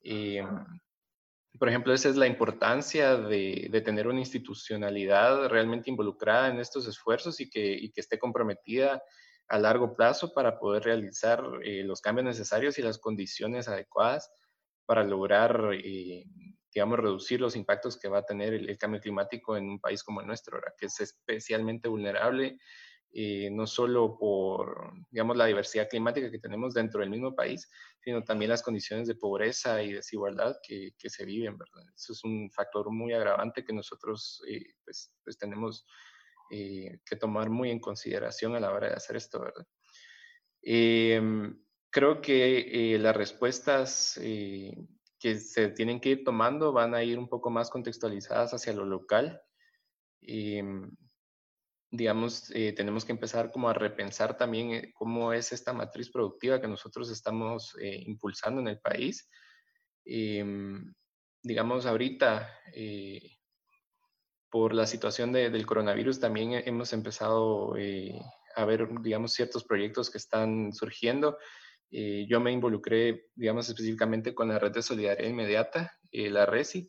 Eh, 0.03 0.43
por 1.59 1.69
ejemplo, 1.69 1.93
esa 1.93 2.09
es 2.09 2.15
la 2.15 2.27
importancia 2.27 3.17
de, 3.17 3.81
tener 3.83 4.07
una 4.07 4.19
institucionalidad 4.19 5.49
realmente 5.49 5.89
involucrada 5.89 6.49
en 6.49 6.59
estos 6.59 6.87
esfuerzos 6.87 7.39
y 7.39 7.49
que, 7.49 7.91
esté 7.95 8.17
comprometida 8.17 9.03
a 9.47 9.59
largo 9.59 9.93
plazo 9.93 10.33
para 10.33 10.57
poder 10.57 10.83
realizar 10.83 11.43
eh, 11.63 11.83
los 11.83 11.99
cambios 11.99 12.25
necesarios 12.25 12.79
y 12.79 12.81
las 12.81 12.99
condiciones 12.99 13.67
adecuadas 13.67 14.31
para 14.85 15.03
lograr, 15.03 15.71
eh, 15.73 16.25
digamos, 16.73 16.99
reducir 16.99 17.41
los 17.41 17.55
impactos 17.55 17.97
que 17.97 18.07
va 18.07 18.19
a 18.19 18.25
tener 18.25 18.53
el, 18.53 18.77
cambio 18.77 19.01
climático 19.01 19.57
en 19.57 19.69
un 19.69 19.79
país 19.79 20.03
como 20.03 20.21
el 20.21 20.27
nuestro, 20.27 20.59
que 20.77 20.85
es 20.85 20.99
especialmente 21.01 21.89
vulnerable 21.89 22.57
eh, 23.13 23.49
no 23.51 23.67
solo 23.67 24.17
por, 24.17 24.93
digamos, 25.09 25.35
la 25.35 25.45
diversidad 25.45 25.89
climática 25.89 26.31
que 26.31 26.39
tenemos 26.39 26.73
dentro 26.73 27.01
del 27.01 27.09
mismo 27.09 27.35
país, 27.35 27.69
sino 27.99 28.23
también 28.23 28.49
las 28.49 28.63
condiciones 28.63 29.07
de 29.07 29.15
pobreza 29.15 29.83
y 29.83 29.91
desigualdad 29.91 30.55
que, 30.65 30.91
que 30.97 31.09
se 31.09 31.25
viven, 31.25 31.57
¿verdad? 31.57 31.83
Eso 31.93 32.13
es 32.13 32.23
un 32.23 32.49
factor 32.51 32.89
muy 32.89 33.11
agravante 33.11 33.65
que 33.65 33.73
nosotros, 33.73 34.41
eh, 34.47 34.63
pues, 34.85 35.13
pues, 35.23 35.37
tenemos 35.37 35.85
eh, 36.51 36.99
que 37.05 37.17
tomar 37.17 37.49
muy 37.49 37.69
en 37.69 37.79
consideración 37.79 38.55
a 38.55 38.61
la 38.61 38.71
hora 38.71 38.87
de 38.87 38.95
hacer 38.95 39.17
esto, 39.17 39.41
¿verdad? 39.41 39.67
Em, 40.61 41.61
creo 41.89 42.21
que 42.21 42.97
las 42.99 43.15
respuestas 43.15 44.17
que 45.21 45.35
se 45.39 45.69
tienen 45.69 45.99
que 45.99 46.09
ir 46.09 46.23
tomando 46.23 46.71
van 46.71 46.95
a 46.95 47.03
ir 47.03 47.19
un 47.19 47.27
poco 47.27 47.49
más 47.49 47.69
contextualizadas 47.69 48.53
hacia 48.53 48.73
lo 48.73 48.85
local. 48.85 49.41
Em, 50.21 50.91
digamos, 51.91 52.49
eh, 52.55 52.71
tenemos 52.71 53.03
que 53.03 53.11
empezar 53.11 53.51
como 53.51 53.69
a 53.69 53.73
repensar 53.73 54.37
también 54.37 54.71
eh, 54.71 54.93
cómo 54.93 55.33
es 55.33 55.51
esta 55.51 55.73
matriz 55.73 56.09
productiva 56.09 56.61
que 56.61 56.67
nosotros 56.67 57.11
estamos 57.11 57.75
eh, 57.81 58.03
impulsando 58.05 58.61
en 58.61 58.69
el 58.69 58.79
país. 58.79 59.29
Em, 60.05 60.93
digamos, 61.43 61.85
ahorita, 61.85 62.49
por 64.49 64.73
la 64.73 64.85
situación 64.85 65.31
del 65.31 65.65
coronavirus, 65.65 66.19
también 66.19 66.53
hemos 66.65 66.93
empezado 66.93 67.73
a 68.55 68.65
ver, 68.65 68.87
digamos, 69.01 69.33
ciertos 69.33 69.63
proyectos 69.63 70.09
que 70.09 70.17
están 70.17 70.73
surgiendo. 70.73 71.37
yo 71.89 72.39
me 72.39 72.51
involucré, 72.51 73.29
digamos, 73.35 73.69
específicamente 73.69 74.33
con 74.35 74.49
la 74.49 74.59
Red 74.59 74.71
de 74.71 74.81
Solidaridad 74.83 75.29
Inmediata, 75.29 75.97
la 76.11 76.45
RESI, 76.45 76.87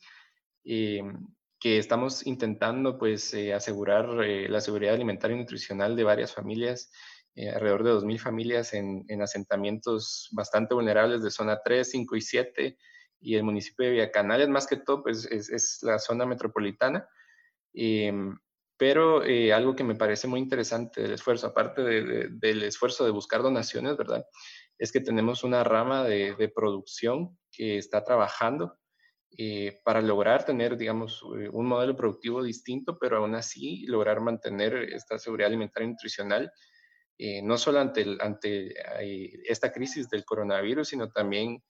em, 0.65 1.27
que 1.63 1.79
estamos 1.79 2.27
intentando 2.27 2.99
pues 2.99 3.33
eh, 3.35 3.55
asegurar 3.55 4.25
eh, 4.25 4.49
la 4.49 4.61
seguridad 4.61 4.95
alimentaria 4.95 5.37
y 5.37 5.39
nutricional 5.39 5.95
de 5.95 6.03
varias 6.03 6.35
familias, 6.35 6.91
eh, 7.37 7.51
alrededor 7.51 7.85
de 7.85 7.93
2.000 7.93 8.19
familias 8.19 8.75
en, 8.75 9.23
asentamientos 9.23 10.29
bastante 10.33 10.75
vulnerables 10.75 11.23
de 11.23 11.31
zona 11.31 11.61
3, 11.65 11.89
5 11.89 12.17
y 12.17 12.21
7 12.21 12.79
y 13.21 13.37
el 13.37 13.45
municipio 13.45 13.87
de 13.87 13.93
Villacanales, 13.93 14.49
más 14.49 14.67
que 14.67 14.79
todo 14.79 15.05
pues 15.05 15.25
es, 15.27 15.79
la 15.83 16.01
zona 16.01 16.27
metropolitana. 16.27 17.07
Em, 17.73 18.37
pero 18.77 19.23
algo 19.55 19.77
que 19.77 19.85
me 19.85 19.95
parece 19.95 20.27
muy 20.27 20.41
interesante 20.41 21.01
del 21.03 21.13
esfuerzo, 21.13 21.47
aparte 21.47 21.83
del 21.83 22.63
esfuerzo 22.65 23.05
de 23.05 23.13
buscar 23.13 23.41
donaciones, 23.41 23.97
¿verdad? 23.97 24.27
Es 24.77 24.91
que 24.91 24.99
tenemos 24.99 25.45
una 25.45 25.63
rama 25.63 26.03
de, 26.03 26.35
de 26.35 26.49
producción 26.49 27.39
que 27.53 27.79
está 27.79 28.03
trabajando 28.03 28.82
eh, 29.39 29.81
para 29.83 30.03
lograr 30.03 30.45
tener, 30.45 30.77
digamos, 30.77 31.25
eh, 31.39 31.49
un 31.51 31.67
modelo 31.67 31.97
productivo 31.97 32.43
distinto, 32.43 32.99
pero 32.99 33.17
aún 33.17 33.35
así 33.35 33.87
lograr 33.87 34.21
mantener 34.21 34.75
esta 34.75 35.19
seguridad 35.19 35.49
alimentaria 35.49 35.87
y 35.87 35.91
nutricional, 35.93 36.53
eh, 37.17 37.41
no 37.43 37.57
solo 37.57 37.81
ante, 37.81 38.05
ante 38.21 38.75
esta 39.51 39.73
crisis 39.73 40.11
del 40.11 40.27
coronavirus, 40.27 40.89
sino 40.89 41.11
también 41.11 41.63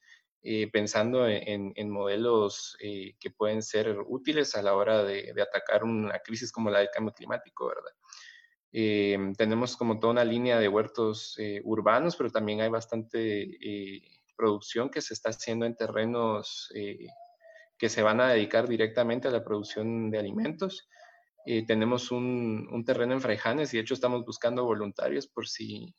pensando 0.72 1.28
en, 1.28 1.90
modelos 1.90 2.76
que 2.80 3.30
pueden 3.30 3.62
ser 3.62 3.96
útiles 4.08 4.56
a 4.56 4.62
la 4.62 4.74
hora 4.74 5.04
de, 5.04 5.32
atacar 5.40 5.84
una 5.84 6.18
crisis 6.18 6.50
como 6.50 6.68
la 6.68 6.80
del 6.80 6.90
cambio 6.90 7.12
climático, 7.12 7.68
¿verdad? 7.68 9.36
tenemos 9.36 9.76
como 9.76 10.00
toda 10.00 10.14
una 10.14 10.24
línea 10.24 10.58
de 10.58 10.66
huertos 10.66 11.38
urbanos, 11.62 12.16
pero 12.16 12.30
también 12.30 12.60
hay 12.60 12.70
bastante 12.70 14.02
producción 14.34 14.90
que 14.90 15.00
se 15.00 15.14
está 15.14 15.30
haciendo 15.30 15.64
en 15.64 15.76
terrenos 15.76 16.72
que 17.78 17.88
se 17.88 18.02
van 18.02 18.20
a 18.20 18.28
dedicar 18.28 18.68
directamente 18.68 19.28
a 19.28 19.30
la 19.32 19.44
producción 19.44 20.10
de 20.10 20.18
alimentos. 20.18 20.88
Eh, 21.44 21.66
tenemos 21.66 22.12
un, 22.12 22.68
un, 22.70 22.84
terreno 22.84 23.14
en 23.14 23.20
Fraijanes 23.20 23.74
y 23.74 23.76
de 23.76 23.82
hecho 23.82 23.94
estamos 23.94 24.24
buscando 24.24 24.64
voluntarios 24.64 25.26
por 25.26 25.48
si, 25.48 25.92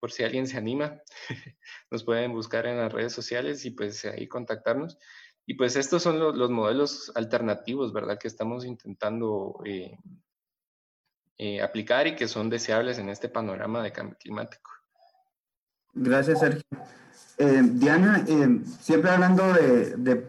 por 0.00 0.10
si 0.10 0.24
alguien 0.24 0.46
se 0.46 0.56
anima. 0.56 1.00
Nos 1.90 2.02
pueden 2.04 2.32
buscar 2.32 2.66
en 2.66 2.78
las 2.78 2.92
redes 2.92 3.12
sociales 3.12 3.64
y 3.64 3.70
pues 3.70 4.04
ahí 4.04 4.26
contactarnos. 4.26 4.98
Y 5.46 5.54
pues 5.54 5.76
estos 5.76 6.02
son 6.02 6.18
los, 6.18 6.50
modelos 6.50 7.12
alternativos, 7.14 7.92
¿verdad? 7.92 8.18
Que 8.18 8.26
estamos 8.26 8.64
intentando 8.64 9.60
eh, 9.64 9.96
eh, 11.38 11.62
aplicar 11.62 12.08
y 12.08 12.16
que 12.16 12.26
son 12.26 12.50
deseables 12.50 12.98
en 12.98 13.08
este 13.08 13.28
panorama 13.28 13.80
de 13.84 13.92
cambio 13.92 14.16
climático. 14.18 14.72
Gracias, 15.94 16.40
Sergio. 16.40 16.62
Diana, 17.38 18.26
siempre 18.80 19.10
hablando 19.10 19.52
de, 19.52 19.96
de 19.96 20.26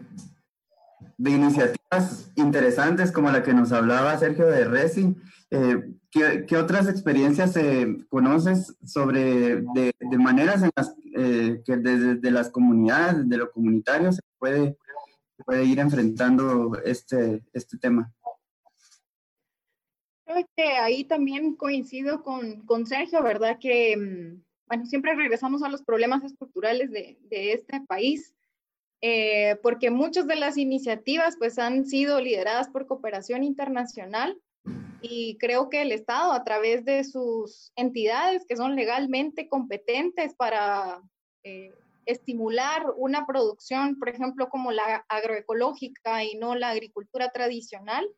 iniciativas 1.18 2.30
interesantes 2.36 3.12
como 3.12 3.30
la 3.30 3.42
que 3.42 3.54
nos 3.54 3.72
hablaba 3.72 4.18
Sergio 4.18 4.46
de 4.46 4.64
Resi. 4.64 5.16
Eh, 5.50 5.94
¿qué, 6.10 6.56
otras 6.56 6.88
experiencias 6.88 7.56
eh, 7.56 7.86
conoces 8.08 8.76
sobre 8.84 9.62
de, 9.74 9.94
maneras 10.18 10.62
en 10.62 10.70
las 10.76 10.94
eh, 11.16 11.62
que 11.64 11.76
desde 11.76 12.30
las 12.30 12.50
comunidades, 12.50 13.28
de 13.28 13.36
lo 13.36 13.50
comunitario, 13.50 14.12
se 14.12 14.20
puede, 14.38 14.76
puede 15.44 15.64
ir 15.64 15.78
enfrentando 15.78 16.76
este, 16.84 17.42
este 17.52 17.78
tema? 17.78 18.12
Creo 20.26 20.46
que 20.54 20.64
ahí 20.64 21.04
también 21.04 21.56
coincido 21.56 22.22
con, 22.22 22.60
con 22.66 22.84
Sergio, 22.84 23.22
¿verdad? 23.22 23.56
Que, 23.58 23.96
mm, 23.96 24.42
bueno, 24.66 24.84
siempre 24.84 25.14
regresamos 25.14 25.62
a 25.62 25.70
los 25.70 25.82
problemas 25.82 26.22
estructurales 26.22 26.90
de, 26.90 27.18
de 27.30 27.52
este 27.54 27.80
país 27.88 28.34
eh, 29.00 29.56
porque 29.62 29.90
muchas 29.90 30.26
de 30.26 30.36
las 30.36 30.56
iniciativas 30.56 31.36
pues 31.38 31.58
han 31.58 31.86
sido 31.86 32.20
lideradas 32.20 32.68
por 32.68 32.86
cooperación 32.86 33.44
internacional 33.44 34.36
y 35.00 35.38
creo 35.38 35.68
que 35.68 35.82
el 35.82 35.92
Estado 35.92 36.32
a 36.32 36.42
través 36.42 36.84
de 36.84 37.04
sus 37.04 37.72
entidades 37.76 38.44
que 38.46 38.56
son 38.56 38.74
legalmente 38.74 39.48
competentes 39.48 40.34
para 40.34 41.00
eh, 41.44 41.72
estimular 42.06 42.86
una 42.96 43.26
producción, 43.26 43.98
por 43.98 44.08
ejemplo, 44.08 44.48
como 44.48 44.72
la 44.72 45.04
agroecológica 45.08 46.24
y 46.24 46.34
no 46.36 46.54
la 46.54 46.70
agricultura 46.70 47.30
tradicional, 47.30 48.08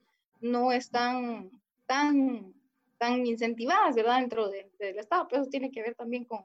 no 0.41 0.73
están 0.73 1.51
tan, 1.87 2.55
tan 2.99 3.27
incentivadas, 3.27 3.97
¿verdad?, 3.97 4.21
dentro 4.21 4.49
del 4.49 4.99
Estado. 4.99 5.27
Pero 5.29 5.43
eso 5.43 5.51
tiene 5.51 5.71
que 5.71 5.83
ver 5.83 5.97
también 5.97 6.25
con, 6.25 6.45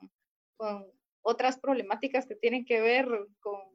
con 0.58 0.88
otras 1.22 1.60
problemáticas 1.60 2.26
que 2.26 2.36
tienen 2.36 2.66
que 2.66 2.82
ver 2.82 3.08
con 3.40 3.75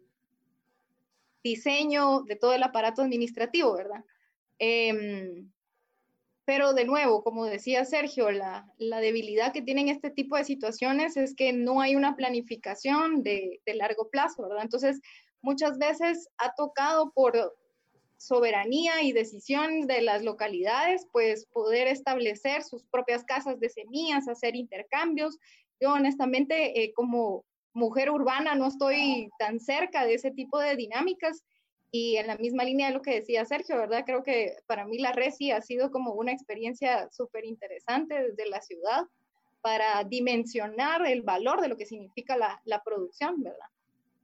diseño 1.42 2.22
de 2.22 2.36
todo 2.36 2.54
el 2.54 2.62
aparato 2.62 3.02
administrativo, 3.02 3.74
¿verdad? 3.74 4.04
Em, 4.58 5.50
pero 6.44 6.72
de 6.74 6.84
nuevo, 6.84 7.22
como 7.22 7.44
decía 7.44 7.84
Sergio, 7.84 8.30
la, 8.32 8.66
debilidad 8.78 9.52
que 9.52 9.62
tienen 9.62 9.88
este 9.88 10.10
tipo 10.10 10.36
de 10.36 10.44
situaciones 10.44 11.16
es 11.16 11.36
que 11.36 11.52
no 11.52 11.80
hay 11.80 11.94
una 11.94 12.16
planificación 12.16 13.22
de, 13.22 13.60
largo 13.66 14.10
plazo, 14.10 14.42
¿verdad? 14.42 14.64
Entonces, 14.64 15.00
muchas 15.42 15.78
veces 15.78 16.28
ha 16.38 16.52
tocado 16.54 17.12
por 17.12 17.54
soberanía 18.16 19.00
y 19.02 19.12
decisión 19.12 19.86
de 19.86 20.02
las 20.02 20.24
localidades, 20.24 21.06
pues 21.12 21.46
poder 21.46 21.86
establecer 21.86 22.64
sus 22.64 22.84
propias 22.84 23.24
casas 23.24 23.60
de 23.60 23.70
semillas, 23.70 24.28
hacer 24.28 24.56
intercambios. 24.56 25.38
Yo 25.80 25.92
honestamente, 25.92 26.82
eh, 26.82 26.92
como 26.94 27.44
mujer 27.72 28.10
urbana 28.10 28.54
no 28.54 28.66
estoy 28.66 29.30
tan 29.38 29.60
cerca 29.60 30.04
de 30.04 30.14
ese 30.14 30.30
tipo 30.30 30.58
de 30.58 30.76
dinámicas 30.76 31.44
y 31.92 32.16
en 32.16 32.26
la 32.26 32.36
misma 32.36 32.64
línea 32.64 32.88
de 32.88 32.94
lo 32.94 33.02
que 33.02 33.16
decía 33.16 33.44
Sergio, 33.44 33.76
¿verdad? 33.76 34.04
Creo 34.06 34.22
que 34.22 34.56
para 34.66 34.86
mí 34.86 34.98
la 34.98 35.12
RESI 35.12 35.50
ha 35.50 35.60
sido 35.60 35.90
como 35.90 36.12
una 36.12 36.32
experiencia 36.32 37.08
súper 37.10 37.44
interesante 37.44 38.22
desde 38.22 38.48
la 38.48 38.60
ciudad 38.60 39.02
para 39.60 40.04
dimensionar 40.04 41.04
el 41.06 41.22
valor 41.22 41.60
de 41.60 41.68
lo 41.68 41.76
que 41.76 41.86
significa 41.86 42.36
la, 42.36 42.60
la 42.64 42.82
producción, 42.82 43.42
¿verdad? 43.42 43.66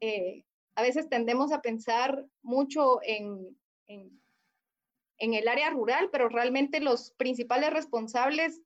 Eh, 0.00 0.44
a 0.76 0.82
veces 0.82 1.08
tendemos 1.08 1.52
a 1.52 1.60
pensar 1.60 2.24
mucho 2.42 3.00
en, 3.02 3.56
en, 3.86 4.20
en 5.18 5.34
el 5.34 5.48
área 5.48 5.70
rural, 5.70 6.08
pero 6.12 6.28
realmente 6.28 6.80
los 6.80 7.12
principales 7.12 7.72
responsables 7.72 8.62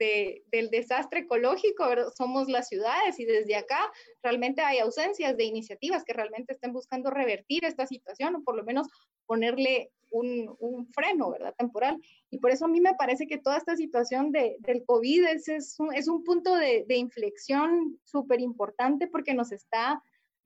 del 0.00 0.70
desastre 0.70 1.20
ecológico 1.20 1.84
somos 2.16 2.48
las 2.48 2.68
ciudades 2.68 3.18
y 3.20 3.24
desde 3.26 3.56
acá 3.56 3.80
realmente 4.22 4.62
hay 4.62 4.78
ausencias 4.78 5.36
de 5.36 5.44
iniciativas 5.44 6.04
que 6.04 6.14
realmente 6.14 6.54
estén 6.54 6.72
buscando 6.72 7.10
revertir 7.10 7.64
esta 7.64 7.86
situación 7.86 8.36
o 8.36 8.42
por 8.42 8.56
lo 8.56 8.64
menos 8.64 8.88
ponerle 9.26 9.90
un, 10.10 10.88
freno, 10.92 11.30
¿verdad? 11.30 11.54
Temporal. 11.56 12.00
Y 12.30 12.38
por 12.38 12.50
eso 12.50 12.64
a 12.64 12.68
mí 12.68 12.80
me 12.80 12.94
parece 12.94 13.26
que 13.26 13.38
toda 13.38 13.58
esta 13.58 13.76
situación 13.76 14.32
de, 14.32 14.56
del 14.60 14.84
COVID 14.84 15.24
es, 15.26 15.76
un, 15.78 15.94
es 15.94 16.08
un 16.08 16.24
punto 16.24 16.56
de, 16.56 16.84
de 16.88 16.96
inflexión 16.96 18.00
súper 18.04 18.40
importante 18.40 19.06
porque 19.06 19.34
nos 19.34 19.52
está 19.52 20.02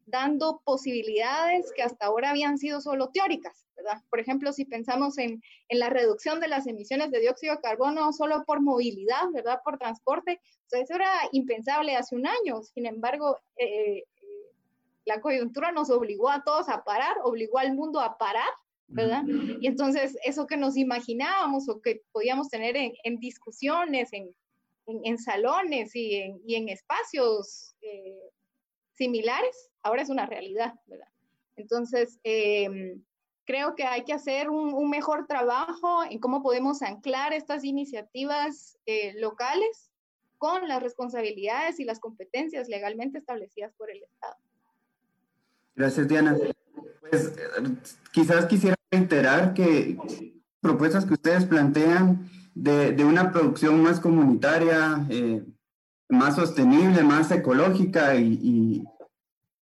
dando 0.07 0.61
posibilidades 0.65 1.73
que 1.75 1.83
hasta 1.83 2.07
ahora 2.07 2.31
habían 2.31 2.59
sido 2.59 2.81
solo 2.81 3.11
teóricas, 3.11 3.67
¿verdad? 3.77 4.03
Por 4.11 4.21
ejemplo, 4.21 4.53
si 4.53 4.65
pensamos 4.65 5.19
en, 5.19 5.43
en, 5.69 5.79
la 5.79 5.91
reducción 5.91 6.41
de 6.41 6.49
las 6.49 6.67
emisiones 6.67 7.11
de 7.11 7.21
dióxido 7.21 7.57
de 7.57 7.61
carbono 7.61 8.13
solo 8.13 8.45
por 8.45 8.61
movilidad, 8.61 9.31
¿verdad? 9.33 9.61
Por 9.65 9.79
transporte, 9.79 10.41
eso 10.71 10.95
era 10.95 11.11
impensable 11.33 11.97
hace 11.97 12.17
un 12.17 12.27
año. 12.27 12.63
Sin 12.63 12.87
embargo, 12.87 13.39
eh, 13.57 14.05
la 15.05 15.21
coyuntura 15.21 15.73
nos 15.73 15.91
obligó 15.91 16.31
a 16.31 16.43
todos 16.43 16.69
a 16.69 16.85
parar, 16.85 17.17
obligó 17.23 17.59
al 17.59 17.75
mundo 17.75 18.01
a 18.01 18.17
parar, 18.19 18.49
¿verdad? 18.87 19.25
Y 19.61 19.67
entonces 19.67 20.17
eso 20.25 20.47
que 20.47 20.57
nos 20.57 20.77
imaginábamos 20.77 21.69
o 21.69 21.81
que 21.81 22.03
podíamos 22.13 22.49
tener 22.49 22.77
en, 22.77 22.93
en 23.05 23.19
discusiones, 23.19 24.13
en, 24.13 24.35
en, 24.87 25.19
salones 25.19 25.95
y 25.95 26.17
en, 26.17 26.41
y 26.47 26.57
en 26.57 26.69
espacios 26.69 27.75
eh, 27.83 28.31
similares, 28.95 29.70
ahora 29.82 30.03
es 30.03 30.09
una 30.09 30.26
realidad, 30.26 30.74
¿verdad? 30.86 31.09
Entonces, 31.57 32.18
eh, 32.24 32.99
creo 33.45 33.74
que 33.74 33.84
hay 33.84 34.05
que 34.05 34.12
hacer 34.12 34.51
un, 34.51 34.72
un, 34.74 34.90
mejor 34.90 35.26
trabajo 35.26 36.03
en 36.09 36.18
cómo 36.18 36.42
podemos 36.42 36.82
anclar 36.82 37.32
estas 37.32 37.64
iniciativas 37.64 38.78
eh, 38.86 39.14
locales 39.20 39.90
con 40.38 40.66
las 40.68 40.82
responsabilidades 40.82 41.78
y 41.80 41.84
las 41.84 42.01
competencias 42.01 42.68
legalmente 42.68 43.18
establecidas 43.18 43.72
por 43.74 43.90
el 43.90 44.03
Estado. 44.03 44.36
Gracias, 45.76 46.09
Diana. 46.09 46.36
Pues 47.01 47.32
quizás 48.12 48.47
quisiera 48.47 48.76
reiterar 48.90 49.55
que 49.55 49.97
propuestas 50.61 51.05
que 51.05 51.14
ustedes 51.14 51.45
plantean 51.45 52.28
de, 52.55 52.92
de 52.92 53.05
una 53.05 53.32
producción 53.32 53.82
más 53.82 54.01
comunitaria, 54.01 55.05
eh, 55.11 55.42
más 56.09 56.37
sostenible, 56.37 57.03
más 57.03 57.31
ecológica 57.31 58.15
y, 58.17 58.39
y, 58.43 58.85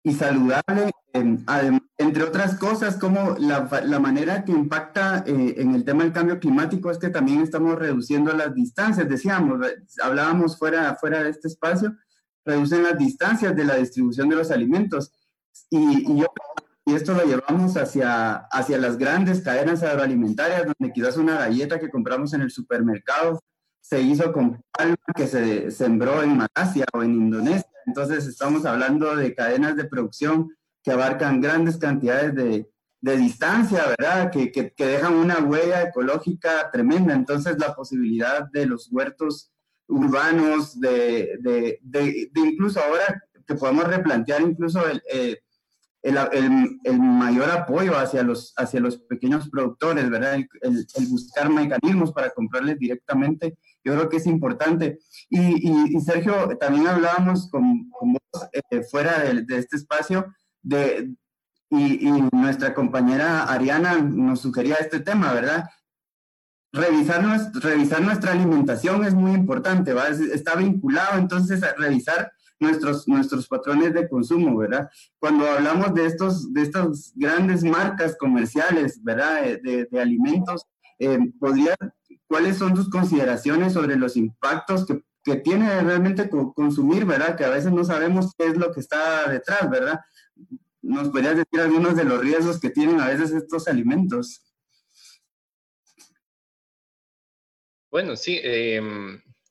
y 0.02 0.14
saludable, 0.14 0.90
eh, 1.12 1.78
entre 1.98 2.24
otras 2.24 2.56
cosas, 2.56 2.96
como 2.96 3.36
la, 3.38 3.68
la 3.84 4.00
manera 4.00 4.44
que 4.44 4.52
impacta 4.52 5.22
eh, 5.26 5.54
en 5.58 5.74
el 5.74 5.84
tema 5.84 6.02
del 6.02 6.12
cambio 6.12 6.40
climático 6.40 6.90
es 6.90 6.98
que 6.98 7.08
también 7.08 7.40
estamos 7.40 7.78
reduciendo 7.78 8.32
las 8.32 8.52
distancias, 8.52 9.08
decíamos, 9.08 9.64
hablábamos 10.02 10.58
fuera, 10.58 10.96
fuera 10.96 11.22
de 11.22 11.30
este 11.30 11.48
espacio, 11.48 11.94
reducen 12.44 12.82
las 12.82 12.98
distancias 12.98 13.54
de 13.54 13.64
la 13.64 13.76
distribución 13.76 14.28
de 14.28 14.36
los 14.36 14.50
alimentos. 14.50 15.12
Y, 15.70 16.12
y 16.12 16.20
yo 16.20 16.26
y 16.86 16.94
esto 16.94 17.14
lo 17.14 17.24
llevamos 17.24 17.76
hacia, 17.76 18.34
hacia 18.34 18.76
las 18.76 18.98
grandes 18.98 19.40
cadenas 19.40 19.82
agroalimentarias, 19.82 20.64
donde 20.66 20.92
quizás 20.92 21.16
una 21.16 21.38
galleta 21.38 21.80
que 21.80 21.88
compramos 21.88 22.34
en 22.34 22.42
el 22.42 22.50
supermercado 22.50 23.40
se 23.84 24.00
hizo 24.00 24.32
con 24.32 24.62
palma 24.72 24.96
que 25.14 25.26
se 25.26 25.70
sembró 25.70 26.22
en 26.22 26.38
Malasia 26.38 26.86
o 26.94 27.02
en 27.02 27.12
Indonesia. 27.12 27.68
Entonces 27.86 28.26
estamos 28.26 28.64
hablando 28.64 29.14
de 29.14 29.34
cadenas 29.34 29.76
de 29.76 29.84
producción 29.84 30.56
que 30.82 30.90
abarcan 30.90 31.42
grandes 31.42 31.76
cantidades 31.76 32.34
de, 32.34 32.66
de 33.02 33.16
distancia, 33.18 33.84
¿verdad? 33.98 34.30
Que, 34.30 34.50
que, 34.50 34.72
dejan 34.86 35.12
una 35.12 35.40
huella 35.40 35.82
ecológica 35.82 36.70
tremenda. 36.72 37.12
Entonces 37.12 37.58
la 37.58 37.74
posibilidad 37.74 38.50
de 38.50 38.64
los 38.64 38.90
huertos 38.90 39.52
urbanos, 39.86 40.80
de, 40.80 41.36
de, 41.40 41.78
de, 41.82 42.30
incluso 42.36 42.80
ahora 42.80 43.22
que 43.46 43.54
podemos 43.54 43.84
replantear 43.84 44.40
incluso 44.40 44.88
el, 44.88 45.02
eh, 45.12 45.40
el, 46.00 46.16
el, 46.32 46.80
el, 46.84 46.98
mayor 46.98 47.50
apoyo 47.50 47.98
hacia 47.98 48.22
los, 48.22 48.54
hacia 48.56 48.80
los 48.80 48.96
pequeños 48.96 49.50
productores, 49.50 50.08
¿verdad? 50.08 50.36
El, 50.36 50.48
el, 50.62 51.06
buscar 51.08 51.50
mecanismos 51.50 52.14
para 52.14 52.30
comprarles 52.30 52.78
directamente, 52.78 53.58
yo 53.84 53.94
creo 53.94 54.08
que 54.08 54.16
es 54.16 54.26
importante. 54.26 54.98
Y, 55.28 55.40
y, 55.40 55.96
y 55.96 56.00
Sergio, 56.00 56.56
también 56.58 56.86
hablábamos 56.86 57.48
con, 57.50 57.90
con 57.90 58.14
vos 58.14 58.48
eh, 58.52 58.82
fuera 58.90 59.20
de, 59.20 59.42
de, 59.42 59.58
este 59.58 59.76
espacio 59.76 60.34
de, 60.62 61.14
y, 61.70 62.08
y, 62.08 62.28
nuestra 62.32 62.74
compañera 62.74 63.44
Ariana 63.44 64.00
nos 64.00 64.40
sugería 64.40 64.76
este 64.76 65.00
tema, 65.00 65.32
¿verdad? 65.32 65.68
Revisar, 66.72 67.22
revisar 67.54 68.00
nuestra 68.00 68.32
alimentación 68.32 69.04
es 69.04 69.14
muy 69.14 69.32
importante, 69.32 69.92
¿va? 69.92 70.08
Está 70.08 70.56
vinculado 70.56 71.18
entonces 71.18 71.62
a 71.62 71.74
revisar 71.74 72.32
nuestros, 72.58 73.06
nuestros 73.06 73.46
patrones 73.46 73.92
de 73.94 74.08
consumo, 74.08 74.56
¿verdad? 74.56 74.88
Cuando 75.18 75.46
hablamos 75.46 75.94
de, 75.94 76.06
estos, 76.06 76.52
de 76.52 76.62
estas 76.62 77.12
grandes 77.14 77.62
marcas 77.62 78.16
comerciales, 78.16 79.02
¿verdad? 79.02 79.42
De, 79.62 79.86
de 79.90 80.00
alimentos, 80.00 80.66
eh, 80.98 81.18
¿podría, 81.38 81.74
¿cuáles 82.26 82.58
son 82.58 82.74
tus 82.74 82.90
consideraciones 82.90 83.72
sobre 83.72 83.96
los 83.96 84.16
impactos 84.16 84.86
que, 84.86 85.04
que 85.22 85.36
tiene 85.36 85.80
realmente 85.80 86.28
consumir, 86.28 87.04
¿verdad? 87.04 87.36
Que 87.36 87.44
a 87.44 87.50
veces 87.50 87.72
no 87.72 87.84
sabemos 87.84 88.34
qué 88.36 88.46
es 88.46 88.56
lo 88.56 88.72
que 88.72 88.80
está 88.80 89.28
detrás, 89.28 89.68
¿verdad? 89.70 90.00
¿Nos 90.82 91.08
podrías 91.08 91.36
decir 91.36 91.60
algunos 91.60 91.96
de 91.96 92.04
los 92.04 92.20
riesgos 92.20 92.60
que 92.60 92.70
tienen 92.70 93.00
a 93.00 93.08
veces 93.08 93.32
estos 93.32 93.68
alimentos? 93.68 94.42
Bueno, 97.90 98.16
sí, 98.16 98.40
eh, 98.42 98.82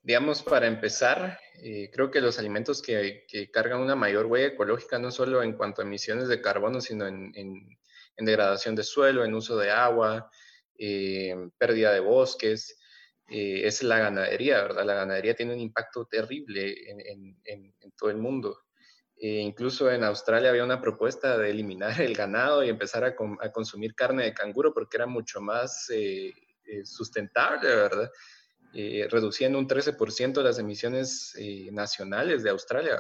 digamos, 0.04 0.44
para 0.44 0.68
empezar, 0.68 1.40
eh, 1.62 1.90
creo 1.94 2.12
que 2.12 2.22
los 2.22 2.38
alimentos 2.38 2.82
que, 2.82 3.26
que, 3.28 3.50
cargan 3.50 3.80
una 3.80 3.96
mayor 3.96 4.26
huella 4.26 4.48
ecológica, 4.48 5.00
no 5.00 5.12
solo 5.12 5.42
en 5.42 5.54
cuanto 5.54 5.82
a 5.82 5.86
emisiones 5.86 6.28
de 6.28 6.42
carbono, 6.42 6.82
sino 6.82 7.08
en, 7.08 7.32
en, 7.36 7.80
en 8.18 8.26
degradación 8.26 8.76
de 8.76 8.84
suelo, 8.84 9.24
en 9.24 9.34
uso 9.34 9.58
de 9.58 9.72
agua, 9.72 10.30
eh, 10.78 11.36
pérdida 11.58 11.94
de 11.94 12.00
bosques, 12.00 12.80
eh, 13.30 13.62
es 13.66 13.84
la 13.84 14.00
ganadería, 14.00 14.62
¿verdad? 14.62 14.86
La 14.86 14.96
ganadería 14.96 15.36
tiene 15.36 15.54
un 15.54 15.60
impacto 15.60 16.06
terrible 16.06 16.76
en, 16.90 17.38
en 17.46 17.92
todo 17.98 18.10
el 18.10 18.18
mundo. 18.18 18.64
Eh, 19.18 19.40
incluso 19.40 19.90
en 19.90 20.04
Australia 20.04 20.50
había 20.50 20.66
una 20.66 20.82
propuesta 20.82 21.38
de 21.38 21.50
eliminar 21.50 21.94
el 22.02 22.16
ganado 22.16 22.64
y 22.64 22.70
empezar 22.70 23.04
a, 23.04 23.16
a 23.40 23.52
consumir 23.52 23.96
carne 23.96 24.24
de 24.24 24.34
canguro 24.34 24.74
porque 24.74 24.98
era 24.98 25.06
mucho 25.06 25.40
más 25.40 25.90
eh, 25.94 26.34
sustentable, 26.84 27.68
¿verdad? 27.68 28.12
eh, 28.74 29.08
reduciendo 29.10 29.60
un 29.60 29.68
13% 29.68 30.42
las 30.42 30.58
emisiones 30.58 31.36
eh, 31.38 31.70
nacionales 31.72 32.44
de 32.44 32.50
Australia. 32.50 33.00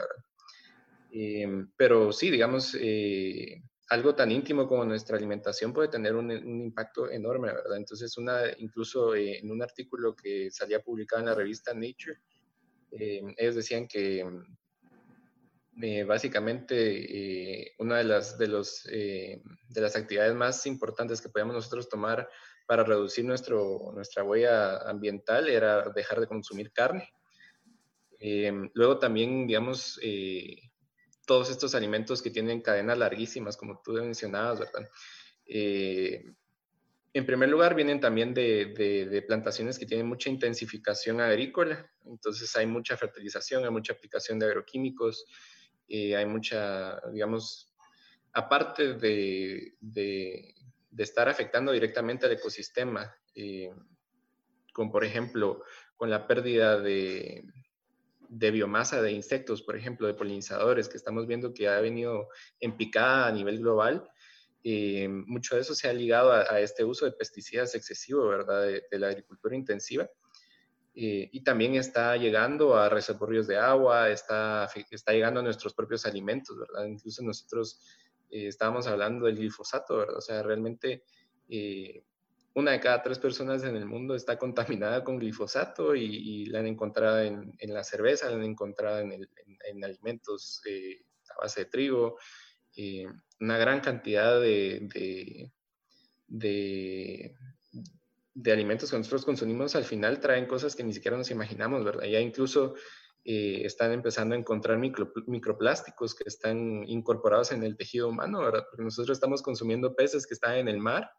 Eh, 1.11 1.65
pero 1.75 2.13
sí, 2.13 2.29
digamos, 2.29 2.75
eh, 2.79 3.61
algo 3.89 4.15
tan 4.15 4.31
íntimo 4.31 4.67
como 4.67 4.85
nuestra 4.85 5.17
alimentación 5.17 5.73
puede 5.73 5.89
tener 5.89 6.15
un, 6.15 6.31
un 6.31 6.61
impacto 6.61 7.09
enorme, 7.09 7.47
¿verdad? 7.47 7.77
Entonces, 7.77 8.17
una, 8.17 8.41
incluso 8.57 9.15
en 9.15 9.51
un 9.51 9.61
artículo 9.61 10.15
que 10.15 10.49
salía 10.51 10.81
publicado 10.81 11.21
en 11.21 11.27
la 11.27 11.35
revista 11.35 11.73
Nature, 11.73 12.19
ellos 12.91 13.55
decían 13.55 13.87
que 13.87 14.25
básicamente 16.05 17.73
una 17.79 17.97
de 17.97 18.03
las, 18.03 18.37
de, 18.37 18.47
los, 18.47 18.83
de 18.83 19.41
las 19.75 19.95
actividades 19.95 20.35
más 20.35 20.65
importantes 20.65 21.21
que 21.21 21.29
podemos 21.29 21.55
nosotros 21.55 21.89
tomar 21.89 22.29
para 22.65 22.83
reducir 22.83 23.25
nuestro, 23.25 23.91
nuestra 23.93 24.23
huella 24.23 24.77
ambiental 24.89 25.49
era 25.49 25.89
dejar 25.89 26.19
de 26.19 26.27
consumir 26.27 26.71
carne. 26.71 27.11
Eh, 28.19 28.53
luego 28.73 28.99
también, 28.99 29.47
digamos, 29.47 29.99
eh, 30.01 30.57
todos 31.25 31.49
estos 31.49 31.75
alimentos 31.75 32.21
que 32.21 32.29
tienen 32.29 32.61
cadenas 32.61 32.97
larguísimas, 32.97 33.57
como 33.57 33.81
tú 33.83 33.93
mencionabas, 33.93 34.59
¿verdad? 34.59 34.89
Eh, 35.45 36.23
en 37.15 37.25
primer 37.27 37.47
lugar, 37.49 37.75
vienen 37.75 37.99
también 37.99 38.33
de, 38.33 39.23
plantaciones 39.27 39.77
que 39.77 39.85
tienen 39.85 40.07
mucha 40.07 40.29
intensificación 40.29 41.21
agrícola, 41.21 41.89
entonces 42.05 42.55
hay 42.55 42.65
mucha 42.65 42.97
fertilización, 42.97 43.63
hay 43.63 43.69
mucha 43.69 43.93
aplicación 43.93 44.39
de 44.39 44.47
agroquímicos, 44.47 45.25
eh, 45.87 46.15
hay 46.15 46.25
mucha, 46.25 46.99
digamos, 47.11 47.71
aparte 48.33 48.95
de, 48.95 49.75
estar 50.97 51.29
afectando 51.29 51.71
directamente 51.71 52.25
al 52.25 52.31
ecosistema, 52.31 53.15
eh, 53.35 53.71
como 54.73 54.91
por 54.91 55.05
ejemplo 55.05 55.63
con 55.95 56.09
la 56.09 56.25
pérdida 56.25 56.79
de, 56.79 57.45
de, 58.29 58.51
biomasa 58.51 59.01
de 59.01 59.11
insectos, 59.11 59.61
por 59.61 59.75
ejemplo, 59.75 60.07
de 60.07 60.13
polinizadores, 60.13 60.89
que 60.89 60.97
estamos 60.97 61.27
viendo 61.27 61.53
que 61.53 61.67
ha 61.67 61.79
venido 61.79 62.29
en 62.59 62.77
picada 62.77 63.27
a 63.27 63.31
nivel 63.31 63.59
global. 63.59 64.09
Eh, 64.63 65.07
mucho 65.09 65.55
de 65.55 65.61
eso 65.61 65.75
se 65.75 65.89
ha 65.89 65.93
ligado 65.93 66.31
a, 66.31 66.59
este 66.59 66.83
uso 66.83 67.05
de 67.05 67.11
pesticidas 67.11 67.75
excesivo, 67.75 68.27
¿verdad?, 68.27 68.63
de, 68.63 68.83
de 68.89 68.99
la 68.99 69.07
agricultura 69.07 69.55
intensiva. 69.55 70.09
Eh, 70.95 71.29
y 71.31 71.43
también 71.43 71.73
está 71.73 72.15
llegando 72.17 72.75
a 72.75 72.87
reservorios 72.87 73.47
de 73.47 73.57
agua, 73.57 74.09
está, 74.09 74.69
está 74.91 75.11
llegando 75.11 75.39
a 75.39 75.43
nuestros 75.43 75.73
propios 75.73 76.05
alimentos, 76.05 76.57
¿verdad? 76.57 76.85
Incluso 76.85 77.23
nosotros 77.23 77.81
eh, 78.29 78.47
estábamos 78.47 78.85
hablando 78.85 79.25
del 79.25 79.37
glifosato, 79.37 79.97
¿verdad? 79.97 80.17
O 80.17 80.21
sea, 80.21 80.43
realmente 80.43 81.03
eh, 81.49 82.03
una 82.55 82.71
de 82.71 82.79
cada 82.79 83.01
tres 83.01 83.17
personas 83.17 83.63
en 83.63 83.75
el 83.75 83.85
mundo 83.85 84.15
está 84.15 84.37
contaminada 84.37 85.03
con 85.03 85.17
glifosato 85.17 85.95
y, 85.95 86.45
la 86.45 86.59
han 86.59 86.67
encontrado 86.67 87.19
en, 87.19 87.55
la 87.59 87.83
cerveza, 87.83 88.29
la 88.29 88.35
han 88.35 88.43
encontrado 88.43 88.99
en, 88.99 89.83
alimentos 89.83 90.61
eh, 90.65 91.03
a 91.35 91.41
base 91.41 91.61
de 91.61 91.65
trigo, 91.65 92.17
eh, 92.75 93.07
una 93.39 93.57
gran 93.57 93.79
cantidad 93.79 94.39
de, 94.39 94.87
de, 96.27 97.33
alimentos 98.51 98.91
que 98.91 98.97
nosotros 98.97 99.25
consumimos 99.25 99.75
al 99.75 99.83
final 99.83 100.19
traen 100.19 100.45
cosas 100.45 100.75
que 100.75 100.83
ni 100.83 100.93
siquiera 100.93 101.17
nos 101.17 101.31
imaginamos, 101.31 101.83
¿verdad? 101.83 102.05
Ya 102.05 102.19
incluso 102.19 102.75
eh, 103.25 103.61
están 103.65 103.93
empezando 103.93 104.35
a 104.35 104.37
encontrar 104.37 104.77
microplásticos 104.77 106.13
que 106.13 106.25
están 106.27 106.87
incorporados 106.87 107.51
en 107.51 107.63
el 107.63 107.77
tejido 107.77 108.09
humano, 108.09 108.41
¿verdad? 108.41 108.65
Porque 108.69 108.83
nosotros 108.83 109.17
estamos 109.17 109.41
consumiendo 109.41 109.95
peces 109.95 110.27
que 110.27 110.35
están 110.35 110.57
en 110.57 110.67
el 110.67 110.77
mar 110.77 111.09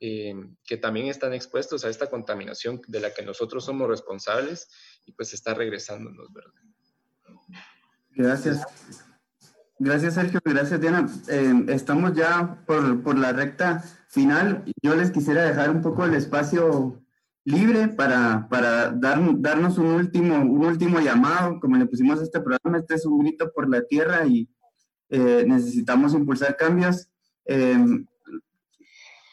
eh, 0.00 0.34
que 0.64 0.76
también 0.76 1.06
están 1.06 1.32
expuestos 1.32 1.84
a 1.84 1.88
esta 1.88 2.08
contaminación 2.08 2.80
de 2.88 3.00
la 3.00 3.14
que 3.14 3.24
nosotros 3.24 3.64
somos 3.64 3.88
responsables 3.88 4.68
y 5.06 5.12
pues 5.12 5.32
está 5.34 5.54
regresándonos, 5.54 6.32
¿verdad? 6.32 6.52
Gracias. 8.10 8.64
Gracias, 9.78 10.14
Sergio. 10.14 10.40
Gracias, 10.44 10.80
Diana. 10.80 11.06
Eh, 11.28 11.64
estamos 11.68 12.14
ya 12.14 12.62
por, 12.66 13.02
por, 13.02 13.18
la 13.18 13.32
recta 13.32 13.82
final. 14.08 14.64
Yo 14.82 14.94
les 14.94 15.10
quisiera 15.10 15.42
dejar 15.42 15.70
un 15.70 15.82
poco 15.82 16.04
el 16.04 16.14
espacio 16.14 17.02
libre 17.44 17.88
para, 17.88 18.48
para 18.48 18.90
dar, 18.92 19.18
darnos 19.40 19.76
un 19.78 19.86
último, 19.86 20.36
un 20.36 20.64
último 20.64 21.00
llamado, 21.00 21.58
como 21.60 21.76
le 21.76 21.86
pusimos 21.86 22.20
a 22.20 22.22
este 22.22 22.40
programa. 22.40 22.78
Este 22.78 22.94
es 22.94 23.04
un 23.04 23.18
grito 23.18 23.52
por 23.52 23.68
la 23.68 23.82
tierra 23.82 24.24
y 24.26 24.48
eh, 25.10 25.44
necesitamos 25.46 26.14
impulsar 26.14 26.56
cambios. 26.56 27.08
Eh, 27.44 27.76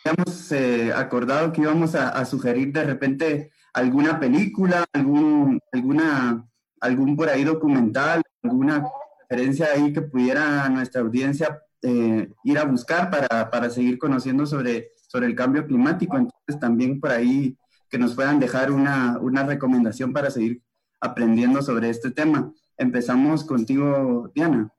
habíamos 0.03 0.51
eh, 0.51 0.91
acordado 0.93 1.51
que 1.51 1.61
íbamos 1.61 1.95
a, 1.95 2.23
sugerir 2.25 2.71
de 2.73 2.83
repente 2.83 3.51
alguna 3.73 4.19
película, 4.19 4.85
algún, 4.93 5.59
alguna, 5.71 6.45
algún 6.79 7.15
por 7.15 7.29
ahí 7.29 7.43
documental, 7.43 8.21
alguna 8.43 8.85
referencia 9.29 9.67
ahí 9.73 9.93
que 9.93 10.01
pudiera 10.01 10.67
nuestra 10.69 11.01
audiencia 11.01 11.61
eh, 11.81 12.31
ir 12.43 12.57
a 12.59 12.65
buscar 12.65 13.09
para, 13.09 13.49
para, 13.49 13.69
seguir 13.69 13.97
conociendo 13.97 14.45
sobre, 14.45 14.91
sobre 15.07 15.27
el 15.27 15.35
cambio 15.35 15.65
climático. 15.65 16.17
Entonces 16.17 16.59
también 16.59 16.99
por 16.99 17.11
ahí 17.11 17.57
que 17.89 17.97
nos 17.97 18.15
puedan 18.15 18.39
dejar 18.39 18.71
una, 18.71 19.17
una 19.19 19.43
recomendación 19.43 20.13
para 20.13 20.31
seguir 20.31 20.61
aprendiendo 20.99 21.61
sobre 21.61 21.89
este 21.89 22.11
tema. 22.11 22.51
Empezamos 22.77 23.43
contigo, 23.43 24.31
Diana. 24.33 24.71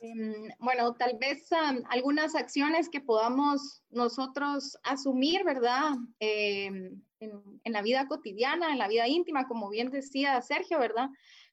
Em, 0.00 0.48
bueno, 0.58 0.94
tal 0.94 1.18
vez 1.18 1.48
algunas 1.88 2.34
acciones 2.34 2.88
que 2.88 3.00
podamos 3.00 3.82
nosotros 3.90 4.78
asumir, 4.82 5.44
¿verdad? 5.44 5.92
Em, 6.20 7.02
en, 7.20 7.72
la 7.72 7.82
vida 7.82 8.06
cotidiana, 8.06 8.72
en 8.72 8.78
la 8.78 8.88
vida 8.88 9.08
íntima, 9.08 9.48
como 9.48 9.68
bien 9.70 9.90
decía 9.90 10.40
Sergio, 10.40 10.78
¿verdad? 10.78 11.08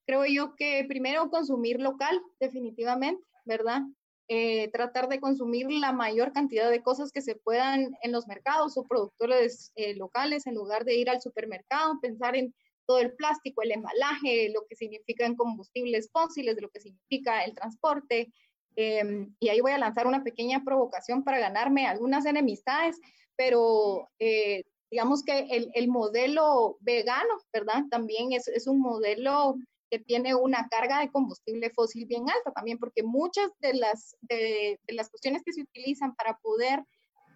Creo 0.05 0.25
yo 0.25 0.55
que 0.55 0.85
primero 0.87 1.29
consumir 1.29 1.79
local, 1.81 2.21
definitivamente, 2.39 3.23
¿verdad? 3.45 3.81
Eh, 4.27 4.69
tratar 4.71 5.07
de 5.07 5.19
consumir 5.19 5.71
la 5.71 5.91
mayor 5.91 6.31
cantidad 6.33 6.69
de 6.69 6.81
cosas 6.81 7.11
que 7.11 7.21
se 7.21 7.35
puedan 7.35 7.95
en 8.01 8.11
los 8.11 8.27
mercados 8.27 8.77
o 8.77 8.83
productores 8.83 9.71
eh, 9.75 9.95
locales 9.95 10.47
en 10.47 10.55
lugar 10.55 10.83
de 10.83 10.95
ir 10.95 11.09
al 11.09 11.21
supermercado, 11.21 11.99
pensar 11.99 12.35
en 12.35 12.53
todo 12.85 12.99
el 12.99 13.13
plástico, 13.13 13.61
el 13.61 13.71
embalaje, 13.71 14.49
lo 14.53 14.65
que 14.67 14.75
significan 14.75 15.35
combustibles 15.35 16.09
fósiles, 16.11 16.61
lo 16.61 16.69
que 16.69 16.79
significa 16.79 17.43
el 17.43 17.55
transporte. 17.55 18.31
Em, 18.75 19.33
y 19.39 19.49
ahí 19.49 19.61
voy 19.61 19.71
a 19.71 19.77
lanzar 19.77 20.07
una 20.07 20.23
pequeña 20.23 20.63
provocación 20.63 21.23
para 21.23 21.39
ganarme 21.39 21.87
algunas 21.87 22.25
enemistades, 22.25 22.99
pero 23.35 24.09
eh, 24.19 24.63
digamos 24.91 25.23
que 25.23 25.39
el, 25.51 25.71
el, 25.73 25.87
modelo 25.87 26.77
vegano, 26.81 27.35
¿verdad? 27.53 27.83
También 27.89 28.33
es, 28.33 28.47
es 28.47 28.67
un 28.67 28.79
modelo 28.79 29.55
que 29.89 29.99
tiene 29.99 30.35
una 30.35 30.67
carga 30.69 30.99
de 30.99 31.11
combustible 31.11 31.69
fósil 31.69 32.05
bien 32.05 32.29
alta 32.29 32.51
también, 32.51 32.79
porque 32.79 33.03
muchas 33.03 33.49
de 33.59 33.73
las, 33.75 34.15
de, 34.21 34.79
de 34.83 34.93
las 34.93 35.09
cuestiones 35.09 35.43
que 35.43 35.53
se 35.53 35.61
utilizan 35.61 36.15
para 36.15 36.37
poder 36.37 36.83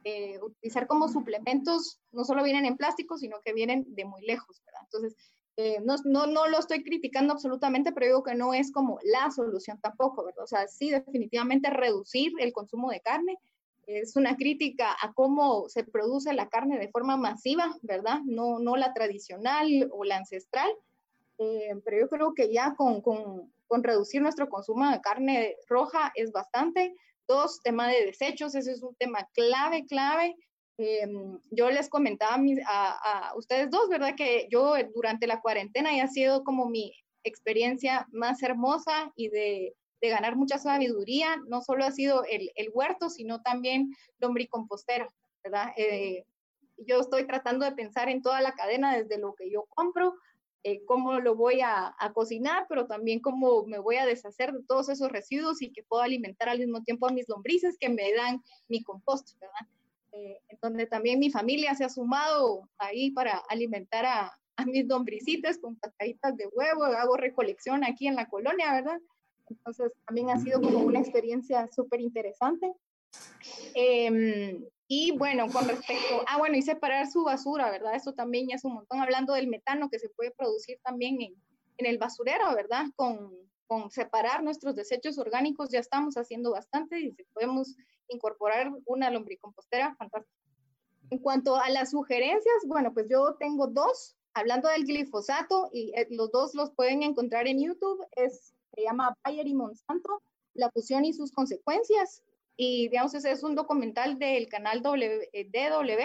eh, 0.06 0.40
utilizar 0.42 0.88
como 0.88 1.10
suplementos 1.10 2.00
no 2.12 2.24
solo 2.24 2.44
vienen 2.44 2.66
en 2.66 2.78
plástico, 2.78 3.18
sino 3.18 3.42
que 3.44 3.54
vienen 3.54 3.84
de 3.90 4.06
muy 4.06 4.22
lejos, 4.26 4.62
¿verdad? 4.66 4.82
Entonces, 4.86 5.16
eh, 5.62 5.82
no, 5.84 5.98
no, 6.06 6.26
no, 6.26 6.48
lo 6.48 6.58
estoy 6.58 6.86
criticando 6.86 7.34
absolutamente, 7.34 7.92
pero 7.92 8.06
digo 8.06 8.24
que 8.24 8.34
no 8.34 8.54
es 8.54 8.72
como 8.72 8.98
la 9.04 9.30
solución 9.30 9.78
tampoco, 9.82 10.24
¿verdad? 10.24 10.46
O 10.46 10.48
sea, 10.48 10.66
sí, 10.70 10.90
definitivamente 10.90 11.70
reducir 11.70 12.32
el 12.40 12.54
consumo 12.54 12.90
de 12.92 13.02
carne 13.02 13.38
es 13.86 14.16
una 14.16 14.38
crítica 14.38 14.96
a 15.02 15.12
cómo 15.12 15.68
se 15.68 15.84
produce 15.84 16.32
la 16.32 16.48
carne 16.48 16.80
de 16.80 16.88
forma 16.88 17.18
masiva, 17.18 17.76
¿verdad? 17.82 18.22
No, 18.24 18.60
no 18.60 18.78
la 18.78 18.94
tradicional 18.94 19.90
o 19.92 20.06
la 20.06 20.16
ancestral, 20.16 20.72
eh, 21.40 21.76
pero 21.84 22.00
yo 22.00 22.08
creo 22.08 22.34
que 22.34 22.54
ya 22.54 22.74
con, 22.78 23.02
con, 23.02 23.52
con, 23.68 23.84
reducir 23.84 24.22
nuestro 24.22 24.48
consumo 24.48 24.90
de 24.90 25.02
carne 25.02 25.58
roja 25.68 26.14
es 26.16 26.32
bastante. 26.32 26.96
Dos, 27.28 27.60
tema 27.62 27.90
de 27.90 28.06
desechos, 28.06 28.56
ese 28.56 28.72
es 28.72 28.82
un 28.82 28.96
tema 28.96 29.28
clave, 29.34 29.86
clave. 29.88 30.38
Em, 30.82 31.38
yo 31.52 31.70
les 31.70 31.90
comentaba 31.90 32.42
a, 32.66 33.34
ustedes 33.36 33.70
dos, 33.70 33.90
¿verdad? 33.90 34.16
Que 34.16 34.48
yo 34.50 34.76
durante 34.96 35.28
la 35.28 35.42
cuarentena 35.42 35.94
ya 35.94 36.06
ha 36.06 36.08
sido 36.08 36.46
como 36.46 36.70
mi 36.70 36.94
experiencia 37.26 38.08
más 38.14 38.42
hermosa 38.44 39.12
y 39.18 39.28
de, 39.28 39.76
de 40.00 40.10
ganar 40.10 40.38
mucha 40.38 40.58
sabiduría. 40.58 41.36
No 41.48 41.62
solo 41.62 41.84
ha 41.84 41.92
sido 41.92 42.24
el, 42.24 42.52
el 42.56 42.70
huerto, 42.74 43.10
sino 43.10 43.42
también 43.42 43.94
lombricompostera, 44.20 45.10
¿verdad? 45.44 45.74
Eh, 45.76 46.24
yo 46.78 47.02
estoy 47.02 47.28
tratando 47.28 47.66
de 47.66 47.74
pensar 47.74 48.08
en 48.08 48.22
toda 48.22 48.40
la 48.40 48.54
cadena, 48.54 48.96
desde 48.96 49.18
lo 49.18 49.36
que 49.36 49.52
yo 49.52 49.66
compro, 49.68 50.16
eh, 50.64 50.86
cómo 50.86 51.20
lo 51.20 51.36
voy 51.36 51.60
a, 51.60 51.94
a, 52.00 52.14
cocinar, 52.14 52.68
pero 52.70 52.88
también 52.88 53.20
cómo 53.20 53.66
me 53.66 53.80
voy 53.80 53.98
a 53.98 54.06
deshacer 54.06 54.54
de 54.54 54.64
todos 54.64 54.88
esos 54.88 55.12
residuos 55.12 55.62
y 55.62 55.74
que 55.74 55.84
puedo 55.84 56.04
alimentar 56.04 56.48
al 56.48 56.60
mismo 56.60 56.84
tiempo 56.84 57.06
a 57.06 57.12
mis 57.12 57.28
lombrices 57.28 57.78
que 57.78 57.90
me 57.90 58.14
dan 58.14 58.42
mi 58.70 58.82
compost, 58.82 59.38
¿verdad? 59.42 59.68
Eh, 60.20 60.42
donde 60.62 60.86
también 60.86 61.20
mi 61.20 61.30
familia 61.30 61.74
se 61.76 61.86
ha 61.86 61.90
sumado 61.90 62.70
ahí 62.78 63.12
para 63.12 63.38
alimentar 63.48 64.06
a, 64.06 64.38
a 64.58 64.66
mis 64.66 64.86
lombricitas 64.86 65.58
con 65.58 65.76
cascaditas 65.76 66.36
de 66.36 66.48
huevo, 66.48 66.84
hago 66.84 67.16
recolección 67.16 67.86
aquí 67.86 68.08
en 68.08 68.16
la 68.16 68.28
colonia, 68.28 68.74
¿verdad? 68.74 69.00
Entonces 69.50 69.94
también 70.06 70.30
ha 70.30 70.40
sido 70.40 70.62
como 70.62 70.80
una 70.80 71.00
experiencia 71.00 71.70
súper 71.74 72.02
interesante. 72.02 72.74
Em, 73.74 74.66
y 74.88 75.12
bueno, 75.18 75.48
con 75.50 75.68
respecto, 75.68 76.24
ah, 76.28 76.38
bueno, 76.38 76.58
y 76.58 76.62
separar 76.62 77.08
su 77.08 77.24
basura, 77.24 77.72
¿verdad? 77.72 77.96
Eso 77.96 78.14
también 78.14 78.48
ya 78.50 78.56
es 78.56 78.66
un 78.66 78.74
montón, 78.74 79.00
hablando 79.00 79.34
del 79.34 79.48
metano 79.48 79.90
que 79.90 80.00
se 80.00 80.10
puede 80.10 80.32
producir 80.32 80.80
también 80.84 81.22
en, 81.22 81.34
en 81.78 81.86
el 81.86 81.98
basurero, 81.98 82.54
¿verdad? 82.54 82.88
Con, 82.98 83.32
con 83.68 83.90
separar 83.92 84.44
nuestros 84.44 84.76
desechos 84.76 85.18
orgánicos 85.18 85.70
ya 85.70 85.80
estamos 85.80 86.16
haciendo 86.18 86.52
bastante 86.52 87.00
y 87.00 87.16
podemos 87.34 87.78
incorporar 88.10 88.72
una 88.86 89.10
lombricompostera, 89.10 89.96
fantástico. 89.96 90.36
En 91.10 91.20
cuanto 91.20 91.56
a 91.56 91.70
las 91.70 91.92
sugerencias, 91.92 92.56
bueno, 92.68 92.94
pues 92.94 93.08
yo 93.10 93.36
tengo 93.40 93.68
dos, 93.68 94.16
hablando 94.34 94.70
del 94.70 94.86
glifosato, 94.86 95.70
y 95.74 95.92
eh, 95.96 96.08
los 96.12 96.32
dos 96.32 96.54
los 96.54 96.72
pueden 96.72 97.04
encontrar 97.04 97.48
en 97.48 97.62
YouTube, 97.62 98.06
es, 98.16 98.54
se 98.76 98.84
llama 98.84 99.16
Bayer 99.24 99.48
y 99.48 99.56
Monsanto, 99.56 100.22
la 100.54 100.70
fusión 100.72 101.06
y 101.06 101.14
sus 101.14 101.32
consecuencias, 101.32 102.24
y 102.56 102.90
digamos, 102.90 103.14
ese 103.14 103.32
es 103.32 103.42
un 103.44 103.56
documental 103.56 104.20
del 104.20 104.48
canal 104.50 104.82
w, 104.82 105.30
eh, 105.34 105.50
DW, 105.52 106.04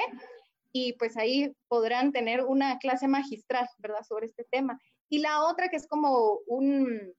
y 0.73 0.95
pues 0.95 1.17
ahí 1.17 1.55
podrán 1.69 2.13
tener 2.13 2.45
una 2.45 2.79
clase 2.79 3.09
magistral, 3.09 3.69
¿verdad?, 3.79 4.03
sobre 4.09 4.27
este 4.27 4.45
tema. 4.51 4.81
Y 5.09 5.19
la 5.19 5.45
otra 5.45 5.69
que 5.69 5.77
es 5.77 5.87
como 5.87 6.41
un, 6.47 7.15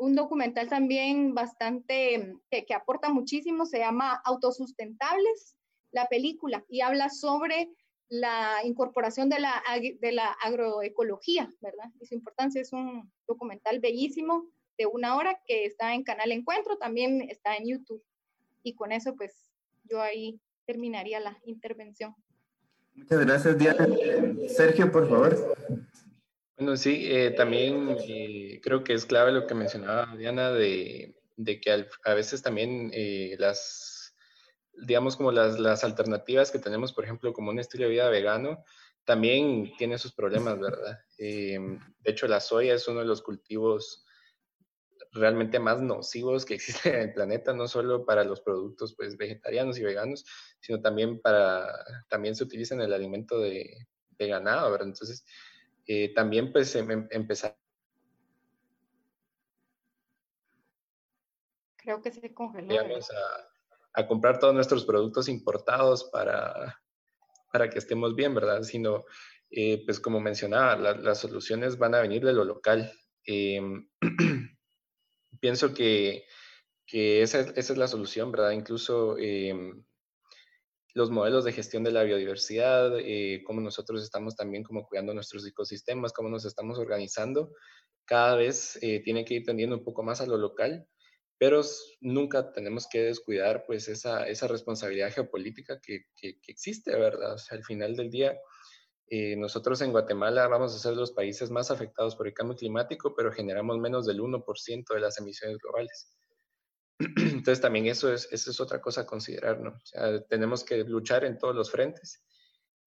un 0.00 0.14
documental 0.14 0.68
también 0.68 1.34
bastante, 1.34 2.34
que, 2.50 2.64
que, 2.64 2.74
aporta 2.74 3.10
muchísimo, 3.10 3.66
se 3.66 3.78
llama 3.78 4.20
Autosustentables, 4.24 5.56
la 5.92 6.06
película, 6.06 6.64
y 6.68 6.80
habla 6.80 7.10
sobre 7.10 7.70
la 8.08 8.56
incorporación 8.64 9.28
de 9.28 9.40
la, 9.40 9.62
de 10.00 10.12
la 10.12 10.32
agroecología, 10.42 11.52
¿verdad? 11.60 11.84
Y 12.00 12.06
su 12.06 12.14
importancia 12.14 12.62
es 12.62 12.72
un 12.72 13.12
documental 13.28 13.78
bellísimo 13.78 14.48
de 14.78 14.86
una 14.86 15.16
hora 15.16 15.38
que 15.46 15.66
está 15.66 15.94
en 15.94 16.02
Canal 16.02 16.32
Encuentro, 16.32 16.78
también 16.78 17.20
está 17.28 17.56
en 17.56 17.68
YouTube. 17.68 18.02
Y 18.62 18.74
con 18.74 18.92
eso, 18.92 19.14
pues, 19.16 19.52
yo 19.84 20.00
ahí 20.00 20.40
terminaría 20.64 21.20
la 21.20 21.38
intervención. 21.44 22.14
Muchas 22.94 23.20
gracias, 23.20 23.58
Diana. 23.58 23.86
Sergio, 24.48 24.90
por 24.90 25.08
favor. 25.08 25.54
Bueno, 26.60 26.76
sí, 26.76 27.06
eh, 27.10 27.30
también 27.30 27.96
eh, 28.06 28.60
creo 28.62 28.84
que 28.84 28.92
es 28.92 29.06
clave 29.06 29.32
lo 29.32 29.46
que 29.46 29.54
mencionaba 29.54 30.14
Diana 30.14 30.50
de, 30.50 31.18
de 31.38 31.58
que 31.58 31.86
a 32.04 32.12
veces 32.12 32.42
también 32.42 32.90
eh, 32.92 33.34
las, 33.38 34.14
digamos 34.86 35.16
como 35.16 35.32
las, 35.32 35.58
las, 35.58 35.84
alternativas 35.84 36.50
que 36.50 36.58
tenemos, 36.58 36.92
por 36.92 37.04
ejemplo, 37.04 37.32
como 37.32 37.50
un 37.50 37.60
estilo 37.60 37.84
de 37.84 37.92
vida 37.92 38.10
vegano, 38.10 38.62
también 39.06 39.72
tiene 39.78 39.96
sus 39.96 40.12
problemas, 40.12 40.60
¿verdad? 40.60 40.98
de 41.16 41.80
hecho, 42.04 42.28
la 42.28 42.40
soya 42.40 42.74
es 42.74 42.86
uno 42.88 43.00
de 43.00 43.06
los 43.06 43.22
cultivos 43.22 44.04
realmente 45.12 45.58
más 45.58 45.80
nocivos 45.80 46.44
que 46.44 46.54
existen 46.56 46.94
en 46.94 47.00
el 47.00 47.14
planeta, 47.14 47.54
no 47.54 47.68
solo 47.68 48.04
para 48.04 48.22
los 48.22 48.42
productos 48.42 48.94
pues, 48.94 49.16
vegetarianos 49.16 49.78
y 49.78 49.82
veganos, 49.82 50.26
sino 50.60 50.82
también 50.82 51.22
para, 51.22 51.72
también 52.10 52.36
se 52.36 52.44
utiliza 52.44 52.74
en 52.74 52.82
el 52.82 52.92
alimento 52.92 53.38
de, 53.38 53.86
de 54.10 54.28
ganado, 54.28 54.70
¿verdad? 54.70 54.88
Entonces, 54.88 55.24
eh, 55.92 56.14
también 56.14 56.52
pues 56.52 56.72
em, 56.76 56.88
em, 56.88 57.08
empezar. 57.10 57.58
Creo 61.76 62.00
que 62.00 62.12
se 62.12 62.32
congeló. 62.32 62.78
A, 62.78 64.00
a, 64.00 64.06
comprar 64.06 64.38
todos 64.38 64.54
nuestros 64.54 64.84
productos 64.84 65.28
importados 65.28 66.04
para, 66.12 66.80
para 67.52 67.68
que 67.68 67.80
estemos 67.80 68.14
bien, 68.14 68.32
¿verdad? 68.36 68.62
Sino, 68.62 69.04
eh, 69.50 69.82
pues 69.84 69.98
como 69.98 70.20
mencionaba, 70.20 70.76
las 70.76 71.18
soluciones 71.18 71.76
van 71.76 71.96
a 71.96 72.02
venir 72.02 72.24
de 72.24 72.34
lo 72.34 72.44
local. 72.44 72.92
Em, 73.24 73.88
pienso 75.40 75.74
que, 75.74 76.24
que 76.86 77.22
esa, 77.22 77.40
esa, 77.40 77.72
es 77.72 77.78
la 77.78 77.88
solución, 77.88 78.30
¿verdad? 78.30 78.52
Incluso 78.52 79.16
los 80.94 81.10
modelos 81.10 81.44
de 81.44 81.52
gestión 81.52 81.84
de 81.84 81.92
la 81.92 82.02
biodiversidad, 82.02 82.98
eh, 82.98 83.42
cómo 83.44 83.60
nosotros 83.60 84.02
estamos 84.02 84.36
también 84.36 84.62
como 84.64 84.86
cuidando 84.86 85.14
nuestros 85.14 85.46
ecosistemas, 85.46 86.12
cómo 86.12 86.28
nos 86.28 86.44
estamos 86.44 86.78
organizando, 86.78 87.52
cada 88.04 88.34
vez 88.36 88.78
eh, 88.82 89.00
tiene 89.00 89.24
que 89.24 89.34
ir 89.34 89.44
tendiendo 89.44 89.76
un 89.76 89.84
poco 89.84 90.02
más 90.02 90.20
a 90.20 90.26
lo 90.26 90.36
local, 90.36 90.86
pero 91.38 91.62
nunca 92.00 92.52
tenemos 92.52 92.86
que 92.88 93.02
descuidar 93.04 93.64
pues 93.66 93.88
esa, 93.88 94.28
esa 94.28 94.46
responsabilidad 94.46 95.12
geopolítica 95.12 95.80
que, 95.80 96.06
que, 96.14 96.36
existe, 96.48 96.94
¿verdad? 96.96 97.36
Al 97.50 97.64
final 97.64 97.96
del 97.96 98.10
día, 98.10 98.38
eh, 99.06 99.36
nosotros 99.36 99.80
en 99.80 99.92
Guatemala 99.92 100.48
vamos 100.48 100.74
a 100.74 100.78
ser 100.78 100.94
los 100.94 101.12
países 101.12 101.50
más 101.50 101.70
afectados 101.70 102.14
por 102.16 102.26
el 102.26 102.34
cambio 102.34 102.56
climático, 102.56 103.14
pero 103.16 103.32
generamos 103.32 103.78
menos 103.78 104.06
del 104.06 104.20
1% 104.20 104.94
de 104.94 105.00
las 105.00 105.18
emisiones 105.18 105.58
globales. 105.58 106.19
Entonces 107.16 107.60
también 107.60 107.86
eso 107.86 108.12
es, 108.12 108.28
eso 108.30 108.50
es 108.50 108.60
otra 108.60 108.80
cosa 108.80 109.02
a 109.02 109.06
considerar, 109.06 109.60
¿no? 109.60 109.78
O 109.94 110.22
tenemos 110.24 110.64
que 110.64 110.84
luchar 110.84 111.24
en 111.24 111.38
todos 111.38 111.54
los 111.54 111.70
frentes, 111.70 112.22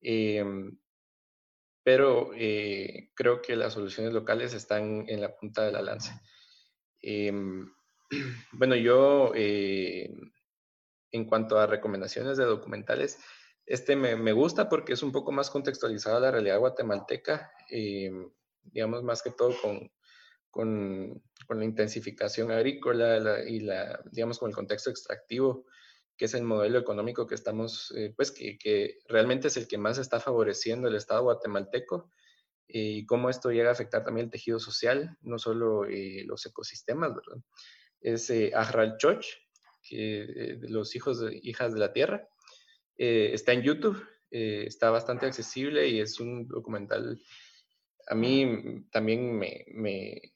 em, 0.02 0.78
pero 1.84 2.32
eh, 2.36 3.12
creo 3.16 3.42
que 3.42 3.56
las 3.56 3.74
soluciones 3.74 4.14
locales 4.14 4.54
están 4.54 5.06
en 5.08 5.20
la 5.22 5.36
punta 5.36 5.64
de 5.66 5.72
la 5.72 5.82
lanza. 5.82 6.22
Em, 7.02 7.68
bueno, 8.54 8.76
yo 8.76 9.32
eh, 9.36 10.14
en 11.12 11.26
cuanto 11.26 11.58
a 11.58 11.68
recomendaciones 11.68 12.38
de 12.38 12.46
documentales, 12.46 13.20
este 13.66 13.96
me, 13.96 14.16
me, 14.16 14.34
gusta 14.34 14.70
porque 14.70 14.94
es 14.94 15.04
un 15.04 15.12
poco 15.12 15.32
más 15.32 15.50
contextualizado 15.50 16.18
a 16.18 16.20
la 16.20 16.32
realidad 16.32 16.60
guatemalteca, 16.60 17.52
em, 17.70 18.30
digamos 18.62 19.04
más 19.04 19.24
que 19.24 19.32
todo 19.32 19.54
con, 19.62 19.92
con, 20.54 21.24
con 21.48 21.58
la 21.58 21.66
intensificación 21.66 22.52
agrícola 22.52 23.44
y 23.44 23.60
la, 23.60 24.00
digamos, 24.12 24.38
con 24.38 24.50
el 24.52 24.56
contexto 24.56 24.92
extractivo, 24.92 25.66
que 26.16 26.26
es 26.26 26.36
el 26.36 26.44
modelo 26.44 26.78
económico 26.78 27.26
que 27.26 27.34
estamos, 27.34 27.92
eh, 27.98 28.14
pues 28.16 28.30
que, 28.30 28.60
que, 28.60 29.00
realmente 29.08 29.48
es 29.48 29.58
el 29.58 29.68
que 29.68 29.80
más 29.80 29.98
está 29.98 30.20
favoreciendo 30.20 30.88
el 30.88 30.96
Estado 30.96 31.24
guatemalteco 31.24 32.12
eh, 32.68 32.98
y 32.98 33.06
cómo 33.08 33.32
esto 33.32 33.50
llega 33.50 33.70
a 33.70 33.72
afectar 33.72 34.04
también 34.04 34.26
el 34.26 34.32
tejido 34.32 34.60
social, 34.60 35.18
no 35.22 35.40
solo 35.40 35.86
eh, 35.86 36.24
los 36.28 36.46
ecosistemas, 36.46 37.16
¿verdad? 37.16 37.42
Es 38.00 38.30
eh, 38.30 38.54
Choch, 39.00 39.26
que, 39.82 40.56
de 40.62 40.70
los 40.70 40.96
hijos 40.96 41.20
de, 41.20 41.40
hijas 41.42 41.74
de 41.74 41.80
la 41.80 41.94
tierra, 41.94 42.30
está 42.96 43.54
en 43.54 43.64
YouTube, 43.64 44.08
está 44.30 44.92
bastante 44.92 45.26
accesible 45.26 45.88
y 45.88 46.00
es 46.00 46.20
un 46.20 46.48
documental, 46.48 47.20
a 48.08 48.14
mí 48.14 48.86
también 48.92 49.36
me, 49.36 49.66
me 49.74 50.33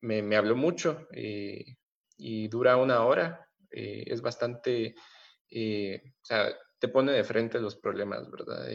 me, 0.00 0.22
me 0.22 0.36
habló 0.36 0.56
mucho 0.56 1.06
eh, 1.12 1.76
y 2.16 2.48
dura 2.48 2.76
una 2.76 3.04
hora. 3.04 3.46
Eh, 3.70 4.04
es 4.06 4.22
bastante, 4.22 4.94
eh, 5.50 6.02
o 6.04 6.24
sea, 6.24 6.48
te 6.78 6.88
pone 6.88 7.12
de 7.12 7.24
frente 7.24 7.60
los 7.60 7.76
problemas, 7.76 8.30
¿verdad? 8.30 8.66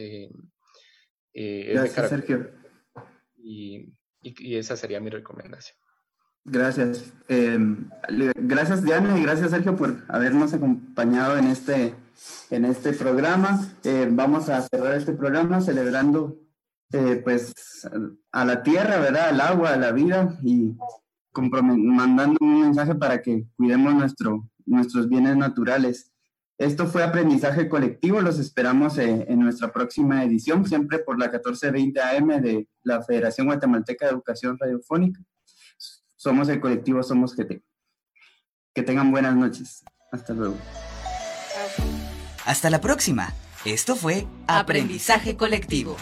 Gracias, 1.32 2.08
Sergio. 2.08 2.50
Y, 3.36 3.92
y, 4.22 4.56
esa 4.56 4.76
sería 4.76 5.00
mi 5.00 5.10
recomendación. 5.10 5.76
Gracias. 6.44 7.12
gracias, 7.26 8.84
Diana, 8.84 9.18
y 9.18 9.22
gracias, 9.22 9.50
Sergio, 9.50 9.76
por 9.76 10.04
habernos 10.08 10.52
acompañado 10.52 11.38
en 11.38 11.46
este, 11.46 11.94
en 12.50 12.66
este 12.66 12.92
programa. 12.92 13.74
vamos 14.10 14.50
a 14.50 14.62
cerrar 14.62 14.94
este 14.94 15.14
programa 15.14 15.60
celebrando 15.62 16.38
pues 17.24 17.88
a 18.30 18.44
la 18.44 18.62
tierra, 18.62 19.00
¿verdad? 19.00 19.30
Al 19.30 19.40
agua, 19.40 19.70
a 19.72 19.76
la 19.78 19.90
vida 19.92 20.38
y 20.42 20.76
mandando 21.34 22.36
un 22.40 22.62
mensaje 22.62 22.94
para 22.94 23.20
que 23.22 23.46
cuidemos 23.56 23.94
nuestro, 23.94 24.48
nuestros 24.66 25.08
bienes 25.08 25.36
naturales. 25.36 26.10
Esto 26.56 26.86
fue 26.86 27.02
aprendizaje 27.02 27.68
colectivo, 27.68 28.20
los 28.20 28.38
esperamos 28.38 28.96
eh, 28.98 29.26
en 29.28 29.40
nuestra 29.40 29.72
próxima 29.72 30.22
edición, 30.22 30.64
siempre 30.66 31.00
por 31.00 31.18
la 31.18 31.26
1420 31.26 32.00
AM 32.00 32.28
de 32.40 32.68
la 32.82 33.02
Federación 33.02 33.48
Guatemalteca 33.48 34.06
de 34.06 34.12
Educación 34.12 34.56
Radiofónica. 34.58 35.20
Somos 36.16 36.48
el 36.48 36.60
colectivo 36.60 37.02
Somos 37.02 37.34
GT. 37.34 37.62
Que 38.72 38.82
tengan 38.82 39.10
buenas 39.10 39.36
noches. 39.36 39.84
Hasta 40.12 40.32
luego. 40.32 40.56
Hasta 42.44 42.70
la 42.70 42.80
próxima. 42.80 43.34
Esto 43.64 43.96
fue 43.96 44.26
Aprendizaje 44.46 45.36
Colectivo. 45.36 45.96